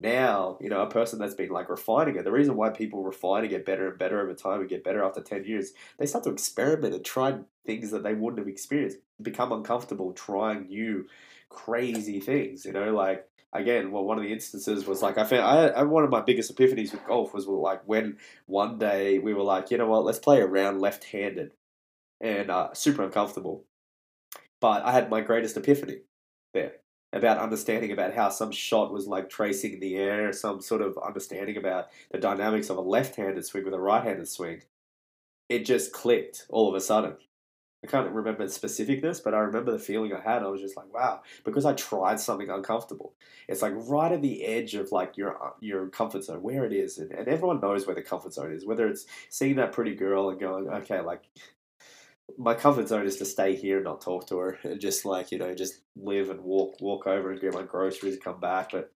Now, 0.01 0.59
you 0.61 0.69
know, 0.69 0.81
a 0.83 0.91
person 0.91 1.19
that's 1.19 1.35
been 1.35 1.51
like 1.51 1.69
refining 1.69 2.17
it, 2.17 2.25
the 2.25 2.33
reason 2.33 2.57
why 2.57 2.71
people 2.71 3.05
refine 3.05 3.43
and 3.43 3.51
get 3.51 3.67
better 3.67 3.89
and 3.89 3.99
better 3.99 4.21
over 4.21 4.35
time 4.35 4.61
and 4.61 4.69
get 4.69 4.83
better 4.83 5.05
after 5.05 5.21
10 5.21 5.45
years, 5.45 5.73
they 5.99 6.07
start 6.07 6.25
to 6.25 6.31
experiment 6.31 6.95
and 6.95 7.05
try 7.05 7.37
things 7.67 7.91
that 7.91 8.03
they 8.03 8.15
wouldn't 8.15 8.39
have 8.39 8.49
experienced, 8.49 8.99
become 9.21 9.53
uncomfortable 9.53 10.13
trying 10.13 10.67
new 10.67 11.07
crazy 11.51 12.19
things, 12.19 12.65
you 12.65 12.73
know, 12.73 12.93
like 12.93 13.29
again, 13.53 13.93
well, 13.93 14.05
one 14.05 14.19
of 14.19 14.25
the 14.25 14.33
instances 14.33 14.87
was 14.87 15.03
like 15.03 15.19
I 15.19 15.25
found 15.25 15.43
I, 15.43 15.67
I, 15.69 15.83
one 15.83 16.05
of 16.05 16.11
my 16.11 16.23
biggest 16.23 16.55
epiphanies 16.55 16.93
with 16.93 17.07
golf 17.07 17.35
was 17.35 17.47
like 17.47 17.83
when 17.87 18.17
one 18.47 18.79
day 18.79 19.19
we 19.19 19.35
were 19.35 19.45
like, 19.45 19.71
you 19.71 19.79
know 19.79 19.87
what, 19.87 20.05
let's 20.05 20.19
play 20.19 20.41
around 20.41 20.81
left-handed, 20.81 21.53
and 22.21 22.51
uh, 22.51 22.73
super 22.75 23.05
uncomfortable. 23.05 23.65
But 24.61 24.85
I 24.85 24.93
had 24.93 25.11
my 25.11 25.21
greatest 25.21 25.57
epiphany 25.57 25.99
there 26.55 26.82
about 27.13 27.39
understanding 27.39 27.93
about 27.93 28.15
how 28.15 28.29
some 28.29 28.51
shot 28.51 28.93
was 28.93 29.07
like 29.07 29.29
tracing 29.29 29.75
in 29.75 29.81
the 29.81 29.97
air, 29.97 30.33
some 30.33 30.61
sort 30.61 30.81
of 30.81 30.99
understanding 30.99 31.57
about 31.57 31.89
the 32.11 32.19
dynamics 32.19 32.71
of 32.71 32.79
a 32.79 32.81
left-handed 32.81 33.45
swing 33.45 33.65
with 33.65 33.75
a 33.75 33.81
right-handed 33.81 34.29
swing. 34.29 34.63
It 35.49 35.67
just 35.67 35.93
clicked 35.93 36.47
all 36.49 36.69
of 36.69 36.75
a 36.75 36.81
sudden. 36.81 37.17
I 37.85 37.89
can't 37.89 38.11
remember 38.11 38.47
the 38.47 38.53
specificness, 38.53 39.23
but 39.23 39.35
I 39.35 39.39
remember 39.39 39.73
the 39.73 39.79
feeling 39.79 40.13
I 40.13 40.21
had. 40.21 40.45
I 40.45 40.49
was 40.49 40.61
just 40.61 40.77
like, 40.77 40.95
wow, 40.95 41.23
because 41.45 41.65
I 41.65 41.73
tried 41.73 42.21
something 42.21 42.49
uncomfortable. 42.49 43.15
It's 43.49 43.61
like 43.61 43.73
right 43.75 44.13
at 44.13 44.23
the 44.23 44.45
edge 44.45 44.75
of 44.77 44.93
like 44.93 45.17
your 45.17 45.31
uh, 45.43 45.51
your 45.59 45.89
comfort 45.89 46.23
zone, 46.23 46.43
where 46.43 46.65
it 46.65 46.73
is, 46.73 46.99
and, 46.99 47.11
and 47.11 47.27
everyone 47.27 47.61
knows 47.61 47.85
where 47.85 47.97
the 47.97 48.03
comfort 48.03 48.35
zone 48.35 48.53
is. 48.53 48.65
Whether 48.65 48.87
it's 48.87 49.07
seeing 49.31 49.57
that 49.57 49.73
pretty 49.73 49.97
girl 49.97 50.31
and 50.31 50.39
going, 50.39 50.69
okay, 50.69 51.01
like 51.01 51.25
my 52.39 52.55
comfort 52.55 52.89
zone 52.89 53.07
is 53.07 53.17
to 53.17 53.25
stay 53.25 53.55
here 53.55 53.77
and 53.77 53.85
not 53.85 54.01
talk 54.01 54.27
to 54.29 54.39
her. 54.39 54.59
And 54.65 54.81
just 54.81 55.05
like 55.05 55.31
you 55.33 55.39
know 55.39 55.55
just 55.55 55.81
live 55.97 56.31
and 56.31 56.41
walk 56.41 56.81
walk 56.81 57.07
over 57.07 57.31
and 57.31 57.41
get 57.41 57.55
my 57.55 57.63
groceries 57.63 58.15
and 58.15 58.23
come 58.23 58.41
back. 58.41 58.71
But 58.73 58.93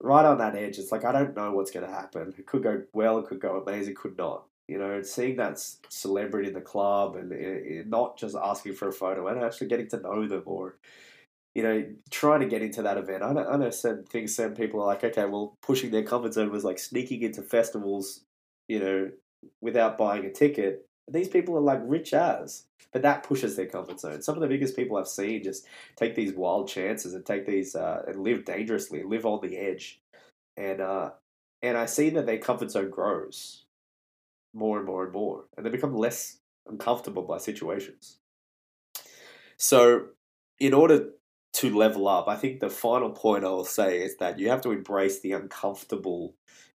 right 0.00 0.24
on 0.24 0.38
that 0.38 0.56
edge 0.56 0.78
it's 0.78 0.90
like 0.90 1.04
i 1.04 1.12
don't 1.12 1.36
know 1.36 1.52
what's 1.52 1.70
going 1.70 1.86
to 1.86 1.92
happen. 1.92 2.34
It 2.36 2.46
could 2.46 2.62
go 2.62 2.82
well 2.92 3.18
it 3.18 3.26
could 3.26 3.40
go 3.40 3.60
amazing 3.60 3.92
it 3.92 3.96
could 3.96 4.16
not. 4.18 4.44
You 4.68 4.78
know 4.78 5.02
seeing 5.02 5.36
that 5.36 5.62
celebrity 5.88 6.48
in 6.48 6.54
the 6.54 6.60
club 6.60 7.16
and 7.16 7.32
eh, 7.32 7.80
eh, 7.80 7.82
not 7.86 8.18
just 8.18 8.36
asking 8.36 8.74
for 8.74 8.88
a 8.88 8.92
photo 8.92 9.28
and 9.28 9.42
actually 9.42 9.68
getting 9.68 9.88
to 9.88 10.00
know 10.00 10.26
them 10.26 10.42
or 10.46 10.76
you 11.54 11.62
know 11.62 11.84
trying 12.10 12.40
to 12.40 12.46
get 12.46 12.62
into 12.62 12.82
that 12.82 12.98
event. 12.98 13.22
I 13.22 13.32
know, 13.32 13.46
I 13.46 13.56
know 13.56 13.70
certain 13.70 14.04
things 14.04 14.34
certain 14.34 14.56
people 14.56 14.80
are 14.80 14.86
like 14.86 15.04
okay 15.04 15.24
well 15.26 15.56
pushing 15.62 15.90
their 15.90 16.04
comfort 16.04 16.34
zone 16.34 16.50
was 16.50 16.64
like 16.64 16.78
sneaking 16.78 17.22
into 17.22 17.42
festivals 17.42 18.24
you 18.68 18.78
know 18.78 19.10
without 19.60 19.98
buying 19.98 20.24
a 20.24 20.32
ticket 20.32 20.86
these 21.08 21.28
people 21.28 21.56
are 21.56 21.60
like 21.60 21.80
rich 21.84 22.14
as, 22.14 22.64
but 22.92 23.02
that 23.02 23.22
pushes 23.22 23.56
their 23.56 23.66
comfort 23.66 24.00
zone. 24.00 24.22
Some 24.22 24.34
of 24.34 24.40
the 24.40 24.48
biggest 24.48 24.76
people 24.76 24.96
I've 24.96 25.08
seen 25.08 25.42
just 25.42 25.66
take 25.96 26.14
these 26.14 26.32
wild 26.32 26.68
chances 26.68 27.14
and 27.14 27.24
take 27.24 27.46
these 27.46 27.74
uh, 27.74 28.02
and 28.06 28.22
live 28.22 28.44
dangerously, 28.44 29.02
live 29.02 29.26
on 29.26 29.40
the 29.42 29.56
edge, 29.56 30.00
and 30.56 30.80
uh, 30.80 31.10
and 31.62 31.76
I 31.76 31.86
see 31.86 32.10
that 32.10 32.26
their 32.26 32.38
comfort 32.38 32.70
zone 32.70 32.90
grows 32.90 33.64
more 34.54 34.78
and 34.78 34.86
more 34.86 35.04
and 35.04 35.12
more, 35.12 35.44
and 35.56 35.64
they 35.64 35.70
become 35.70 35.96
less 35.96 36.38
uncomfortable 36.68 37.22
by 37.22 37.38
situations. 37.38 38.18
So, 39.56 40.06
in 40.58 40.74
order 40.74 41.10
to 41.54 41.76
level 41.76 42.08
up, 42.08 42.28
I 42.28 42.36
think 42.36 42.60
the 42.60 42.70
final 42.70 43.10
point 43.10 43.44
I 43.44 43.48
will 43.48 43.64
say 43.64 44.02
is 44.02 44.16
that 44.16 44.38
you 44.38 44.48
have 44.48 44.62
to 44.62 44.72
embrace 44.72 45.20
the 45.20 45.32
uncomfortable 45.32 46.34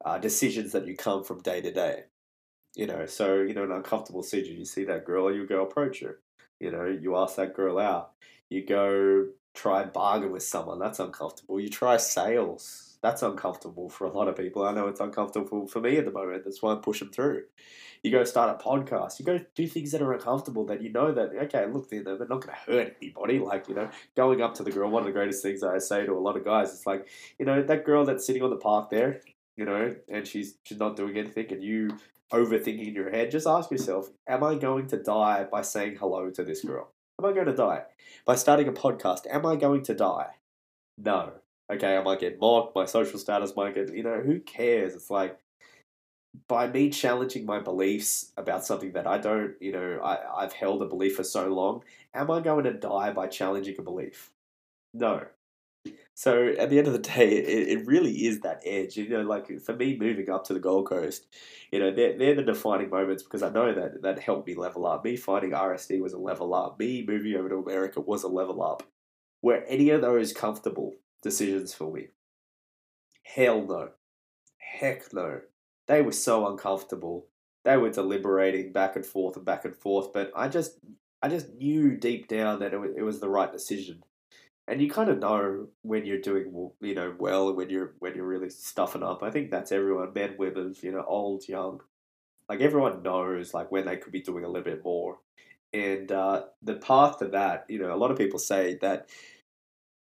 uh, 0.05 0.19
decisions 0.19 0.73
that 0.73 0.87
you 0.87 0.97
come 0.97 1.23
from 1.25 1.41
day 1.43 1.61
to 1.61 1.73
day. 1.73 2.05
You 2.75 2.87
know, 2.87 3.07
so 3.07 3.43
you 3.43 3.55
know, 3.55 3.65
an 3.65 3.73
uncomfortable 3.73 4.23
situation, 4.23 4.59
You 4.59 4.65
see 4.65 4.85
that 4.85 5.05
girl, 5.05 5.35
you 5.35 5.47
go 5.47 5.63
approach 5.63 6.01
her. 6.01 6.21
You 6.59 6.71
know, 6.71 6.87
you 6.87 7.17
ask 7.17 7.37
that 7.37 7.55
girl 7.55 7.79
out. 7.79 8.13
You 8.49 8.65
go 8.65 9.27
try 9.55 9.83
and 9.83 9.93
bargain 9.93 10.33
with 10.33 10.43
someone. 10.43 10.79
That's 10.79 11.01
uncomfortable. 11.01 11.61
You 11.61 11.69
try 11.69 11.97
sales. 11.97 12.99
That's 13.03 13.23
uncomfortable 13.23 13.89
for 13.89 14.07
a 14.07 14.13
lot 14.13 14.29
of 14.29 14.37
people. 14.37 14.65
I 14.65 14.73
know 14.73 14.87
it's 14.87 15.01
uncomfortable 15.01 15.67
for 15.67 15.81
me 15.81 15.97
at 15.97 16.05
the 16.05 16.13
moment. 16.13 16.45
That's 16.45 16.63
why 16.63 16.73
I'm 16.73 16.81
pushing 16.81 17.11
through. 17.11 17.43
You 18.03 18.11
go 18.11 18.25
start 18.25 18.61
a 18.61 18.65
podcast. 18.65 19.19
You 19.19 19.25
go 19.25 19.41
do 19.55 19.67
things 19.67 19.93
that 19.93 20.03
are 20.03 20.13
uncomfortable 20.13 20.65
that 20.67 20.83
you 20.83 20.91
know 20.93 21.13
that 21.13 21.31
okay, 21.45 21.67
look, 21.67 21.91
they're, 21.91 22.03
not 22.05 22.29
going 22.29 22.43
to 22.43 22.53
hurt 22.53 22.97
anybody. 23.03 23.39
Like 23.39 23.69
you 23.69 23.75
know, 23.75 23.91
going 24.17 24.41
up 24.41 24.55
to 24.55 24.63
the 24.63 24.71
girl. 24.71 24.91
One 24.91 25.03
of 25.03 25.07
the 25.07 25.13
greatest 25.13 25.43
things 25.43 25.63
I 25.63 25.79
say 25.79 26.07
to 26.07 26.13
a 26.13 26.19
lot 26.19 26.37
of 26.37 26.45
guys 26.45 26.73
is 26.73 26.87
like, 26.87 27.09
you 27.39 27.45
know, 27.45 27.63
that 27.63 27.85
girl 27.85 28.05
that's 28.05 28.27
sitting 28.27 28.43
on 28.43 28.51
the 28.51 28.57
park 28.57 28.91
there, 28.91 29.21
you 29.57 29.65
know, 29.65 29.95
and 30.09 30.27
she's 30.27 30.57
she's 30.65 30.79
not 30.79 30.97
doing 30.97 31.17
anything, 31.17 31.53
and 31.53 31.63
you 31.63 31.97
overthinking 32.33 32.89
in 32.89 32.95
your 32.95 33.11
head. 33.11 33.31
Just 33.31 33.47
ask 33.47 33.71
yourself, 33.71 34.11
am 34.27 34.43
I 34.43 34.55
going 34.55 34.87
to 34.89 35.03
die 35.03 35.45
by 35.45 35.63
saying 35.63 35.97
hello 35.97 36.31
to 36.31 36.43
this 36.43 36.65
girl? 36.65 36.93
Am 37.19 37.27
I 37.27 37.33
going 37.33 37.47
to 37.47 37.55
die 37.55 37.83
by 38.25 38.35
starting 38.35 38.69
a 38.69 38.73
podcast? 38.73 39.27
Am 39.31 39.45
I 39.45 39.57
going 39.57 39.83
to 39.85 39.95
die? 39.95 40.31
No. 40.99 41.33
Okay, 41.71 41.97
I 41.97 42.03
might 42.03 42.21
get 42.21 42.41
mocked. 42.41 42.75
My 42.75 42.85
social 42.85 43.19
status 43.19 43.55
might 43.57 43.75
get. 43.75 43.95
You 43.95 44.03
know, 44.03 44.21
who 44.21 44.41
cares? 44.41 44.95
It's 44.95 45.11
like 45.11 45.39
by 46.49 46.67
me 46.67 46.91
challenging 46.91 47.45
my 47.45 47.59
beliefs 47.59 48.33
about 48.37 48.65
something 48.65 48.93
that 48.93 49.07
I 49.07 49.19
don't, 49.19 49.55
you 49.61 49.73
know, 49.73 50.01
I, 50.03 50.43
I've 50.43 50.53
held 50.53 50.83
a 50.83 50.87
belief 50.87 51.17
for 51.17 51.25
so 51.25 51.49
long, 51.49 51.85
am 52.15 52.31
I 52.31 52.41
going 52.41 52.65
to 52.65 52.73
die 52.73 53.13
by 53.13 53.27
challenging 53.27 53.77
a 53.79 53.83
belief? 53.83 54.31
No. 54.95 55.27
So 56.23 56.55
at 56.57 56.71
the 56.71 56.79
end 56.79 56.87
of 56.87 56.93
the 56.93 57.01
day, 57.01 57.29
it, 57.31 57.69
it 57.69 57.87
really 57.87 58.27
is 58.27 58.43
that 58.43 58.63
edge. 58.65 58.97
You 58.97 59.09
know, 59.09 59.23
like 59.23 59.61
for 59.61 59.75
me 59.75 59.97
moving 59.99 60.31
up 60.31 60.45
to 60.45 60.55
the 60.55 60.61
Gold 60.61 60.89
Coast, 60.89 61.27
you 61.73 61.81
know, 61.81 61.93
they're, 61.93 62.17
they're 62.17 62.37
the 62.37 62.45
defining 62.45 62.91
moments 62.91 63.25
because 63.25 63.43
I 63.43 63.49
know 63.49 63.75
that 63.75 64.03
that 64.03 64.21
helped 64.21 64.47
me 64.47 64.55
level 64.55 64.87
up. 64.87 65.05
Me 65.05 65.17
finding 65.17 65.51
RSD 65.51 66.01
was 66.01 66.13
a 66.13 66.19
level 66.19 66.55
up. 66.55 66.79
Me 66.79 67.05
moving 67.05 67.35
over 67.35 67.49
to 67.49 67.57
America 67.57 68.01
was 68.01 68.23
a 68.23 68.29
level 68.29 68.63
up. 68.63 68.85
Were 69.43 69.65
any 69.67 69.91
of 69.91 70.01
those 70.01 70.33
comfortable 70.33 70.95
decisions 71.23 71.75
for 71.75 71.93
me? 71.93 72.11
Hell 73.25 73.67
no. 73.67 73.89
Heck 74.59 75.13
no 75.13 75.41
they 75.89 76.03
were 76.03 76.13
so 76.13 76.49
uncomfortable. 76.49 77.27
They 77.65 77.77
were 77.77 77.91
deliberating 77.91 78.73
back 78.73 78.97
and 78.97 79.05
forth 79.05 79.37
and 79.37 79.45
back 79.45 79.65
and 79.65 79.75
forth, 79.75 80.13
but 80.13 80.31
I 80.37 80.49
just 80.49 80.79
I 81.21 81.29
just 81.29 81.53
knew 81.55 81.97
deep 81.97 82.29
down 82.29 82.61
that 82.61 82.73
it 82.73 82.79
was, 82.79 82.91
it 82.97 83.03
was 83.03 83.21
the 83.21 83.29
right 83.29 83.51
decision. 83.51 84.05
And 84.69 84.81
you 84.81 84.91
kind 84.91 85.11
of 85.11 85.19
know 85.19 85.69
when 85.83 86.07
you're 86.07 86.21
doing 86.21 86.71
you 86.81 86.95
know 86.95 87.15
well 87.19 87.53
when 87.55 87.69
you're 87.69 87.95
when 87.99 88.15
you're 88.15 88.27
really 88.27 88.51
stuffing 88.51 89.03
up. 89.03 89.23
I 89.23 89.31
think 89.31 89.51
that's 89.51 89.73
everyone, 89.73 90.13
men, 90.15 90.37
women, 90.39 90.75
you 90.81 90.93
know, 90.93 91.05
old, 91.07 91.49
young. 91.49 91.81
Like 92.49 92.61
everyone 92.61 93.03
knows 93.03 93.55
like 93.55 93.73
when 93.73 93.87
they 93.87 93.97
could 93.97 94.13
be 94.13 94.21
doing 94.21 94.45
a 94.45 94.49
little 94.49 94.65
bit 94.65 94.85
more. 94.85 95.19
And 95.73 96.13
uh, 96.13 96.45
the 96.63 96.75
path 96.75 97.19
to 97.19 97.29
that, 97.29 97.65
you 97.69 97.79
know, 97.79 97.95
a 97.95 97.97
lot 97.97 98.11
of 98.11 98.19
people 98.19 98.39
say 98.39 98.79
that 98.83 99.09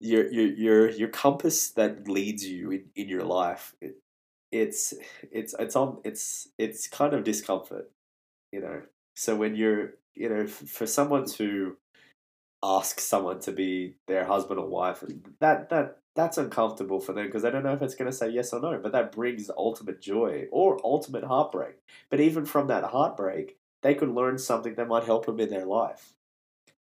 your 0.01 0.31
your 0.31 0.47
your 0.47 0.91
your 0.91 1.09
compass 1.09 1.71
that 1.71 2.09
leads 2.09 2.45
you 2.47 2.71
in, 2.73 2.85
in 2.97 3.09
your 3.09 3.25
life 3.25 3.75
it's 4.55 4.95
it's 5.33 5.55
it's 5.59 5.77
on 5.77 5.99
it's 6.05 6.49
it's 6.59 6.87
kind 6.87 7.13
of 7.13 7.25
discomfort, 7.25 7.91
you 8.53 8.61
know. 8.61 8.83
So 9.15 9.35
when 9.37 9.57
you're 9.57 9.95
you 10.15 10.29
know 10.29 10.47
for 10.47 10.87
someone 10.87 11.27
to 11.31 11.77
ask 12.65 12.99
someone 12.99 13.41
to 13.41 13.53
be 13.53 13.97
their 14.07 14.25
husband 14.25 14.59
or 14.59 14.67
wife, 14.67 15.05
that 15.41 15.69
that 15.69 15.99
that's 16.17 16.39
uncomfortable 16.39 17.01
for 17.01 17.13
them 17.13 17.27
because 17.27 17.43
they 17.43 17.51
don't 17.51 17.65
know 17.65 17.75
if 17.75 17.83
it's 17.83 17.95
going 17.95 18.11
to 18.11 18.17
say 18.17 18.29
yes 18.29 18.53
or 18.53 18.61
no. 18.61 18.79
But 18.83 18.93
that 18.93 19.13
brings 19.13 19.51
ultimate 19.57 20.01
joy 20.01 20.47
or 20.51 20.81
ultimate 20.85 21.25
heartbreak. 21.25 21.77
But 22.09 22.21
even 22.21 22.47
from 22.47 22.69
that 22.69 22.85
heartbreak, 22.85 23.59
they 23.83 23.95
could 23.95 24.11
learn 24.11 24.39
something 24.39 24.75
that 24.77 24.89
might 24.89 25.05
help 25.05 25.27
them 25.27 25.41
in 25.41 25.51
their 25.51 25.67
life. 25.67 26.15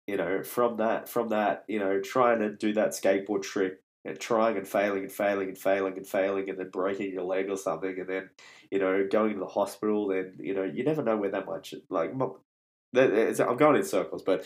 You 0.07 0.17
know, 0.17 0.43
from 0.43 0.77
that, 0.77 1.09
from 1.09 1.31
that, 1.31 1.65
you 1.67 1.81
know, 1.81 2.01
trying 2.01 2.39
to 2.41 2.55
do 2.55 2.75
that 2.75 2.91
skateboard 2.91 3.43
trick 3.43 3.81
and 4.07 4.21
trying 4.21 4.57
and 4.57 4.69
failing 4.69 5.03
and 5.03 5.13
failing 5.13 5.49
and 5.49 5.59
failing 5.59 5.97
and 5.97 6.07
failing 6.07 6.49
and 6.49 6.59
then 6.59 6.71
breaking 6.71 7.13
your 7.13 7.25
leg 7.25 7.51
or 7.51 7.57
something 7.57 7.99
and 7.99 8.09
then 8.09 8.31
you 8.71 8.79
know 8.79 9.07
going 9.11 9.35
to 9.35 9.41
the 9.41 9.47
hospital 9.47 10.11
and 10.13 10.39
you 10.39 10.55
know 10.55 10.63
you 10.63 10.85
never 10.85 11.03
know 11.03 11.17
where 11.17 11.31
that 11.31 11.47
much 11.47 11.75
like 11.91 12.13
I'm 12.13 13.57
going 13.57 13.77
in 13.77 13.85
circles 13.85 14.23
but 14.23 14.45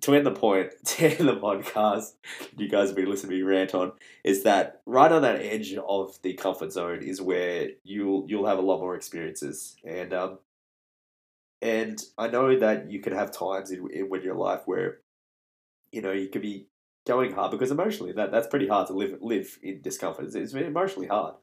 to 0.00 0.14
end 0.14 0.26
the 0.26 0.30
point 0.32 0.72
to 0.84 1.06
end 1.06 1.28
the 1.28 1.36
podcast 1.36 2.14
you 2.56 2.68
guys 2.68 2.88
have 2.88 2.96
been 2.96 3.08
listening 3.08 3.30
to 3.30 3.36
me 3.36 3.42
rant 3.42 3.74
on 3.74 3.92
is 4.24 4.42
that 4.42 4.80
right 4.86 5.12
on 5.12 5.22
that 5.22 5.40
edge 5.40 5.74
of 5.88 6.20
the 6.22 6.34
comfort 6.34 6.72
zone 6.72 7.02
is 7.02 7.20
where 7.20 7.70
you'll 7.84 8.24
you'll 8.28 8.46
have 8.46 8.58
a 8.58 8.62
lot 8.62 8.80
more 8.80 8.94
experiences 8.94 9.76
and 9.84 10.12
um 10.12 10.38
and 11.60 12.02
I 12.16 12.28
know 12.28 12.58
that 12.58 12.90
you 12.90 13.00
can 13.00 13.12
have 13.12 13.32
times 13.32 13.70
in, 13.70 13.88
in 13.92 14.08
when 14.08 14.22
your 14.22 14.34
life 14.34 14.62
where 14.66 14.98
you 15.92 16.02
know 16.02 16.12
you 16.12 16.28
could 16.28 16.42
be 16.42 16.66
going 17.06 17.32
hard 17.32 17.50
because 17.50 17.70
emotionally 17.70 18.12
that 18.12 18.30
that's 18.30 18.46
pretty 18.46 18.68
hard 18.68 18.86
to 18.88 18.92
live 18.92 19.18
live 19.20 19.58
in 19.62 19.80
discomfort. 19.82 20.26
It's, 20.26 20.34
it's 20.34 20.54
emotionally 20.54 21.08
hard, 21.08 21.34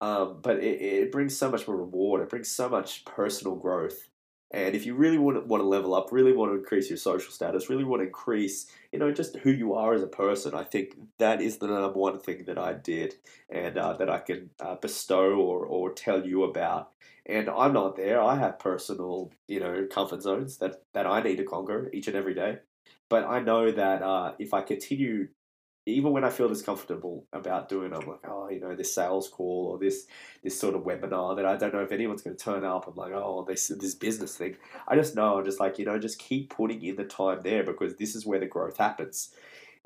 um, 0.00 0.38
but 0.42 0.58
it, 0.58 0.80
it 0.80 1.12
brings 1.12 1.36
so 1.36 1.50
much 1.50 1.66
more 1.66 1.76
reward. 1.76 2.22
It 2.22 2.30
brings 2.30 2.48
so 2.48 2.68
much 2.68 3.04
personal 3.04 3.56
growth. 3.56 4.08
And 4.50 4.74
if 4.74 4.86
you 4.86 4.94
really 4.94 5.18
want 5.18 5.36
to, 5.36 5.42
want 5.42 5.62
to 5.62 5.68
level 5.68 5.94
up, 5.94 6.10
really 6.10 6.32
want 6.32 6.52
to 6.52 6.56
increase 6.56 6.88
your 6.88 6.96
social 6.96 7.30
status, 7.30 7.68
really 7.68 7.84
want 7.84 8.00
to 8.00 8.06
increase, 8.06 8.66
you 8.92 8.98
know, 8.98 9.12
just 9.12 9.36
who 9.36 9.50
you 9.50 9.74
are 9.74 9.92
as 9.92 10.02
a 10.02 10.06
person, 10.06 10.54
I 10.54 10.64
think 10.64 10.96
that 11.18 11.42
is 11.42 11.58
the 11.58 11.66
number 11.66 11.98
one 11.98 12.18
thing 12.18 12.44
that 12.46 12.56
I 12.56 12.72
did 12.72 13.16
and 13.50 13.76
uh, 13.76 13.92
that 13.94 14.08
I 14.08 14.18
can 14.20 14.50
uh, 14.58 14.76
bestow 14.76 15.36
or, 15.36 15.66
or 15.66 15.92
tell 15.92 16.26
you 16.26 16.44
about. 16.44 16.92
And 17.26 17.50
I'm 17.50 17.74
not 17.74 17.96
there. 17.96 18.22
I 18.22 18.36
have 18.36 18.58
personal, 18.58 19.30
you 19.46 19.60
know, 19.60 19.86
comfort 19.90 20.22
zones 20.22 20.56
that, 20.58 20.82
that 20.94 21.06
I 21.06 21.20
need 21.20 21.36
to 21.36 21.44
conquer 21.44 21.90
each 21.92 22.08
and 22.08 22.16
every 22.16 22.34
day. 22.34 22.58
But 23.10 23.24
I 23.24 23.40
know 23.40 23.70
that 23.70 24.02
uh, 24.02 24.32
if 24.38 24.54
I 24.54 24.62
continue, 24.62 25.28
even 25.88 26.12
when 26.12 26.24
I 26.24 26.30
feel 26.30 26.48
discomfortable 26.48 27.26
about 27.32 27.68
doing, 27.68 27.92
I'm 27.92 28.06
like, 28.06 28.20
oh, 28.28 28.48
you 28.50 28.60
know, 28.60 28.74
this 28.76 28.94
sales 28.94 29.28
call 29.28 29.68
or 29.72 29.78
this 29.78 30.06
this 30.42 30.58
sort 30.58 30.74
of 30.74 30.82
webinar 30.82 31.36
that 31.36 31.46
I 31.46 31.56
don't 31.56 31.72
know 31.72 31.82
if 31.82 31.92
anyone's 31.92 32.22
going 32.22 32.36
to 32.36 32.42
turn 32.42 32.64
up. 32.64 32.86
I'm 32.86 32.94
like, 32.94 33.12
oh, 33.12 33.44
this 33.46 33.68
this 33.68 33.94
business 33.94 34.36
thing. 34.36 34.56
I 34.86 34.96
just 34.96 35.16
know, 35.16 35.38
I'm 35.38 35.44
just 35.44 35.60
like, 35.60 35.78
you 35.78 35.84
know, 35.84 35.98
just 35.98 36.18
keep 36.18 36.50
putting 36.50 36.82
in 36.82 36.96
the 36.96 37.04
time 37.04 37.40
there 37.42 37.64
because 37.64 37.96
this 37.96 38.14
is 38.14 38.26
where 38.26 38.40
the 38.40 38.46
growth 38.46 38.76
happens. 38.76 39.34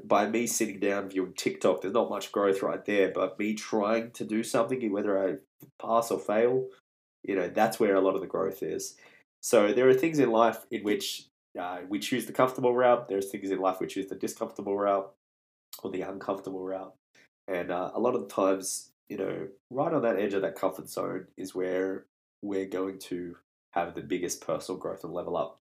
By 0.03 0.29
me 0.29 0.47
sitting 0.47 0.81
down 0.81 1.11
viewing 1.11 1.35
TikTok, 1.35 1.83
there's 1.83 1.95
not 1.95 2.11
much 2.11 2.33
growth 2.33 2.63
right 2.63 2.85
there. 2.85 3.13
But 3.15 3.39
me 3.39 3.55
trying 3.55 4.11
to 4.13 4.25
do 4.25 4.43
something, 4.43 4.91
whether 4.93 5.29
I 5.29 5.35
pass 5.81 6.11
or 6.11 6.19
fail, 6.19 6.67
you 7.23 7.37
know, 7.37 7.49
that's 7.49 7.79
where 7.79 7.95
a 7.95 8.01
lot 8.01 8.15
of 8.15 8.21
the 8.21 8.27
growth 8.27 8.63
is. 8.63 8.97
So 9.41 9.73
there 9.73 9.89
are 9.89 9.95
things 9.95 10.19
in 10.19 10.31
life 10.31 10.67
in 10.71 10.83
which 10.83 11.27
uh, 11.59 11.81
we 11.89 11.99
choose 11.99 12.27
the 12.27 12.33
comfortable 12.33 12.75
route. 12.75 13.09
There's 13.09 13.31
things 13.31 13.51
in 13.51 13.61
life 13.61 13.81
we 13.81 13.87
choose 13.87 14.07
the 14.07 14.15
discomfortable 14.15 14.77
route 14.77 15.13
or 15.83 15.91
the 15.91 16.03
uncomfortable 16.03 16.65
route. 16.65 16.95
And 17.49 17.71
uh, 17.71 17.91
a 17.95 18.01
lot 18.01 18.15
of 18.15 18.29
times, 18.29 18.91
you 19.09 19.19
know, 19.19 19.49
right 19.71 19.93
on 19.93 20.03
that 20.03 20.19
edge 20.19 20.35
of 20.35 20.43
that 20.43 20.55
comfort 20.55 20.89
zone 20.89 21.27
is 21.37 21.55
where 21.55 22.07
we're 22.41 22.67
going 22.67 22.99
to 22.99 23.37
have 23.71 23.95
the 23.95 24.01
biggest 24.01 24.41
personal 24.41 24.79
growth 24.79 25.05
and 25.05 25.13
level 25.13 25.37
up. 25.37 25.61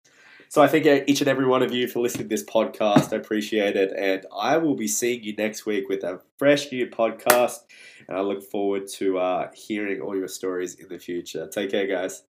So 0.49 0.61
I 0.61 0.67
thank 0.67 0.85
each 0.85 1.21
and 1.21 1.29
every 1.29 1.45
one 1.45 1.63
of 1.63 1.71
you 1.71 1.87
for 1.87 2.01
listening 2.01 2.25
to 2.25 2.29
this 2.29 2.43
podcast. 2.43 3.13
I 3.13 3.17
appreciate 3.17 3.77
it. 3.77 3.93
And 3.97 4.25
I 4.37 4.57
will 4.57 4.75
be 4.75 4.87
seeing 4.87 5.23
you 5.23 5.33
next 5.37 5.65
week 5.65 5.87
with 5.87 6.03
a 6.03 6.19
fresh 6.37 6.71
new 6.71 6.87
podcast. 6.87 7.59
And 8.07 8.17
I 8.17 8.21
look 8.21 8.43
forward 8.43 8.87
to 8.95 9.17
uh, 9.17 9.49
hearing 9.53 10.01
all 10.01 10.15
your 10.15 10.27
stories 10.27 10.75
in 10.75 10.89
the 10.89 10.99
future. 10.99 11.47
Take 11.47 11.71
care, 11.71 11.87
guys. 11.87 12.23